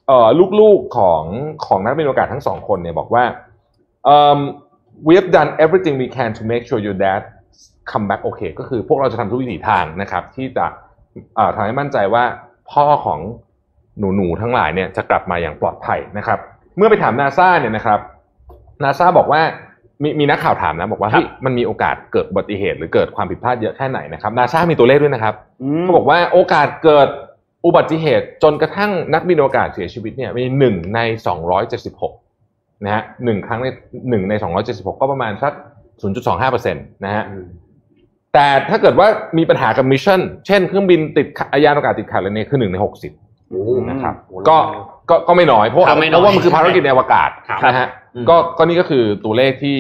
[0.07, 0.29] เอ่อ
[0.61, 1.23] ลูกๆของ
[1.67, 3.25] ของนักบินอวกาศทั้งสองคนเนี่ยบอกว่า
[4.15, 4.39] um,
[5.07, 7.23] we have done everything we can to make sure your dad
[7.91, 10.67] come back okay ก็คือพวกเราจะทำทุกวิถีทางนะครับ ที่จะ
[11.37, 12.25] เอ่อทำให้มั่นใจว่า
[12.73, 13.21] พ่อของ
[13.99, 16.39] หนูๆทั้งหลายเนี่ยจะกลับมาอย่างปลอดภัยนะครับ
[16.77, 18.01] เมื่อไปถามนาซาเนี่ยนะครับ
[18.85, 19.41] นาซาบอกว่า
[20.03, 25.35] มีมีนักข่าวถามนะบอกว่าครับเฮ้ยมันมีโอกาสเกิดอุบัติเหตุ หรือเกิดความผิดพลาดเยอะแค่ไหนนะครับนาซามีตัวเลขด้วยนะครับ
[25.79, 27.09] มเขาบอกว่าโอกาสเกิด
[27.67, 32.13] อุบัติเหตุจนกระทั่งนักบินอวกาศเสียชีวิตเนี่ยมีหนึ่งในสองร้อยเจ็ดสิบหก
[32.85, 33.67] นะฮะหนึ่งครั้งใน
[34.11, 35.53] หนึ่งในสองร้อยเจ็ดสิบหกก็ประมาณสัก
[36.03, 37.25] ศูนย์จุดสองห้าเปอร์เซ็นต์นะฮะ
[38.35, 39.09] แต่ถ้าเกิดว่า
[39.39, 43.13] มีปัญหากับ mission เช่นเครื่องบินติดขัดยานอวกาศติดขัดอะไรเนี่ยคือหนึ่งในหกสิบ
[43.51, 44.15] โอ้นะครับ
[44.49, 44.57] ก็
[45.11, 49.79] ก็ก็ไม่น้อยเพราะครับไม่น้อยเพราะว่ามันคือภารกิจในอวกาศครับนะฮะอืมก็ก็นี่ก็คือตัวเลขที่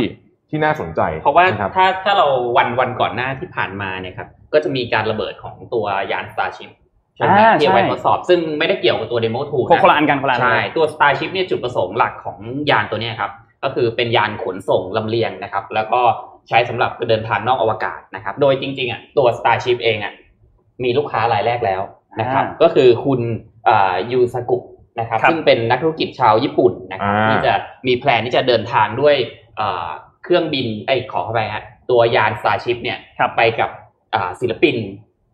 [0.50, 2.26] ที่น่าสนใจ เพราะว่านะครับถ้าถ้าเรา
[2.56, 6.70] วันวันก่อนหน้าที่ผ่านมาเนี่ยครับก็จะมีการระเบิดของตัวยาน Starship
[7.16, 12.38] ใช่ไหมอ่าที่เอาไว้ใช่ทดสอบ ซึ่งไม่ได้เกี่ยวกับตัว Demo 2คนนะคนละอันกันคนละอันใช่ตัว Starship เนี่ยจุดประสงค์หลักของ
[12.70, 13.30] ยานตัวเนี้ยครับ
[13.64, 16.00] ก็คือเป็นยานขนส่งลำเลียงนะครับ แล้วก็
[16.48, 20.12] ใช้สำหรับเดินทางนอกอวกาศนะครับ โดยจริงๆอะตัว Starship เองอะ
[20.82, 21.80] มีลูกค้ารายแรกแล้ว
[22.20, 23.20] นะครับ ก็คือคุณ
[23.68, 24.58] อ่ายูสกุ
[25.00, 27.54] นะครับครับ ซึ่งเป็นนักธุรกิจชาวญี่ปุ่นนะครับอ่าที่จะ
[27.86, 29.14] มีแพลนที่จะเดินทางด้วย
[29.60, 29.88] อ่า
[30.24, 33.70] เครื่องบินไอ้ยขอเข้าไปฮะตัวยาน Starship เนี่ยครับไปกับ
[34.14, 34.76] อ่าศิลปิน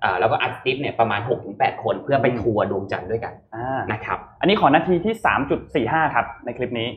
[0.03, 1.21] อ่าแล้วก็อาร์ติสต์เนี่ยประมาณ
[1.53, 5.15] 6-8 คนเพื่อไปอืมทัวร์ดวงจันทร์ด้วยกันอ่านะครับ อันนี้ขอนาทีที่
[6.05, 6.89] 3.45 ครับในคลิปนี้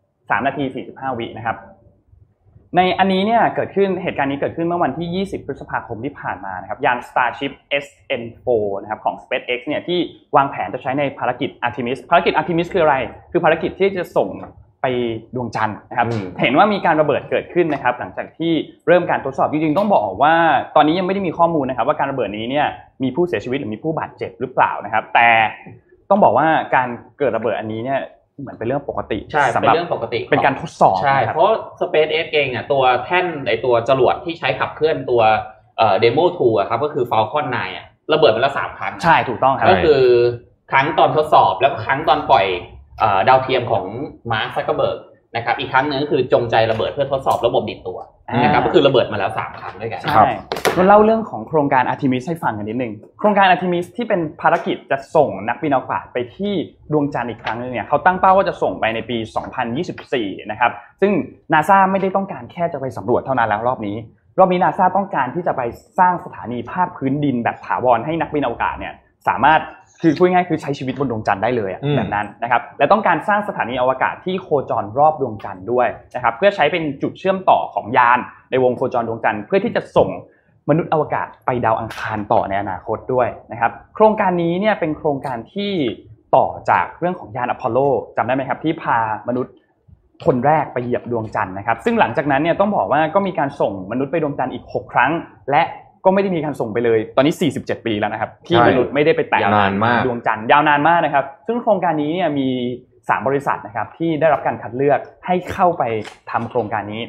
[0.00, 1.56] 3 นาที 45 วินะครับ
[2.76, 7.52] ในอันนี้เนี่ยเกิดขึ้นเหตุการณ์นี้เกิดขึ้นเมื่อวันที่ 20 พฤษภาคมที่ผ่านมานะครับยาน Starship
[7.84, 8.48] SN4
[8.82, 9.98] นะครับของ SpaceX เนี่ยที่
[10.36, 12.96] วางแผนจะใช้ในภารกิจ Artemis ภารกิจ Artemis คืออะไร
[13.32, 14.28] คือภารกิจที่จะส่ง
[14.82, 14.86] ไป
[15.34, 18.52] ดวงจันทร์นะครับอืมเห็นว่ามีการระเบิดเกิดขึ้นนะครับ หลังจากที่
[18.86, 20.34] เริ่มการทดสอบจริงๆต้องบอกว่า
[20.76, 22.66] ตอนนี้ยังไม่ได้มีข้อมูลนะครับ ว่าการระเบิดนี้เนี่ย
[23.02, 25.28] มีผู้เสียชีวิตหรือมีผู้บาดเจ็บหรือเปล่านะครับ แต่
[26.10, 28.00] ต้องบอกว่าการเกิดระเบิดอันนี้เนี่ย
[28.40, 35.22] เหมือนเป็นเรื่องปกติใช่สำหรับเป็หนเรื่องปกติเป็นการทดสอบใช่นะครับเพราะ SpaceX เองอะตัวแท่นไอตัวจรวดที่ใช้ขับเคลื่อนตัว
[35.78, 40.02] เอ่อ Demo 2อะครับก็คือ Falcon 9อะระเบิดไปแล้วสามครั้งใช่ถูกต้องครับก็คือ
[40.72, 42.46] ครั้งตอนทดสอบแล้วก็ครั้งตอนปล่อย
[42.98, 43.84] เอ่อดาวเทียมของ
[44.32, 44.98] มาร์คซักเกอร์เบิร์ก
[45.36, 47.98] นะครับอีกครั้งหนึ่งก็คือจงใจระเบิดเพื่อทดสอบระบบดิดตัว
[48.42, 50.28] นะครับก็คือระเบิดมาแล้วสามครั้งด้วยกันใช่
[50.74, 56.54] เราเล่าเรื่องของโครงการ Artemis ให้ฟังกันนิดนึงโครงการ Artemis ที่เป็นภารกิจจะส่งนักบินอวกาศไปที่
[56.92, 59.16] ดวงจันทร์อีกครั้งนึงเนี่ยเขาตั้งเป้าว่าจะส่งไปในปี
[59.82, 61.12] 2024 นะครับซึ่ง
[61.52, 63.96] นาซาไม่ได้ต้องการแค่จะไปสำรวจเท่านั้นแล้วรอบนี้
[64.38, 65.62] รอบนี้นาซาต้องการที่จะไป
[65.98, 68.94] สร้างสถานีภาคพื้นดินแบบถาวรให้นักบินอวกาศเนี่ย
[69.28, 69.60] สามารถ
[70.00, 78.18] คือพูดง่ายๆคือใช้ชีวิตบนดวงจันทร์ได้เลยอะอืมแบบนั้นนะครับและต้องการสร้างสถานีอวกาศที่โคจรรอบดวงจันทร์ด้วยนะครับเพื่อใช้เป็นจุดเชื่อมต่อของยาน
[78.50, 80.08] ในวงโคจรดวงจันทร์เพื่อที่จะส่ง
[80.70, 85.72] มนุษย์อวกาศไปดาวอังคารต่อในอนาคตด้วยนะครับโครงการนี้เนี่ยเป็นโครงการที่
[86.36, 87.78] ต่อจากเรื่องของยานอพอลโล
[88.16, 88.98] จำได้ไหมครับที่พา
[89.28, 89.54] มนุษย์
[90.26, 95.10] คนแรกไปเหยียบดวงจันทร์นะครับ ซึ่งหลังจากนั้นเนี่ยต้องบอกว่าก็มีการส่งมนุษย์ไปดวงจันทร์อีก 6 ครั้ง
[95.50, 95.62] และ
[96.04, 102.48] ก็ไม่ได้มีการส่งไปเลย ตอนนี้ 47 ปีแล้วนะครับที่ใช่มนุษย์ไม่ได้ไปแตะยาวนานมากดวงจันทร์ยาวนานมากนะครับ ซึ่งโครงการนี้เนี่ยมี
[102.88, 105.82] 3 บริษัทนะครับที่ได้รับการคัดเลือกให้เข้าไป
[106.30, 107.02] ทำโครงการนี้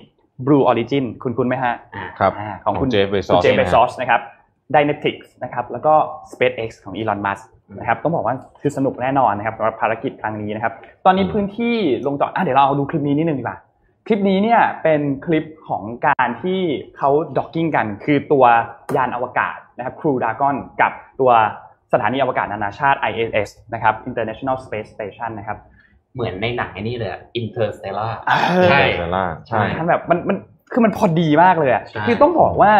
[0.45, 1.73] Blue Origin คุณคุณไหมฮะ
[2.19, 4.21] ครับอ่าของคุณของ Jeff Bezos คุณเจฟนะเบฮะซอสนะครับ
[4.75, 5.93] Dynetics นะครับแล้วก็
[6.31, 7.45] SpaceX ของ Elon Musk
[7.79, 10.73] นะครับต้องบอกว่าคือสนุกแน่นอนนะครับสำหรับภารกิจครั้งนี้นะครับ
[11.05, 11.75] ตอนนี้พื้นที่
[12.07, 13.57] ลงจอดอะเดี๋ยวเราเอาดูคลิปนี้นิดนึงดีกว่า
[14.07, 16.61] คลิปนี้เนี่ยเป็นคลิปของการที่
[16.97, 18.45] เขาด็อกกิ้งกัน คือตัว
[18.95, 21.31] ยานอวกาศนะครับ Crew Dragon กับตัว
[21.93, 25.57] สถานีอวกาศนานาชาติ ISS นะครับ International Space Station นะครับ
[26.13, 28.07] เหมือนในหนังไอ้นี่เลย Interstellar
[28.69, 30.37] ใช่ใช่เซล่าใช่มันแบบมันมัน
[30.71, 32.73] คือมันพอดีมากเลยอะใช่คือต้องบอกว่า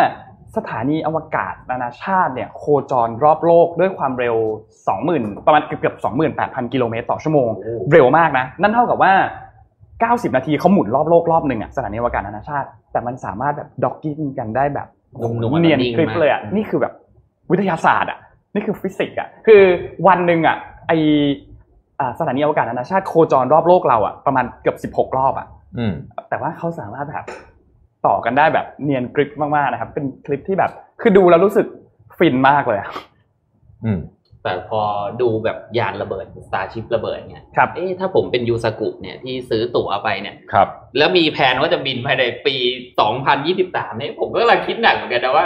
[0.58, 4.36] สถานีอวกาศนานาชาติเนี่ยโคจรรอบโลกด้วยความเร็ว
[4.92, 5.96] 20,000 ประมาณเกือบเกือบ
[6.36, 7.50] 28,000 กิโลเมตรต่อชั่วโมง
[7.92, 9.14] เร็วมากนะ นั่นเท่ากับว่า
[10.10, 14.88] 90 นาทีเขาหมุนรอบโลกรอบหนึ่งอะสถานีอวกาศนานาชาติ แต่มันสามารถแบบ docking กันได้แบบ
[15.22, 16.94] นุ่มๆเนียนนิ่งกริบมากเลยอะนี่คือแบบ
[17.52, 18.20] วิทยาศาสตร์อะ
[18.54, 19.62] นี่คือฟิสิกส์อะคือ
[20.08, 20.92] วันหนึ่งอะไอ
[22.00, 25.48] อ่าสถานีอวกาศนานาชาติโคจรรอบโลกเราอะประมาณเกือบ 16 รอบอะ
[25.78, 25.94] อืม
[26.30, 27.26] แต่ว่าเขาสามารถแบบ
[28.08, 30.72] ต่อกันได้แบบเนียนกริปมากๆนะครับ เป็นคลิปที่แบบ
[31.02, 31.68] คือดูแล้วรู้สึก
[32.18, 32.90] ฟินมากเลยอะ
[33.86, 34.00] อืม
[34.44, 34.82] แต่พอ
[35.22, 40.68] ดูแบบยานระเบิด Starship ระเบิดเนี่ยครับเอ๊ะถ้าผมเป็นยูสกุเนี่ยที่ซื้อตั๋วไปเนี่ยครับ
[40.98, 42.56] แล้วมีแผนว่าจะบินภายในปี
[43.28, 45.46] 2023เนี่ยผมก็กำลังคิดหนักเหมือนกันนะว่า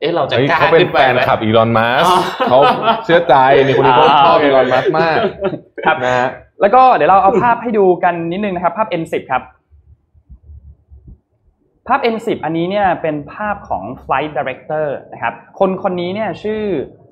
[0.00, 2.18] เอ๊ะเราจะเฮ้ยกล้าเขาเป็นขึ้นไปแฟนไหมคลับอีลอนมัสอ๋อ
[2.48, 2.58] เขา
[3.04, 3.34] เชื่อใจ
[3.64, 5.18] นี่คนนี้เขาชอบอีลอนมัสมาก
[5.86, 6.28] ครับนะฮะ
[6.60, 9.42] แล้วก็เดี๋ยวเราเอาภาพให้ดูกันนิดนึงนะครับ ภาพ N10 ครับ
[11.88, 16.62] ภาพ N10 อันนี้เนี่ยเป็นภาพของ Flight Director นะครับ คนคนนี้เนี่ยชื่อ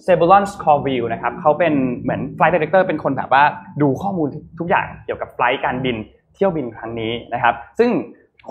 [0.07, 3.45] s e b u l o n Scoville นะครับเขาเป็นเหมือน Flight Director เป็นคนแบบว่า
[3.83, 5.97] ดูข้อมูลทุกอย่างเกี่ยวกับไฟล์การบิน
[6.35, 7.91] เที่ยวบินครั้งนี้นะครับ ซึ่ง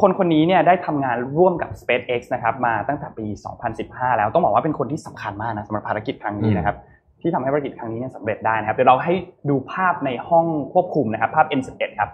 [0.01, 3.25] คนคนนี้เนี่ยได้ทำงานร่วมกับ SpaceX นะครับมาตั้งแต่ปี
[3.71, 6.75] 2015 แล้วต้องบอกว่าเป็นคนที่สำคัญมากนะสำหรับภารกิจครั้งนี้นะครับ
[7.21, 9.13] ที่ทำให้ภารกิจครั้งนี้เนี่ยสำเร็จได้นะครับเดี๋ยวเราให้
[9.49, 12.09] ดูภาพในห้องควบคุมนะครับภาพ N11 ครับ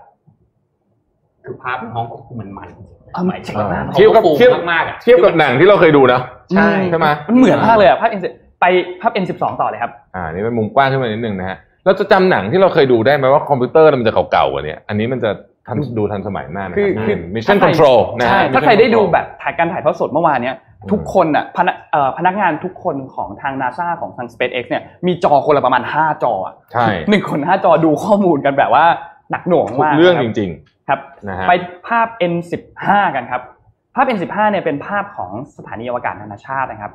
[1.44, 2.70] คือภาพในห้องควบคุมมันมัน
[3.14, 6.22] เออมันเจ๋งมากเทียบกับขาเทียบมากๆอะเทียบกับหนังที่เราเคยดูนะ
[6.56, 8.66] ใช่ใช่ไหมมันเหมือนมากเลยอะภาพ N11 ไป
[9.02, 15.32] ภาพ N12 ต่อเลยครับ อ่า นี่เป็นมุมกว้างขึ้นมานิดนึงนะฮะเราจะจำหนังที่เราเคยดูได้ไหมว่าคอมพิวเตอร์มันจะเก่าๆกว่านี้อันนี้มันจะ
[15.68, 20.56] ทันดูทันสมัยมากนะคือครับคือ Mission Control นะใช่ฮะถ้า Mission ใครได้ดู Control แบบถ่ายการถ่ายทอดสดเมื่อวานเนี้ย
[20.92, 28.86] ทุกคนอะพนักเอ่อพนักงานทุกคนของทางนาซาของทาง SpaceX เนี่ยมีจอคนละประมาณ 5 จออะใช่หนึ่งคนห้าจอดูข้อมูลกันแบบว่า
[29.32, 30.52] หนักหน่วงทุกมากเรื่องคจบริง
[30.88, 31.54] ครับๆนะฮะไป
[31.88, 32.86] ภาพ N15
[33.16, 33.42] กันครับ
[33.96, 36.92] ภาพ N15 เนี่ยเป็นภาพของสถานีอวกาศนานาชาตินะครับ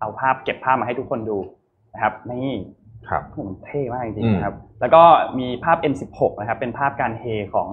[0.00, 1.38] เอาภาพเก็บภาพมาให้ทุกคนดู
[1.94, 2.52] นะครับนี่
[3.08, 5.02] ครับมันเท่มากจริอืงมๆนะครับ แล้วก็
[5.38, 7.24] มีภาพ N16 นะครับ เป็นภาพการเฮ
[7.54, 7.68] ของ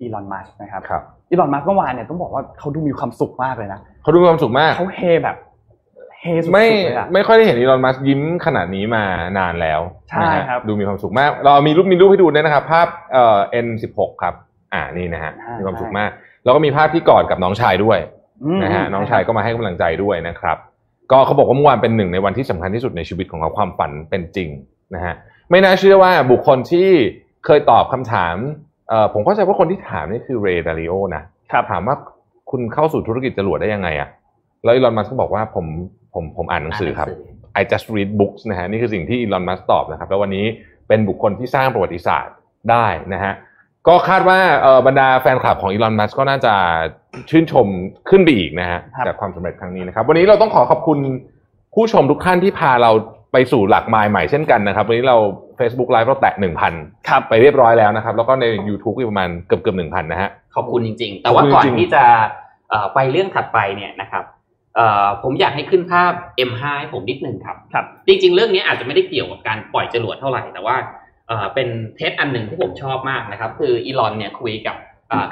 [0.00, 5.36] อีลอนมัสนะครับครับอีลอนมัสเมื่อวานเนี่ยต้องบอกว่าเขาดูมีความสุขมากเลยนะเขาดูมีความสุขมากเขาเฮแบบ
[6.20, 9.04] เฮสุดๆไม่เลยอะไม่ค่อยได้เห็นอีลอนมัสยิ้มขนาดนี้มา
[9.38, 9.80] นานแล้ว
[10.10, 14.34] ใช่นะฮะครับดูมีความสุขมาก เรามีรูปมีรูปให้ดูด้วยนะครับ ภาพเอ่อ N16 ครับ
[14.74, 16.10] อ่านี่นะฮะอ่ามีมีความสุขมาก
[16.44, 17.98] แล้วก็มีภาพที่กอดกับน้องชายด้วย
[18.58, 20.56] มนะฮะน้องชายก็มาให้กำลังใจด้วยนะครับ
[21.12, 24.48] ก็เขาบอกว่าเมื่อวานเป็นหนึ่งในวันที่สำคัญที่สุดในชีวิตของเขาความฝันเป็นจริง
[24.94, 25.14] นะฮะ
[25.50, 26.88] ไม่น่าเชื่อว่าบุคคลที่
[27.46, 28.36] เคยตอบคำถาม
[28.88, 31.96] เอ่อผมเข้าใจว่าคนที่ถามนี่คือเรย์ดาริโอนะครับถามว่า
[32.50, 34.08] คุณเข้าสู่ธุรกิจจรวดได้ยังไงอะ
[34.64, 35.66] แล้วอีลอนมัสก์ก็บอกว่าผม
[36.14, 37.08] ผมผมอ่านหนังสือครับ
[37.60, 40.46] I just read books นะฮะนี่คือสิ่งที่อีลอนมัสก์ตอบนะครับ แล้ววันนี้
[40.88, 42.34] เป็นบุคคลที่สร้างประวัติศาสตร์
[42.70, 43.32] ได้นะฮะ
[43.88, 46.54] ก็คาดว่าเอ่อบรรดาแฟนคลับของอีลอนมัสก์ก็น่าจะ
[47.30, 47.66] ชื่นชม
[48.08, 50.98] ขึ้นไปอีกนะฮะครับจากความสำเร็จครั้งนี้นะครับ วันนี้เราต้องขอขอบคุณ
[51.74, 52.90] ผู้ชมทุกท่านที่พาเรา
[53.32, 55.16] ไปสู่หลักไมล์ใหม่เช่นกันนะครับ วันนี้เรา
[55.58, 56.34] Facebook Live เราแตะ
[56.70, 62.04] 1,000ครับไปเรียบร้อยแล้วนะครับ แล้วก็ใน YouTube ก็ประมาณเกือบเกือบ1,000นะฮะขอบคุณจริง ๆ แต่ว่าขอบคุณก่อนจริงที่จะ
[62.70, 64.24] เอ่อไปเรื่องถัดไปเนี่ยนะครับ
[64.76, 66.12] เอ่อผมอยากให้ขึ้นภาพ
[66.48, 70.76] M5 ให้ผมนิดนึงครับครับ จริง ๆ เรื่องนี้อาจจะไม่ได้เกี่ยวกับการปล่อยจรวดเท่าไหร่แต่ว่า
[71.32, 74.76] เอ่อเป็นเทสอันหนึ่งที่ผมชอบมากนะครับ คืออีลอนเนี่ยคุยกับ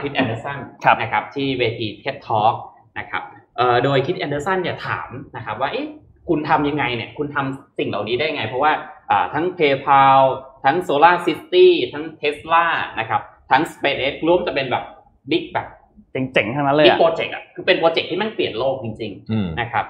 [0.00, 2.54] คริสแอนเดอร์สันครับนะครับที่เวที TED Talk
[2.98, 3.22] นะครับ
[3.56, 5.86] เอ่อโดยคริสแอนเดอร์สันเนี่ยถามนะครับว่าเอ๊ะ
[6.28, 8.72] คุณทำยังไงเนี่ยคุณทำสิ่งเหล่านี้ได้ไง เพราะว่า
[9.10, 10.20] อ่าทั้ง PayPal
[10.64, 12.66] ทั้ง Solar City ทั้ง Tesla
[12.98, 13.20] นะครับ
[13.50, 14.84] ทั้ง SpaceX ล้วนจะเป็นแบบ
[15.30, 15.66] big แบบ
[16.12, 19.84] เจ๋งๆทั้งนั้นเลย big อะโปรเจกต์อะคือเป็นโปรเจกต์ที่มันเปลี่ยนโลกจริงอืมๆนะครับ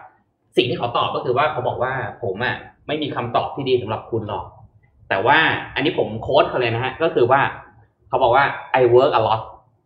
[0.56, 1.92] สิ่งที่เขาตอบก็คือว่าเขาบอกว่า
[2.22, 2.56] ผมอะ
[2.86, 4.44] ไม่มีคำตอบที่ดีสำหรับคุณหรอก
[5.10, 5.38] แต่ว่า
[5.74, 7.40] อันนี้ผมโค้ดเขาเลยนะฮะ ก็คือว่า
[8.08, 8.44] เขาบอกว่า
[8.80, 9.40] I work a lot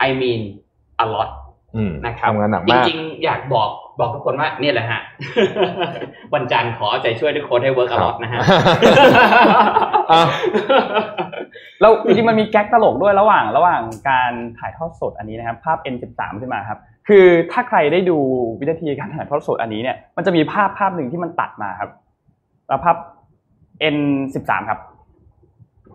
[0.06, 0.40] I mean
[1.04, 1.30] a lot
[1.76, 3.70] อืมนะครับทำงานหนักจมากริงๆ อยากบอก
[4.00, 5.00] บอกทุกคนว่าเนี่ยแหละฮะ
[6.34, 8.40] วันจันทร์ขอเอาใจช่วยด้วยโค้ดให้ work a lot นะฮะ
[10.12, 10.22] อะ
[11.80, 18.18] แล้วจริงๆมันมีแก๊กตลกด้วยระหว่าง ระหว่างการถ่ายทอดสดอันนี้นะครับ ภาพ N13 ขึ้นมาครับ คือถ้าใครได้ดู
[18.58, 21.90] วินาทีการถ่ายทอดสดอันนี้เนี่ย มันจะมีภาพภาพหนึ่งที่มันตัดมาครับ
[22.68, 22.96] แล้วภาพ
[23.94, 24.80] N13 ครับ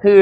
[0.04, 0.22] คือ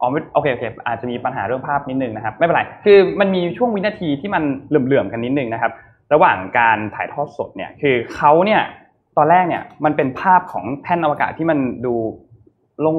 [0.00, 5.72] อ๋อไม่โอเคโอเคอาจจะมีปัญหาเรื่องภาพนิดนึงนะครับ ไม่เป็นไรคือมันมีช่วงวินาทีที่มันเหลื่อมๆกันนิดนึงนะครับ
[6.12, 8.62] ระหว่างการถ่ายทอดสดเนี่ยคือเขาเนี่ย
[9.16, 11.94] ตอนแรกเนี่ยมันเป็นภาพของแท่นอวกาศที่มันดู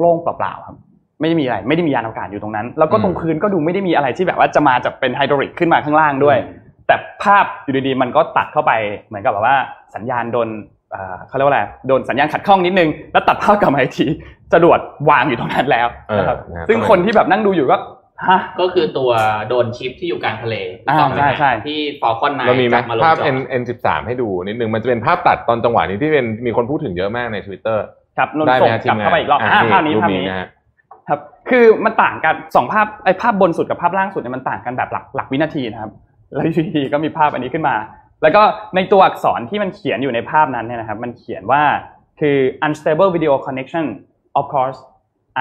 [0.00, 0.76] โล่งๆเปล่าๆครับ
[1.20, 6.38] ไม่ได้มีอะไรไม่ได้มียานอวกาศอยู่ตรงนั้น แล้วก็ตรงพื้นก็ดูไม่ได้มีอะไรที่แบบว่าจะมาจากเป็นไฮดรอลิกขึ้นมาข้างล่างด้วย
[6.86, 8.72] แต่ภาพอยู่ดีๆมันก็ตัดเข้าไป
[9.08, 9.56] เหมือนกับแบบว่า
[9.94, 10.48] สัญญาณโดน
[10.92, 14.06] เอ่อเขาเรียกว่าอะไรโดนสัญญาณขัดข้องนิดนึง แล้วตัดภาพกลับมาอีกที
[14.52, 14.80] จรวด
[15.10, 15.88] วางอยู่ตรงนั้นแล้ว
[16.18, 17.76] นะครับเออนะครับซึ่งคนที่แบบนั่งดูอยู่ก็
[18.28, 19.10] ฮะก็คือตัว
[19.48, 20.54] โดนชิปที่อยู่กลางทะเล
[20.88, 27.78] อ่าถูกต้องไหมใช่ใช่ที่ฟอลคอนไนเรามีไหมมาลงภาพจอ N N13 ให้ดูนิดนึงมันจะเป็นภาพตัดตอนจังหวะนี้ที่เป็นมีคนพูดถึงเยอะมากใน Twitter
[28.18, 30.48] ครับนนได้ไหมส่งฮะทีกลัมบงานเข้าไปอีกรอบอ่าภาพนี้รูปภาพนี้นะฮะ
[31.08, 31.20] ครับ
[31.50, 35.90] คือมันต่างกันสองภาพไอ้ภาพบนสุดกับภาพล่างสุดเนี่ยมันต่างกันแบบหลักหลักวินาทีนะครับ
[36.34, 37.74] แล้วอยู่ดีๆก็มีภาพอันนี้ขึ้นมา
[38.22, 38.42] แล้วก็
[38.76, 41.62] ในตัวอักษรที่มันเขียนอยู่ในภาพนั้นเนี่ยนะครับ มันเขียนว่า
[42.20, 43.84] คือ unstable video connection
[44.38, 44.78] of course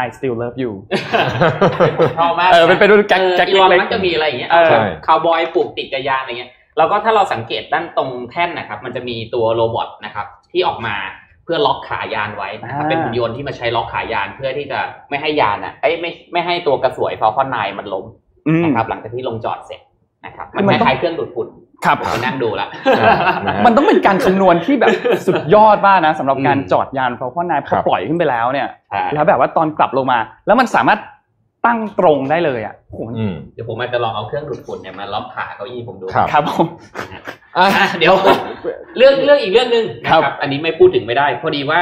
[0.04, 0.72] I still love you
[2.20, 10.96] ชอบมากเออเป็นเป็นรุ่นแก๊กเออแก๊กอีลอนเล็กๆมักจะมีอะไรอย่างเงี้ยเออใช่คาวบอยปลูกติดกับยานอะไรเงี้ยแล้วก็ถ้าเราสังเกตด้านตรงแท่นนะครับ มันจะมีตัวโรบอทนะครับ ที่ออกมา
[11.44, 14.80] เพื่อล็อกขายานไว้นะครับอ่าเป็นหุ่นยนต์ที่มาใช้ล็อกขายานเพื่อที่จะ
[15.10, 18.06] ไม่ให้ยานอะเอ้ยไม่ไม่ให้ตัวกระสวยฟอลคอนไนมันล้ม
[18.48, 19.82] อืมนะครับหลังจากที่ลงจอดเสร็จ
[20.26, 21.48] นะครับคือมันมันคต้องล้ายๆเครื่องดูดฝุ่น
[21.86, 22.68] ครับผมไปนั่งดูละ
[22.98, 23.18] นะฮะ
[23.66, 24.90] มันต้องเป็นการคำนวณที่แบบ
[25.28, 31.00] สุดยอดมากนะสำหรับการอืมจอดยานเพราะว่านายพครัอบปล่อยขึ้นไปแล้วเนี่ยใช่แล้วแบบว่าตอนกลับลงมา แล้วมันสามารถ
[31.66, 36.66] ตั้งตรงได้เลยอะโอ้โหอืมเดี๋ยวผมอาจจะลองเอาเครื่องดูดฝุ่นเนี่ยมาล้อมขาเก้าอี้ผมดูครับครับผม
[37.58, 38.14] อะอะเดี๋ยว
[38.98, 41.82] เรื่องเรื่องอีกเรื่องหนึ่งนะคครัรับบอันนี้ไม่พูดถึงไม่ได้ พอดีว่า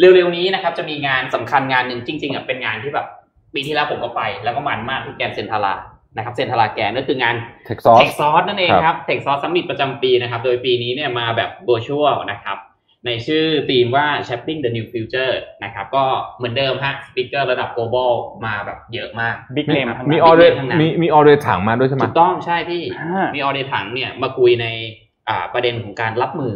[0.00, 3.06] เร็วๆนี้นะครับ จะมีงานสำคัญงานหนึ่งจริงๆอะเป็นงานที่แบบ
[3.54, 5.74] ปีที่แล้วผมก็ไป แล้วก็มันมากที่แกรนด์เซนทารา
[6.16, 7.34] นะครับเซนทาราแกรนด์ก็คืองาน
[7.66, 12.58] Techsauce Techsauce นั่นเองครับครับ Techsauce Summit ประจำปีนะครับ โดยปีนี้เนี่ยมาแบบ virtual นะครับ
[13.06, 15.32] ในชื่อธีมว่า shaping the new future
[15.64, 16.04] นะครับ ก็
[16.38, 18.12] เหมือนเดิมฮะ speaker ระดับ global
[18.44, 24.66] มาแบบเยอะมาก big name ครับมี big ทั้งนั้นมีมีออเดรย์ถังมาด้วยใช่ไหมถูกต้องใช่พี่อ่ามีออเดรย์ ถังเนี่ยมาคุยใน
[25.28, 26.54] อ่าประเด็นของการรับมือ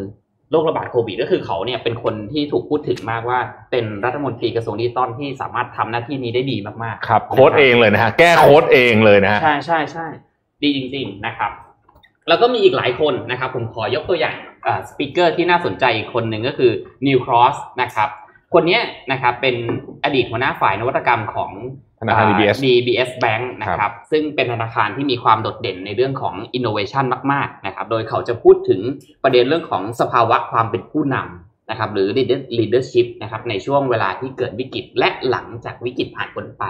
[0.51, 3.39] โรคระบาดโควิดก็คือเขาเนี่ยเป็นคนที่ถูกพูดถึงมากว่า
[3.71, 10.07] เป็นรัฐมนตรีกระทรวงดิจิตอลที่สามารถทำหน้าที่นี้ได้ดีมากๆ ครับ โค้ดเองเลยนะฮะแก้โค้ดเองเลยนะฮะใช่ใช่ใช่
[10.63, 11.51] ดีจริง ๆนะครับ
[12.29, 14.35] แล้วก็มีอีกหลายคนนะครับ ผมขอยกตัวอย่าง
[14.89, 16.71] speaker ที่น่าสนใจอีกคนหนึ่งก็คือ
[17.07, 18.09] Neal Cross นะครับ
[18.55, 18.83] คนเนี้ย
[19.13, 19.57] นะครับเป็น
[20.05, 21.53] อดีตหัวหน้าฝ่ายนวัตกรรมของ
[22.01, 28.81] ธนาคาร DBS DBS Bank นะครับซึ่งเป็นธนาคารที่มีความโดดเด่นในเรื่องของ innovation มากๆนะครับโดยเขาจะพูดถึง
[29.25, 32.09] ประเด็นเรื่องของสภาวะความเป็นผู้นำนะครับหรือ
[32.59, 36.65] leadership นะครับในช่วงเวลาที่เกิดวิกฤตและหลังจากวิกฤตผ่านพ้นไป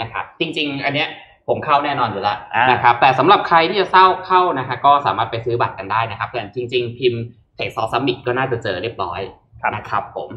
[0.00, 1.08] นะครับจริง ๆ อันเนี้ย
[1.48, 7.22] ผมเข้าแน่นอนอยู่แล้วอ่านนะครับแต่สำหรับใครที่จะเศร้าเข้านะครับก็สามารถไปซื้อบัตรกันได้นะครับแต่จริง ๆ พิมพ์
[7.54, 9.20] Techsauce Summit ก็น่าจะเจอเรียบร้อย
[9.60, 10.30] ครับนะครับผม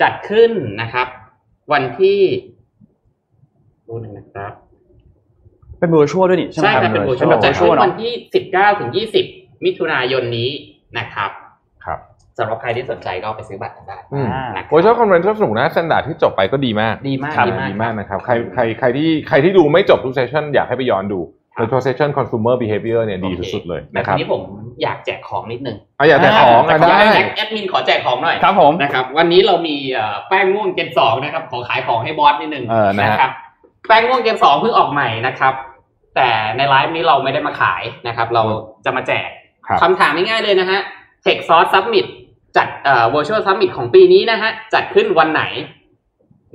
[0.00, 1.06] จัดขึ้นนะครับ
[1.72, 2.18] วันที่
[3.88, 4.52] ดูหนึ่งนะครับ
[5.78, 8.12] เป็น virtual ด้วยนี่ใช่ไหมใช่ครับครับเป็นเป็น virtual แบบ virtual เนาะ จัดขึ้นวันที่
[8.48, 8.90] 19ถึง
[9.26, 10.50] 20มิถุนายนนี้
[10.98, 11.30] นะครับ
[11.84, 11.98] ครับ
[12.38, 21.20] สำหรับใครที่สนใจก็ไปซื้อบัตรกันได้อืมอ่านะครับโอ้ยชอบ convention สนุกนะ Standard ที่จบไปก็ดีมาก ดีมากครับดีมากดีมากนะครับ ใครใครใครที่ใครที่ดูไม่จบทุก session อยากให้ไปย้อนดู
[21.54, 24.42] โดยเฉพาะ session consumer behavior เนี่ยดีโอเคสุดๆเลยนะครับแต่ทีนี้ผม
[24.82, 33.30] อยากแจกของนิดนึงอะอยากแต่ของอะแต่ได้แอดแอดมินขอแจกของหน่อยครับผมนะครับวันนี้เรามีเอ่อแป้งม่วง gen สองนะครับขอขายของให้บอสนิดนึงเออนะฮะครับ
[33.88, 35.54] แป้งม่วงเจนสองเพิ่งออกใหม่นะครับ
[36.16, 38.42] แต่ในไลฟ์นี้เราไม่ได้มาขายนะครับ เรา
[38.84, 39.28] จะมาแจก
[39.66, 40.80] ครับคำถามง่ายๆเลยนะฮะ
[41.24, 42.06] Tech Source Summit
[42.56, 45.42] จัดเอ่อ Virtual Summit ของปีนี้นะฮะจัดขึ้นวันไหน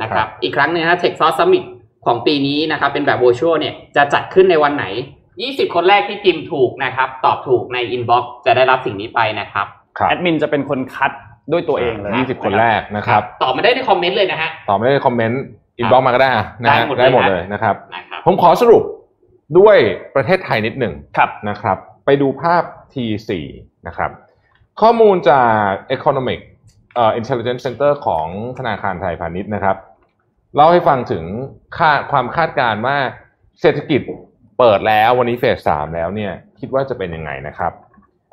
[0.01, 1.65] นะครับ อีกครั้งหนึงนะฮะ Tech Source Summit
[2.05, 4.85] ของปีนี้นะครับเป็นแบบ Virtual เนี่ยจะจัดขึ้นในวันไหน
[5.31, 9.67] 20 คนแรกที่พิมพ์ถูกนะครับ ตอบถูกใน Inbox จะได้รับสิ่งนี้ไปนะครับ
[9.97, 11.11] ครับแอดมินจะเป็นคนคัด
[11.51, 15.41] ด้วยตัวเองเลยยี่สิบคนแรกนะครับ ตอบมาได้ในคอมเมนต์เลยนะฮะตอบไม่ได้คอมเมนต์
[15.78, 18.83] inbox มาก็ได้อะนะฮะได้หมดเลยได้หมดเลยนะครับนะครับ ผมขอสรุป
[19.59, 19.77] ด้วย
[20.15, 23.29] ประเทศไทยนิดหนึ่งครับนะครับ ไปดูภาพ T4
[23.87, 24.11] นะครับ
[24.81, 26.39] ข้อมูลจาก Economic
[26.95, 28.27] เอ่อ Intelligence Center ของ
[28.57, 29.75] ธนาคารไทยพาณิชย์นะครับ
[30.58, 31.24] เล่าให้ฟังถึง
[31.78, 32.97] คาดความคาดการณ์ว่า
[33.62, 34.01] เศรษฐกิจ
[34.60, 37.72] เปิดแล้ววันนี้ phase สามแล้วเนี่ย คิดว่าจะเป็นยังไงนะครับ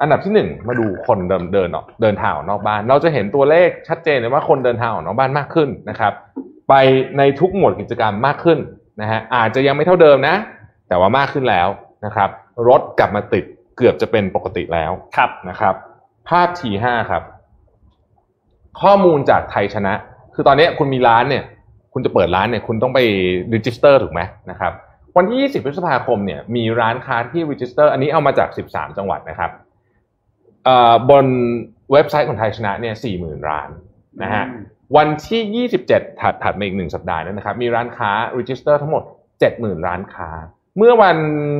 [0.00, 6.12] อันดับที่หนึ่งมาดูคนเดินเดินออกเดินทางออกนอกบ้าน เราจะเห็นตัวเลขชัดเจนเลยว่าคนเดินทางออกนอกบ้านมากขึ้นนะครับ
[6.68, 6.74] ไป
[7.18, 8.58] ในทุกหมวดกิจกรรมมากขึ้น
[9.00, 10.36] นะฮะอาจจะยังไม่เท่าเดิมนะ
[10.88, 11.68] แต่ว่ามากขึ้นแล้ว
[12.04, 12.30] นะครับ
[12.68, 13.44] รถกลับมาติด
[13.76, 15.74] เกือบจะเป็นปกติแล้วครับนะครับ
[16.28, 17.22] ภาพ T5 ครับ
[18.80, 19.94] ข้อมูลจากไทยชนะ
[20.34, 21.44] คือตอนนี้คุณมีร้านเนี่ย
[21.94, 23.00] คุณจะเปิดร้านเนี่ยคุณต้องไป
[23.54, 24.20] register ถูกไหม
[24.50, 24.72] นะครับ
[25.16, 29.50] วันที่ 20 พฤษภาคมเนี่ยมีร้านค้าที่ register อันนี้เอามาจาก 13 จังหวัดนะครับ
[30.64, 31.26] เอ่อบน
[31.92, 33.68] เว็บไซต์ของไทยชนะเนี่ย 40,000 ร้าน
[34.22, 34.44] นะฮะ
[34.96, 39.02] วันที่ 27 ถัดถัดมาอีกหนึ่งสัปดาห์นั้นนะครับมีร้านค้า register ทั้งหมด
[39.44, 40.28] 70,000 ร้านค้า
[40.78, 41.16] เมื่อวัน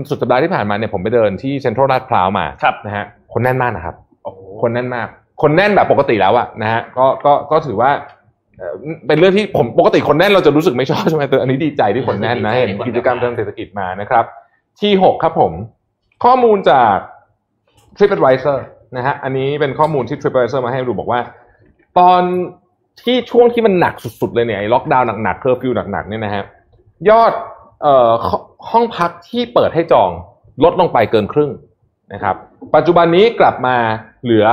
[0.09, 3.97] สุดสัปดาห์ที่ผ่านมาเนี่ยผมไปเดินที่เซ็นทรัลลาดพร้าวมาครับนะฮะคนแน่นมากนะครับ
[4.62, 5.09] คนแน่นมาก
[5.43, 7.91] คนแน่นแบบปกติแล้วอะนะฮะก็ก็ก็ถือว่า
[8.59, 8.74] เอ่อ
[9.07, 14.24] เป็นเรื่องที่ผมปกติคนแน่นเราจะรู้สึกไม่ชอบใช่ไหมแต่อันนี้ดีใจที่คนแน่นนะดีใจเห็นที่คนกิจกรรมแน่นทางเศรษฐกิจมานะครับ
[14.80, 15.52] ที่หกครับผม
[16.24, 16.94] ข้อมูลจาก
[17.96, 18.59] TripAdvisor
[18.96, 21.20] นะฮะอันนี้เป็นข้อมูลที่ TripAdvisor มาให้ดูบอกว่า
[21.98, 22.22] ตอน
[23.02, 26.44] ที่ช่วงที่มันหนักสุดๆเลยเนี่ยไอ้ล็อกดาวน์หนักๆเคอร์ฟิวหนักๆเนี่ยนะฮะ
[27.11, 27.32] ยอด
[27.82, 30.11] เอ่อห้องห้องพักที่เปิดให้จอง
[30.64, 31.50] ลดลงไปเกินครึ่ง
[32.12, 32.36] นะครับ
[32.74, 33.76] ปัจจุบันนี้กลับมา
[34.24, 34.46] เหลือ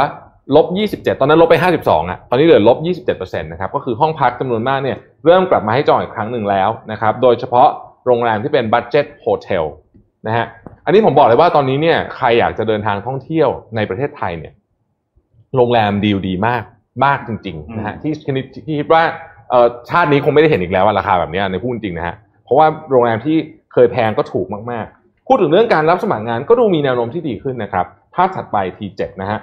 [0.55, 7.67] ลบ 27 ตอนนั้นลบไป 52อะตอนนี้เหลือลบ 27%นะครับก็คือห้องพักจำนวนมากเนี่ยเริ่มกลับมาให้จองอีกครั้งหนึ่งแล้วนะครับโดยเฉพาะ
[8.05, 9.65] โรงแรมที่เป็นบั d เจ็ตโฮเทล
[10.27, 10.45] นะฮะ
[10.85, 14.53] อันนี้ผมบอกเลยว่าตอนนี้เนี่ยใครอยากจะเดินทางท่องเที่ยวในประเทศไทยเนี่ย
[15.55, 16.63] โรงแรมดีลดีมาก
[17.05, 19.03] มากจริงๆนะฮะที่ชนิดที่คิดว่า
[19.49, 23.37] เออชาตินี้คงไม่ได้เห็นอีกแล้วอะราคาแบบเนี้ยในพูดจริงนะฮะเพราะว่าโรงแรมที่
[23.73, 27.85] เคยแพงก็ถูกมากๆ พูดถึงเรื่องการรับสมัครงานก็ดูมีแนวโน้มที่ดีขึ้นนะครับ
[28.15, 29.39] ภาพถัดไป T7 นะฮะ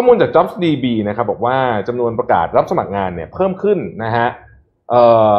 [0.00, 1.56] ข้อมูลจาก JobsDB นะครับบอกว่า
[1.88, 4.28] จำนวนประกาศรับสมัครงานเนี่ยเพิ่มขึ้นนะฮะ
[4.90, 5.36] เอ่อ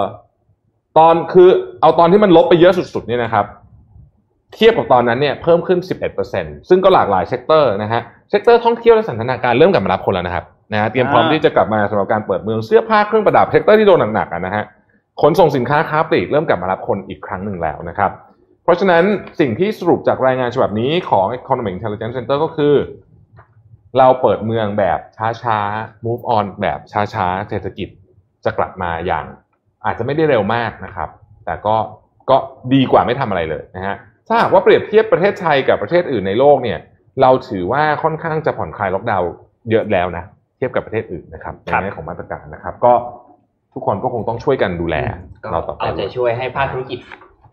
[0.98, 1.50] ตอนคือ
[1.82, 3.46] เอาตอนที่มันลบไปเยอะสุดๆเนี่ยนะครับ
[4.56, 5.80] เทียบกับตอนนั้นเนี่ยเพิ่มขึ้น
[6.24, 14.64] 11%ซึ่งก็หลากหลาย sector นะฮะ sector ท่องเที่ยวและสันทนาการเริ่มกลับมารับคนแล้วนะครับนะฮะเตรียมพร้อมที่จะกลับมาสำหรับการเปิดเมืองเสื้อผ้าเครื่องประดับ sector ที่โดนหนักๆอะนะฮะ
[15.22, 18.12] ขนส่งสินค้าค้าปลีกเริ่มกลับมารับคนอีกครั้งหนึ่งแล้วนะครับ
[18.64, 19.04] เพราะฉะนั้น
[19.40, 22.74] สิ่งที่สรุปจากรายงานฉบับนี้ของ Economic Intelligence Center ก็คือ
[23.98, 25.00] เราเปิดเมืองแบบ
[25.44, 26.80] ช้าๆ move on แบบ
[27.14, 27.90] ช้าๆ เศรษฐกิจ
[28.46, 29.26] จะกลับมาอย่าง
[29.86, 31.10] อาจจะไม่ได้เร็วมากนะครับ
[31.46, 31.76] แต่ก็
[32.30, 32.38] ก็
[32.74, 33.96] ดีกว่าไม่ทำอะไรเลยนะฮะ
[34.28, 36.80] ถ้าหากว่าเปรียบเทียบประเทศไทยกับประเทศอื่นในโลกเนี่ย
[37.22, 39.32] เราถือว่าค่อนข้างจะผ่อนคลายล็อกดาวน์
[39.72, 40.24] เยอะแล้วนะ
[40.58, 42.94] เทียบกับประเทศอื่นนะครับในครับแง่ของมาตรการนะครับ ก็
[43.74, 44.96] ทุกคนก็คงต้องช่วยกันดูแล
[45.44, 47.00] ก็เราต่อไปเอาใจช่วยให้ภาคธุรกิจ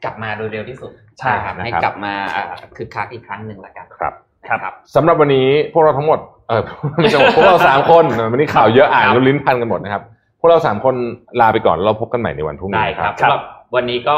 [0.04, 2.44] กลับมาโดยเร็วที่สุดใช่ครับนะครับให้กลับมาอ่า
[2.76, 6.18] คึกคักอีกครั้งหนึ่งละกันครับนะ ครับสำหรับวันนี้พวกเราทั้งหมด
[6.48, 6.62] เออ
[6.96, 10.02] ไม่ใช่หมดพวกเราสามคนวันนี้ข่าวเยอะอ่านครับแล้วลิ้นพันกันหมดนะครับ
[10.40, 10.94] พวกเราสามคน
[11.40, 13.40] ลาไปก่อนแล้วเราพบกันใหม่ในวันพรุ่งได้นี้ครับครับสำหรับ
[13.74, 14.16] วันนี้ก็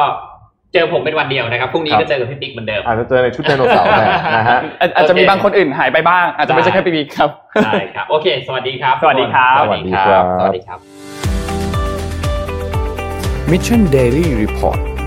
[0.74, 4.06] เจอผมเป็นวันเดียวนะครับพรุ่งนี้ครับก็เจอกับพี่ปิ๊กเหมือนเดิมอาจจะเจอในชุดไดโนเสาร์แทน
[4.36, 7.30] นะฮะอาจอาจจะมีบางคนอื่นหายไปบ้าง อาจจะไม่ใช่แค่ปีบีครับ
[7.64, 10.80] ได้ครับโอเค สวัสดีครับ สวัสดีครับสวัสดีครับสสวัวัสสดีดีคครัรับบ
[13.50, 14.97] Mission Daily Report